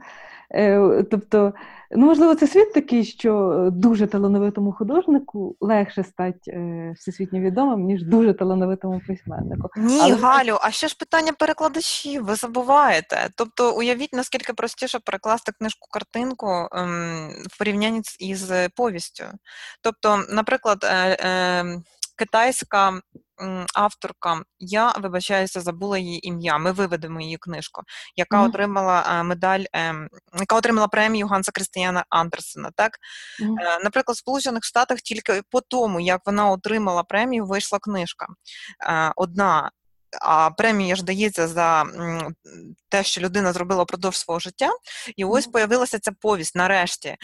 Е, 0.55 1.05
тобто, 1.11 1.53
ну, 1.91 2.07
можливо, 2.07 2.35
це 2.35 2.47
світ 2.47 2.73
такий, 2.73 3.05
що 3.05 3.69
дуже 3.73 4.07
талановитому 4.07 4.73
художнику 4.73 5.57
легше 5.61 6.05
стати 6.05 6.51
е, 6.51 6.93
всесвітньо 6.97 7.41
відомим, 7.41 7.81
ніж 7.81 8.05
дуже 8.05 8.35
талановитому 8.35 9.01
письменнику. 9.07 9.69
Ні, 9.77 10.01
Але... 10.03 10.15
Галю, 10.15 10.59
а 10.61 10.71
ще 10.71 10.89
ж 10.89 10.97
питання 10.99 11.33
перекладачів, 11.33 12.25
ви 12.25 12.35
забуваєте. 12.35 13.29
Тобто, 13.37 13.77
уявіть, 13.77 14.13
наскільки 14.13 14.53
простіше 14.53 14.99
перекласти 14.99 15.53
книжку 15.59 15.89
картинку 15.91 16.69
ем, 16.73 17.29
в 17.51 17.59
порівнянні 17.59 18.01
із 18.21 18.53
повістю. 18.77 19.25
Тобто, 19.83 20.19
наприклад, 20.31 20.79
е, 20.85 21.17
е, 21.21 21.65
китайська 22.17 23.01
авторка, 23.75 24.43
я 24.59 24.91
вибачаюся, 24.91 25.61
забула 25.61 25.99
її 25.99 26.29
ім'я. 26.29 26.59
Ми 26.59 26.73
виведемо 26.73 27.21
її 27.21 27.37
книжку, 27.37 27.83
яка 28.17 28.43
mm-hmm. 28.43 28.49
отримала 28.49 29.07
е, 29.09 29.23
медаль, 29.23 29.65
ем, 29.73 30.09
яка 30.39 30.57
отримала 30.57 30.89
премію 30.89 31.27
Ганса 31.27 31.53
Крістіяна 31.53 32.05
Андерсена. 32.09 32.71
Так, 32.77 32.99
mm-hmm. 33.43 33.85
наприклад, 33.85 34.17
в 34.17 34.19
Сполучених 34.19 34.65
Штатах 34.65 34.99
тільки 35.01 35.43
по 35.51 35.61
тому, 35.61 36.01
як 36.01 36.21
вона 36.27 36.51
отримала 36.51 37.03
премію, 37.03 37.47
вийшла 37.47 37.79
книжка. 37.79 38.27
Е, 38.89 39.13
одна. 39.17 39.71
А 40.23 40.51
премія 40.51 40.97
ж 40.97 41.05
дається 41.05 41.49
за 41.49 41.85
те, 42.89 43.05
що 43.05 43.21
людина 43.21 43.53
зробила 43.53 43.83
впродовж 43.83 44.17
свого 44.17 44.41
життя, 44.41 44.71
і 45.17 45.25
ось 45.25 45.47
появилася 45.47 45.99
ця 45.99 46.13
повість 46.21 46.57
нарешті 46.57 47.17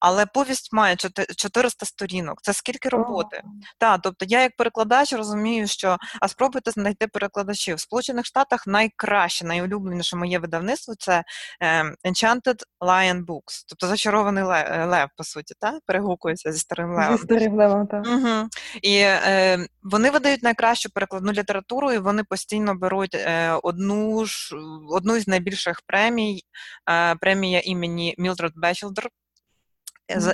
але 0.00 0.26
повість 0.26 0.72
має 0.72 0.96
400 1.36 1.86
сторінок. 1.86 2.38
Це 2.42 2.52
скільки 2.52 2.88
роботи? 2.88 3.42
Так, 3.78 4.00
тобто 4.02 4.26
я 4.28 4.42
як 4.42 4.56
перекладач 4.56 5.12
розумію, 5.12 5.66
що 5.66 5.96
а 6.20 6.28
спробуйте 6.28 6.70
знайти 6.70 7.06
перекладачів. 7.06 7.76
В 7.76 7.80
Сполучених 7.80 8.26
Штатах 8.26 8.66
найкраще, 8.66 9.46
найулюбленіше 9.46 10.16
моє 10.16 10.38
видавництво 10.38 10.94
це 10.98 11.24
е, 11.62 11.84
Enchanted 11.84 12.62
Lion 12.80 13.24
Books, 13.24 13.64
тобто 13.68 13.86
зачарований 13.86 14.44
лев, 14.44 14.66
е, 14.68 14.84
лев 14.84 15.08
по 15.16 15.24
суті, 15.24 15.54
та 15.60 15.78
перегукується 15.86 16.52
зі 16.52 16.58
старим 16.58 16.90
левом. 16.90 17.16
Зі 17.16 17.22
старим 17.22 17.56
левом, 17.56 17.86
так. 17.86 18.06
Угу. 18.06 18.48
І 18.82 18.96
е, 18.98 19.66
вони 19.82 20.10
видають 20.10 20.42
найкращу 20.42 20.90
перекладну 20.90 21.32
літературу, 21.32 21.92
і 21.92 21.98
вони 21.98 22.24
постійно 22.24 22.74
беруть 22.74 23.14
е, 23.14 23.52
одну 23.62 24.24
ж 24.24 24.56
одну 24.90 25.20
з 25.20 25.28
найбільших 25.28 25.82
премій, 25.86 26.42
е, 26.90 27.14
премія 27.14 27.60
імені 27.64 28.14
Мілдред 28.18 28.52
Бечелдер. 28.56 29.08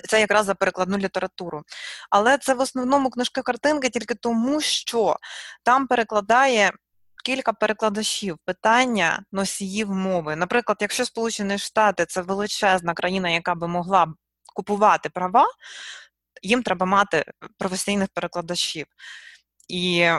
Це 0.09 0.21
якраз 0.21 0.47
за 0.47 0.55
перекладну 0.55 0.99
літературу. 0.99 1.63
Але 2.11 2.39
це 2.39 2.55
в 2.55 2.61
основному 2.61 3.11
книжки-картинки 3.11 3.89
тільки 3.89 4.15
тому, 4.15 4.61
що 4.61 5.17
там 5.65 5.87
перекладає 5.87 6.73
кілька 7.25 7.53
перекладачів 7.53 8.39
питання 8.45 9.25
носіїв 9.33 9.91
мови. 9.91 10.37
Наприклад, 10.37 10.79
якщо 10.81 11.05
Сполучені 11.05 11.59
Штати 11.59 12.07
це 12.07 12.23
величезна 12.23 12.95
країна, 12.95 13.29
яка 13.31 13.55
би 13.55 13.69
могла 13.69 14.07
купувати 14.55 15.09
права, 15.09 15.47
їм 16.43 16.63
треба 16.63 16.87
мати 16.87 17.25
професійних 17.59 18.09
перекладачів. 18.15 18.87
І 19.69 20.11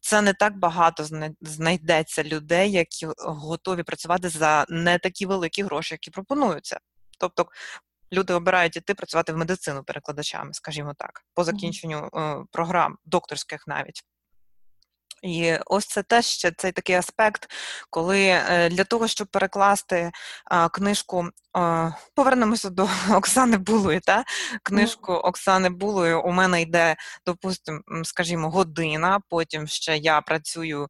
це 0.00 0.22
не 0.22 0.34
так 0.34 0.58
багато 0.58 1.06
знайдеться 1.40 2.22
людей, 2.22 2.70
які 2.72 3.08
готові 3.18 3.82
працювати 3.82 4.28
за 4.28 4.66
не 4.68 4.98
такі 4.98 5.26
великі 5.26 5.62
гроші, 5.62 5.94
які 5.94 6.10
пропонуються. 6.10 6.78
Тобто 7.18 7.46
люди 8.12 8.34
обирають 8.34 8.76
іти 8.76 8.94
працювати 8.94 9.32
в 9.32 9.36
медицину 9.36 9.84
перекладачами, 9.84 10.54
скажімо 10.54 10.94
так, 10.98 11.24
по 11.34 11.44
закінченню 11.44 12.10
е, 12.14 12.36
програм, 12.52 12.96
докторських 13.04 13.66
навіть. 13.66 14.02
І 15.22 15.54
ось 15.66 15.86
це 15.86 16.02
теж 16.02 16.24
ще 16.24 16.52
цей 16.56 16.72
такий 16.72 16.96
аспект, 16.96 17.50
коли 17.90 18.20
е, 18.26 18.68
для 18.68 18.84
того, 18.84 19.08
щоб 19.08 19.28
перекласти 19.28 20.10
книжку, 20.72 21.28
повернемося 22.14 22.70
до 22.70 22.88
Оксани 23.10 23.56
Булої, 23.56 24.00
та? 24.00 24.24
книжку 24.62 25.12
Оксани 25.12 25.70
Булої 25.70 26.14
у 26.14 26.30
мене 26.30 26.62
йде, 26.62 26.96
допустимо, 27.26 27.80
скажімо, 28.04 28.50
година, 28.50 29.20
потім 29.28 29.66
ще 29.66 29.96
я 29.96 30.20
працюю 30.20 30.88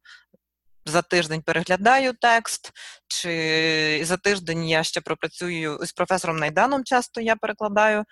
за 0.89 1.01
тиждень 1.01 1.41
переглядаю 1.41 2.13
текст, 2.13 2.71
чи 3.07 4.01
за 4.03 4.17
тиждень 4.17 4.69
я 4.69 4.83
ще 4.83 5.01
пропрацюю 5.01 5.79
з 5.85 5.93
професором 5.93 6.37
Найданом, 6.37 6.83
часто 6.83 7.21
я 7.21 7.35
перекладаю. 7.35 8.03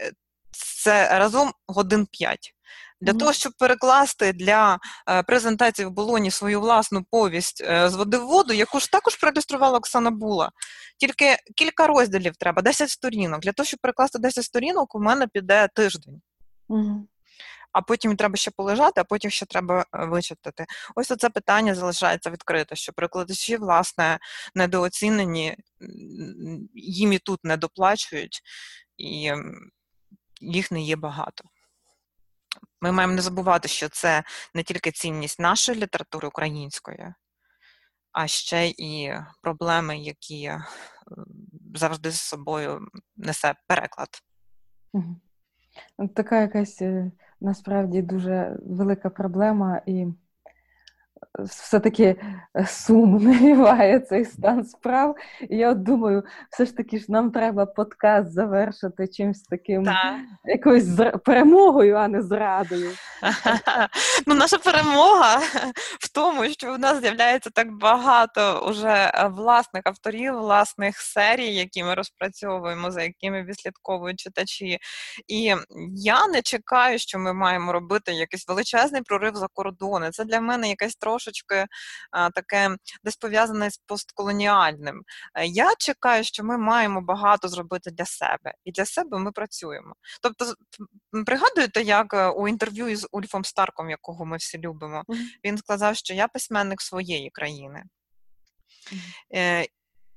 Е, 0.00 0.12
це 0.50 1.18
разом 1.18 1.52
годин 1.66 2.06
5. 2.10 2.52
Для 3.00 3.12
mm-hmm. 3.12 3.18
того, 3.18 3.32
щоб 3.32 3.52
перекласти 3.58 4.32
для 4.32 4.78
е, 5.08 5.22
презентації 5.22 5.86
в 5.86 5.90
болоні 5.90 6.30
свою 6.30 6.60
власну 6.60 7.04
повість 7.10 7.62
е, 7.64 7.90
з 7.90 7.94
води 7.94 8.18
в 8.18 8.26
воду, 8.26 8.52
яку 8.52 8.80
ж 8.80 8.90
також 8.90 9.16
проілюструвала 9.16 9.78
Оксана 9.78 10.10
Була. 10.10 10.50
Тільки 10.98 11.36
кілька 11.56 11.86
розділів 11.86 12.36
треба, 12.36 12.62
10 12.62 12.90
сторінок. 12.90 13.40
Для 13.40 13.52
того, 13.52 13.66
щоб 13.66 13.80
перекласти 13.80 14.18
10 14.18 14.44
сторінок, 14.44 14.94
у 14.94 15.00
мене 15.00 15.26
піде 15.26 15.68
тиждень. 15.74 16.20
Mm-hmm 16.68 17.00
а 17.76 17.82
потім 17.82 18.16
треба 18.16 18.36
ще 18.36 18.50
полежати, 18.50 19.00
а 19.00 19.04
потім 19.04 19.30
ще 19.30 19.46
треба 19.46 19.80
е, 19.80 20.06
вичитати. 20.06 20.66
Ось 20.94 21.06
це 21.06 21.30
питання 21.30 21.74
залишається 21.74 22.30
відкрите, 22.30 22.76
що 22.76 22.92
перекладачі, 22.92 23.56
власне, 23.56 24.18
недооцінені, 24.54 25.56
їм 26.74 27.12
і 27.12 27.18
тут 27.18 27.44
не 27.44 27.56
доплачують. 27.56 28.42
І 28.96 29.32
їх 30.40 30.70
не 30.70 30.82
є 30.82 30.96
багато. 30.96 31.44
Ми 32.80 32.92
маємо 32.92 33.14
не 33.14 33.22
забувати, 33.22 33.68
що 33.68 33.88
це 33.88 34.22
не 34.54 34.62
тільки 34.62 34.90
цінність 34.90 35.40
нашої 35.40 35.80
літератури 35.80 36.28
української, 36.28 37.14
а 38.12 38.26
ще 38.26 38.68
і 38.68 39.12
проблеми, 39.42 39.98
які 39.98 40.44
е, 40.44 40.64
завжди 41.74 42.10
з 42.10 42.20
собою 42.20 42.88
несе 43.16 43.54
переклад. 43.66 44.08
Така 46.14 46.40
якась 46.40 46.82
е, 46.82 47.12
насправді 47.40 48.02
дуже 48.02 48.58
велика 48.62 49.10
проблема 49.10 49.80
і 49.86 50.06
все-таки 51.38 52.16
е, 52.56 52.66
сум 52.66 53.16
навіває 53.24 54.00
цей 54.00 54.24
стан 54.24 54.64
справ. 54.64 55.16
І 55.50 55.56
я 55.56 55.70
от 55.70 55.82
думаю, 55.82 56.22
все 56.50 56.64
ж 56.64 56.76
таки 56.76 56.98
ж 56.98 57.04
нам 57.08 57.30
треба 57.30 57.66
подкаст 57.66 58.32
завершити 58.32 59.08
чимось 59.08 59.42
таким 59.42 59.84
так. 59.84 60.14
якоюсь 60.44 60.84
зра... 60.84 61.10
перемогою, 61.10 61.96
а 61.96 62.08
не 62.08 62.22
зрадою. 62.22 62.90
Ну, 64.26 64.34
Наша 64.34 64.58
перемога 64.58 65.38
в 66.00 66.12
тому, 66.12 66.44
що 66.44 66.72
в 66.72 66.78
нас 66.78 67.00
з'являється 67.00 67.50
так 67.50 67.72
багато 67.72 68.66
уже 68.68 69.12
е, 69.14 69.28
власних 69.28 69.82
авторів, 69.84 70.34
власних 70.34 70.98
серій, 70.98 71.54
які 71.54 71.84
ми 71.84 71.94
розпрацьовуємо, 71.94 72.90
за 72.90 73.02
якими 73.02 73.42
відслідковують 73.42 74.20
читачі. 74.20 74.78
І 75.28 75.54
я 75.96 76.26
не 76.26 76.42
чекаю, 76.42 76.98
що 76.98 77.18
ми 77.18 77.32
маємо 77.32 77.72
робити 77.72 78.12
якийсь 78.12 78.48
величезний 78.48 79.02
прорив 79.02 79.36
за 79.36 79.46
кордони. 79.52 80.10
Це 80.10 80.24
для 80.24 80.40
мене 80.40 80.68
якась 80.68 80.96
трошечки 81.06 81.66
таке 82.34 82.76
десь 83.04 83.16
пов'язане 83.16 83.70
з 83.70 83.78
постколоніальним. 83.78 85.02
Е, 85.34 85.46
я 85.46 85.74
чекаю, 85.78 86.24
що 86.24 86.44
ми 86.44 86.58
маємо 86.58 87.00
багато 87.00 87.48
зробити 87.48 87.90
для 87.90 88.04
себе, 88.04 88.54
і 88.64 88.72
для 88.72 88.84
себе 88.84 89.18
ми 89.18 89.32
працюємо. 89.32 89.94
Тобто, 90.22 90.54
пригадуєте, 91.26 91.82
як 91.82 92.14
е, 92.14 92.28
у 92.28 92.48
інтерв'ю 92.48 92.88
із 92.88 93.06
Ульфом 93.12 93.44
Старком, 93.44 93.90
якого 93.90 94.24
ми 94.24 94.36
всі 94.36 94.58
любимо, 94.58 95.04
він 95.44 95.58
сказав, 95.58 95.96
що 95.96 96.14
я 96.14 96.28
письменник 96.28 96.82
своєї 96.82 97.30
країни. 97.30 97.82
Е, 99.34 99.66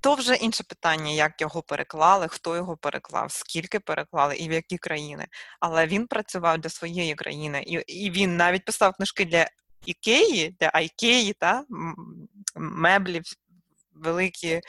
то 0.01 0.15
вже 0.15 0.35
інше 0.35 0.63
питання, 0.63 1.11
як 1.11 1.41
його 1.41 1.61
переклали, 1.61 2.27
хто 2.27 2.55
його 2.55 2.77
переклав, 2.77 3.31
скільки 3.31 3.79
переклали 3.79 4.35
і 4.35 4.49
в 4.49 4.51
які 4.51 4.77
країни. 4.77 5.27
Але 5.59 5.87
він 5.87 6.07
працював 6.07 6.57
для 6.57 6.69
своєї 6.69 7.15
країни, 7.15 7.63
і 7.67 7.73
і 7.87 8.11
він 8.11 8.37
навіть 8.37 8.65
писав 8.65 8.93
книжки 8.93 9.25
для 9.25 9.45
Ікеї, 9.85 10.55
для 10.59 10.71
Айкеї, 10.73 11.33
та, 11.33 11.63
меблів, 12.55 13.23
великі 13.93 14.61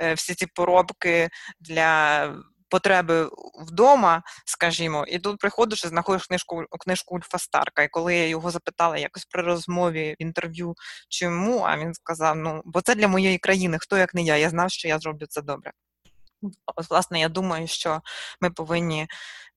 е, 0.00 0.14
всі 0.14 0.34
ці 0.34 0.46
поробки 0.46 1.28
для 1.60 2.28
потреби 2.68 3.28
вдома, 3.66 4.22
скажімо, 4.46 5.04
і 5.08 5.18
тут 5.18 5.38
приходиш 5.38 5.84
і 5.84 5.88
знаходиш 5.88 6.26
книжку 6.26 6.64
книжку 6.80 7.14
Ульфа 7.14 7.38
Старка. 7.38 7.82
І 7.82 7.88
коли 7.88 8.16
я 8.16 8.28
його 8.28 8.50
запитала 8.50 8.98
якось 8.98 9.24
при 9.24 9.42
розмові 9.42 10.16
в 10.20 10.22
інтерв'ю, 10.22 10.74
чому, 11.08 11.60
а 11.60 11.78
він 11.78 11.94
сказав: 11.94 12.36
ну, 12.36 12.62
бо 12.64 12.80
це 12.80 12.94
для 12.94 13.08
моєї 13.08 13.38
країни, 13.38 13.78
хто 13.80 13.96
як 13.96 14.14
не 14.14 14.22
я, 14.22 14.36
я 14.36 14.50
знав, 14.50 14.70
що 14.70 14.88
я 14.88 14.98
зроблю 14.98 15.26
це 15.28 15.42
добре. 15.42 15.72
От, 16.76 16.90
власне, 16.90 17.20
я 17.20 17.28
думаю, 17.28 17.66
що 17.66 18.00
ми 18.40 18.50
повинні 18.50 19.06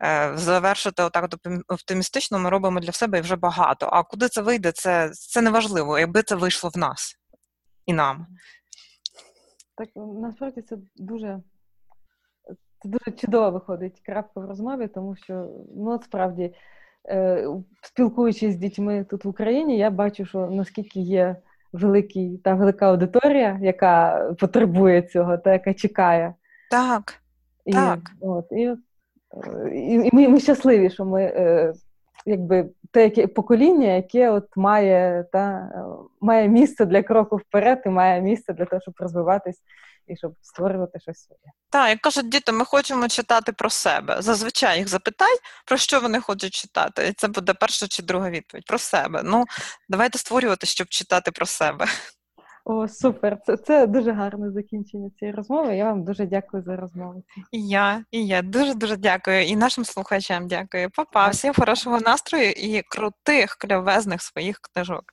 е, 0.03 0.31
завершити 0.35 1.03
отак 1.03 1.29
оптимістично, 1.67 2.39
ми 2.39 2.49
робимо 2.49 2.79
для 2.79 2.91
себе 2.91 3.17
і 3.17 3.21
вже 3.21 3.35
багато. 3.35 3.89
А 3.91 4.03
куди 4.03 4.27
це 4.27 4.41
вийде, 4.41 4.71
це 4.71 5.09
це 5.13 5.41
неважливо, 5.41 5.99
якби 5.99 6.23
це 6.23 6.35
вийшло 6.35 6.69
в 6.73 6.77
нас 6.77 7.15
і 7.85 7.93
нам. 7.93 8.27
Так 9.77 9.89
насправді 9.95 10.61
це 10.61 10.77
дуже 10.95 11.41
це 12.79 12.89
дуже 12.89 13.17
чудово 13.17 13.51
виходить 13.51 14.01
крапка 14.05 14.39
в 14.39 14.45
розмові, 14.45 14.87
тому 14.87 15.15
що 15.15 15.49
ну 15.75 15.99
справді, 16.03 16.53
е, 17.09 17.47
спілкуючись 17.81 18.53
з 18.53 18.57
дітьми 18.57 19.05
тут 19.09 19.25
в 19.25 19.27
Україні, 19.27 19.77
я 19.77 19.89
бачу, 19.89 20.25
що 20.25 20.47
наскільки 20.47 20.99
є 20.99 21.35
великий 21.73 22.37
та 22.37 22.53
велика 22.53 22.89
аудиторія, 22.89 23.59
яка 23.61 24.23
потребує 24.39 25.01
цього, 25.01 25.37
та 25.37 25.53
яка 25.53 25.73
чекає. 25.73 26.33
Так. 26.71 27.21
І, 27.65 27.73
так. 27.73 27.99
От, 28.21 28.45
і, 28.51 28.75
і, 29.73 29.93
і 29.93 30.09
ми, 30.13 30.27
ми 30.27 30.39
щасливі, 30.39 30.89
що 30.89 31.05
ми 31.05 31.23
е, 31.23 31.73
якби 32.25 32.69
те 32.91 33.03
яке 33.03 33.27
покоління, 33.27 33.87
яке 33.87 34.29
от 34.29 34.47
має 34.55 35.25
та, 35.31 35.69
має 36.21 36.47
місце 36.47 36.85
для 36.85 37.03
кроку 37.03 37.37
вперед 37.37 37.81
і 37.85 37.89
має 37.89 38.21
місце 38.21 38.53
для 38.53 38.65
того, 38.65 38.81
щоб 38.81 38.93
розвиватись 38.97 39.61
і 40.07 40.17
щоб 40.17 40.33
створювати 40.41 40.99
щось 40.99 41.25
своє. 41.25 41.51
Так, 41.69 41.89
як 41.89 41.99
кажуть 42.01 42.29
діти, 42.29 42.51
ми 42.51 42.65
хочемо 42.65 43.07
читати 43.07 43.51
про 43.51 43.69
себе. 43.69 44.21
Зазвичай 44.21 44.77
їх 44.77 44.87
запитай, 44.87 45.37
про 45.65 45.77
що 45.77 45.99
вони 45.99 46.21
хочуть 46.21 46.53
читати. 46.53 47.07
І 47.07 47.13
це 47.13 47.27
буде 47.27 47.53
перша 47.53 47.87
чи 47.87 48.03
друга 48.03 48.29
відповідь 48.29 48.65
про 48.65 48.77
себе. 48.77 49.21
Ну, 49.25 49.45
давайте 49.89 50.19
створювати, 50.19 50.67
щоб 50.67 50.87
читати 50.87 51.31
про 51.31 51.45
себе. 51.45 51.85
О, 52.69 52.87
супер! 52.87 53.37
Це 53.45 53.57
це 53.57 53.87
дуже 53.87 54.11
гарне 54.11 54.51
закінчення 54.51 55.09
цієї 55.19 55.35
розмови. 55.35 55.75
Я 55.75 55.85
вам 55.85 56.03
дуже 56.03 56.25
дякую 56.25 56.63
за 56.63 56.75
розмову. 56.75 57.23
І 57.51 57.67
я, 57.67 58.03
і 58.11 58.27
я 58.27 58.41
дуже 58.41 58.73
дуже 58.73 58.97
дякую. 58.97 59.43
І 59.45 59.55
нашим 59.55 59.85
слухачам 59.85 60.47
дякую. 60.47 60.89
Папа, 60.95 61.29
всім 61.29 61.53
хорошого 61.53 61.99
настрою 61.99 62.51
і 62.51 62.81
крутих, 62.81 63.55
кльовезних 63.59 64.21
своїх 64.21 64.59
книжок. 64.59 65.03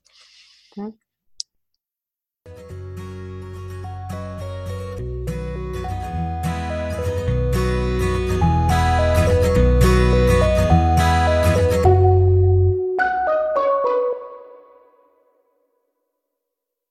Так. 0.76 0.90